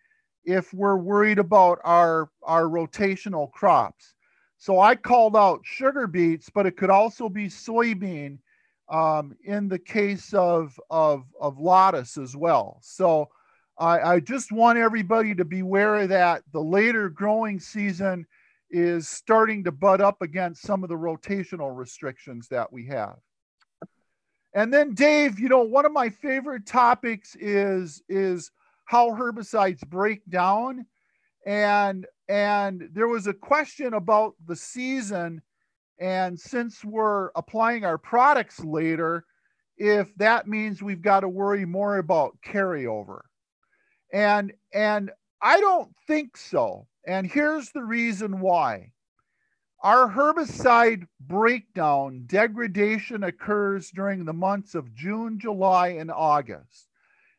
if 0.45 0.73
we're 0.73 0.97
worried 0.97 1.39
about 1.39 1.81
our, 1.85 2.31
our 2.43 2.65
rotational 2.65 3.51
crops. 3.51 4.15
So 4.59 4.81
I 4.81 4.95
called 4.97 5.37
out 5.37 5.61
sugar 5.65 6.07
beets, 6.07 6.51
but 6.51 6.67
it 6.67 6.77
could 6.77 6.91
also 6.91 7.29
be 7.29 7.49
soybean 7.49 8.39
um, 8.89 9.37
in 9.45 9.69
the 9.69 9.79
case 9.79 10.33
of, 10.35 10.79
of, 10.89 11.25
of 11.41 11.59
Laudis 11.59 12.21
as 12.23 12.37
well. 12.37 12.79
So 12.83 13.29
I, 13.79 14.01
I 14.01 14.21
just 14.21 14.51
want 14.51 14.79
everybody 14.79 15.35
to 15.35 15.45
be 15.45 15.61
aware 15.61 15.97
of 15.97 16.09
that. 16.09 16.43
The 16.53 16.63
later 16.63 17.09
growing 17.09 17.61
season 17.61 18.27
is 18.71 19.09
starting 19.09 19.65
to 19.65 19.73
butt 19.73 20.01
up 20.01 20.23
against 20.23 20.63
some 20.63 20.83
of 20.83 20.89
the 20.89 20.97
rotational 20.97 21.77
restrictions 21.77 22.49
that 22.49 22.73
we 22.73 22.87
have. 22.87 23.17
And 24.55 24.73
then 24.73 24.95
Dave, 24.95 25.39
you 25.39 25.49
know, 25.49 25.63
one 25.63 25.85
of 25.85 25.93
my 25.93 26.09
favorite 26.09 26.67
topics 26.67 27.37
is 27.37 28.03
is 28.09 28.51
how 28.87 29.11
herbicides 29.11 29.87
break 29.89 30.29
down. 30.29 30.87
And 31.47 32.07
and 32.29 32.89
there 32.93 33.09
was 33.09 33.27
a 33.27 33.35
question 33.35 33.95
about 33.95 34.35
the 34.47 34.57
season. 34.57 35.43
And 36.01 36.39
since 36.39 36.85
we're 36.85 37.31
applying 37.35 37.85
our 37.85 37.99
products 37.99 38.61
later 38.61 39.25
if 39.79 40.13
that 40.17 40.49
means 40.49 40.83
we've 40.83 41.03
got 41.03 41.21
to 41.21 41.29
worry 41.29 41.65
more 41.65 41.99
about 41.99 42.37
carryover. 42.45 43.21
And 44.13 44.53
and 44.73 45.11
i 45.41 45.61
don't 45.61 45.95
think 46.07 46.37
so. 46.37 46.87
And 47.07 47.31
here's 47.31 47.71
the 47.71 47.85
reason 47.85 48.41
why 48.41 48.91
our 49.83 50.11
herbicide 50.11 51.07
breakdown 51.21 52.25
degradation 52.27 53.25
occurs 53.25 53.91
during 53.91 54.25
the 54.25 54.33
months 54.33 54.75
of 54.75 54.95
june 54.95 55.39
july 55.39 55.89
and 55.89 56.11
august 56.11 56.89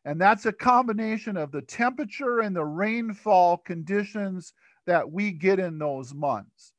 and 0.05 0.19
that's 0.19 0.45
a 0.45 0.53
combination 0.53 1.37
of 1.37 1.51
the 1.51 1.61
temperature 1.61 2.39
and 2.39 2.55
the 2.55 2.65
rainfall 2.65 3.57
conditions 3.57 4.53
that 4.87 5.11
we 5.11 5.31
get 5.31 5.59
in 5.59 5.77
those 5.77 6.13
months. 6.13 6.73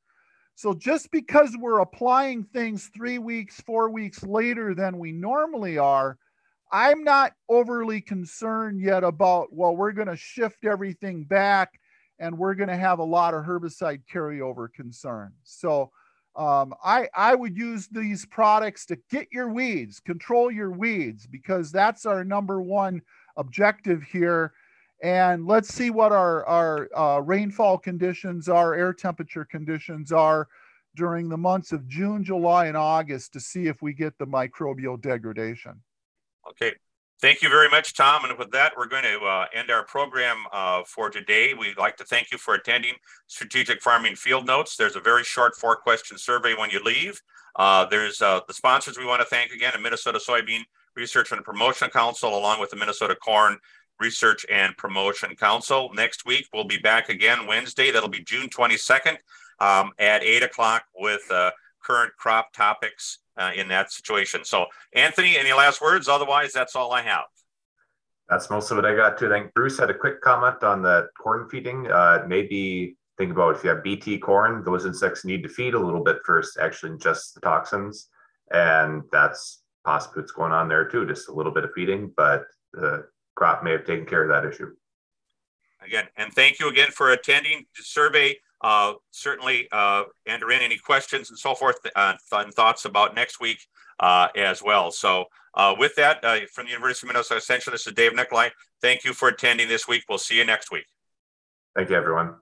So 0.55 0.73
just 0.73 1.09
because 1.11 1.55
we're 1.57 1.79
applying 1.79 2.43
things 2.43 2.89
three 2.93 3.19
weeks, 3.19 3.61
four 3.61 3.89
weeks 3.89 4.23
later 4.23 4.75
than 4.75 4.99
we 4.99 5.11
normally 5.11 5.77
are, 5.77 6.17
I'm 6.71 7.03
not 7.03 7.33
overly 7.47 8.01
concerned 8.01 8.81
yet 8.81 9.03
about, 9.03 9.53
well, 9.53 9.75
we're 9.75 9.91
going 9.91 10.07
to 10.07 10.15
shift 10.15 10.65
everything 10.65 11.23
back 11.23 11.79
and 12.21 12.37
we're 12.37 12.53
going 12.53 12.69
to 12.69 12.77
have 12.77 12.99
a 12.99 13.03
lot 13.03 13.33
of 13.33 13.43
herbicide 13.43 14.03
carryover 14.09 14.71
concerns. 14.71 15.33
So 15.43 15.91
um, 16.35 16.73
I, 16.83 17.09
I 17.13 17.35
would 17.35 17.57
use 17.57 17.87
these 17.87 18.25
products 18.25 18.85
to 18.85 18.97
get 19.09 19.27
your 19.31 19.49
weeds, 19.49 19.99
control 19.99 20.51
your 20.51 20.71
weeds, 20.71 21.27
because 21.27 21.71
that's 21.71 22.05
our 22.05 22.23
number 22.23 22.61
one 22.61 23.01
objective 23.35 24.03
here. 24.03 24.53
And 25.03 25.47
let's 25.47 25.73
see 25.73 25.89
what 25.89 26.11
our, 26.11 26.45
our 26.45 26.89
uh, 26.95 27.19
rainfall 27.21 27.79
conditions 27.79 28.47
are, 28.47 28.75
air 28.75 28.93
temperature 28.93 29.43
conditions 29.43 30.11
are 30.11 30.47
during 30.95 31.27
the 31.27 31.37
months 31.37 31.71
of 31.71 31.87
June, 31.87 32.23
July, 32.23 32.67
and 32.67 32.77
August 32.77 33.33
to 33.33 33.39
see 33.39 33.65
if 33.65 33.81
we 33.81 33.93
get 33.93 34.15
the 34.19 34.27
microbial 34.27 35.01
degradation. 35.01 35.81
Okay, 36.47 36.73
Thank 37.21 37.43
you 37.43 37.49
very 37.49 37.69
much, 37.69 37.93
Tom. 37.93 38.25
And 38.25 38.35
with 38.39 38.49
that, 38.49 38.73
we're 38.75 38.87
going 38.87 39.03
to 39.03 39.19
uh, 39.19 39.45
end 39.53 39.69
our 39.69 39.85
program 39.85 40.37
uh, 40.51 40.81
for 40.87 41.11
today. 41.11 41.53
We'd 41.53 41.77
like 41.77 41.95
to 41.97 42.03
thank 42.03 42.31
you 42.31 42.39
for 42.39 42.55
attending 42.55 42.95
Strategic 43.27 43.79
Farming 43.79 44.15
Field 44.15 44.47
Notes. 44.47 44.75
There's 44.75 44.95
a 44.95 44.99
very 44.99 45.23
short 45.23 45.55
four 45.55 45.75
question 45.75 46.17
survey 46.17 46.55
when 46.55 46.71
you 46.71 46.83
leave. 46.83 47.21
Uh, 47.55 47.85
there's 47.85 48.23
uh, 48.23 48.39
the 48.47 48.55
sponsors 48.55 48.97
we 48.97 49.05
want 49.05 49.21
to 49.21 49.27
thank 49.27 49.51
again, 49.51 49.71
the 49.75 49.79
Minnesota 49.79 50.19
Soybean 50.19 50.61
Research 50.95 51.31
and 51.31 51.43
Promotion 51.43 51.91
Council, 51.91 52.35
along 52.35 52.59
with 52.59 52.71
the 52.71 52.75
Minnesota 52.75 53.15
Corn 53.15 53.59
Research 53.99 54.43
and 54.51 54.75
Promotion 54.77 55.35
Council. 55.35 55.91
Next 55.93 56.25
week, 56.25 56.47
we'll 56.51 56.63
be 56.63 56.79
back 56.79 57.09
again 57.09 57.45
Wednesday. 57.45 57.91
That'll 57.91 58.09
be 58.09 58.23
June 58.23 58.49
22nd 58.49 59.17
um, 59.59 59.91
at 59.99 60.23
8 60.23 60.41
o'clock 60.41 60.85
with 60.95 61.21
uh, 61.29 61.51
current 61.83 62.13
crop 62.17 62.51
topics 62.51 63.19
uh, 63.41 63.51
in 63.55 63.67
that 63.69 63.91
situation. 63.91 64.45
So, 64.45 64.65
Anthony, 64.93 65.37
any 65.37 65.53
last 65.53 65.81
words? 65.81 66.07
Otherwise, 66.07 66.53
that's 66.53 66.75
all 66.75 66.91
I 66.91 67.01
have. 67.01 67.25
That's 68.29 68.49
most 68.49 68.71
of 68.71 68.77
what 68.77 68.85
I 68.85 68.95
got 68.95 69.17
to. 69.19 69.29
think 69.29 69.53
Bruce 69.53 69.77
had 69.77 69.89
a 69.89 69.93
quick 69.93 70.21
comment 70.21 70.63
on 70.63 70.81
the 70.81 71.07
corn 71.21 71.49
feeding. 71.49 71.91
Uh, 71.91 72.23
maybe 72.27 72.95
think 73.17 73.31
about 73.31 73.55
if 73.55 73.63
you 73.63 73.69
have 73.71 73.83
BT 73.83 74.19
corn, 74.19 74.63
those 74.63 74.85
insects 74.85 75.25
need 75.25 75.43
to 75.43 75.49
feed 75.49 75.73
a 75.73 75.79
little 75.79 76.03
bit 76.03 76.17
first, 76.25 76.57
actually 76.57 76.91
ingest 76.91 77.33
the 77.33 77.41
toxins. 77.41 78.07
And 78.53 79.03
that's 79.11 79.63
possibly 79.83 80.21
what's 80.21 80.31
going 80.31 80.51
on 80.51 80.69
there 80.69 80.87
too, 80.87 81.05
just 81.05 81.29
a 81.29 81.33
little 81.33 81.51
bit 81.51 81.63
of 81.63 81.71
feeding, 81.75 82.11
but 82.15 82.45
the 82.73 83.05
crop 83.35 83.63
may 83.63 83.71
have 83.71 83.85
taken 83.85 84.05
care 84.05 84.23
of 84.23 84.29
that 84.29 84.49
issue. 84.49 84.71
again, 85.85 86.07
and 86.15 86.31
thank 86.33 86.59
you 86.59 86.69
again 86.69 86.91
for 86.91 87.11
attending 87.11 87.65
the 87.77 87.83
survey. 87.83 88.37
Uh, 88.63 88.93
certainly 89.09 89.67
uh, 89.71 90.03
enter 90.27 90.51
in 90.51 90.61
any 90.61 90.77
questions 90.77 91.29
and 91.29 91.39
so 91.39 91.55
forth 91.55 91.77
uh, 91.95 92.13
and 92.31 92.53
thoughts 92.53 92.85
about 92.85 93.15
next 93.15 93.39
week 93.39 93.59
uh, 93.99 94.27
as 94.35 94.61
well. 94.61 94.91
So 94.91 95.25
uh, 95.55 95.75
with 95.77 95.95
that, 95.95 96.23
uh, 96.23 96.39
from 96.53 96.65
the 96.65 96.71
University 96.71 97.07
of 97.07 97.13
Minnesota 97.13 97.37
Extension, 97.37 97.71
this 97.71 97.87
is 97.87 97.93
Dave 97.93 98.15
Nicolai. 98.15 98.49
Thank 98.81 99.03
you 99.03 99.13
for 99.13 99.29
attending 99.29 99.67
this 99.67 99.87
week. 99.87 100.03
We'll 100.07 100.17
see 100.17 100.37
you 100.37 100.45
next 100.45 100.71
week. 100.71 100.85
Thank 101.75 101.89
you, 101.89 101.95
everyone. 101.95 102.35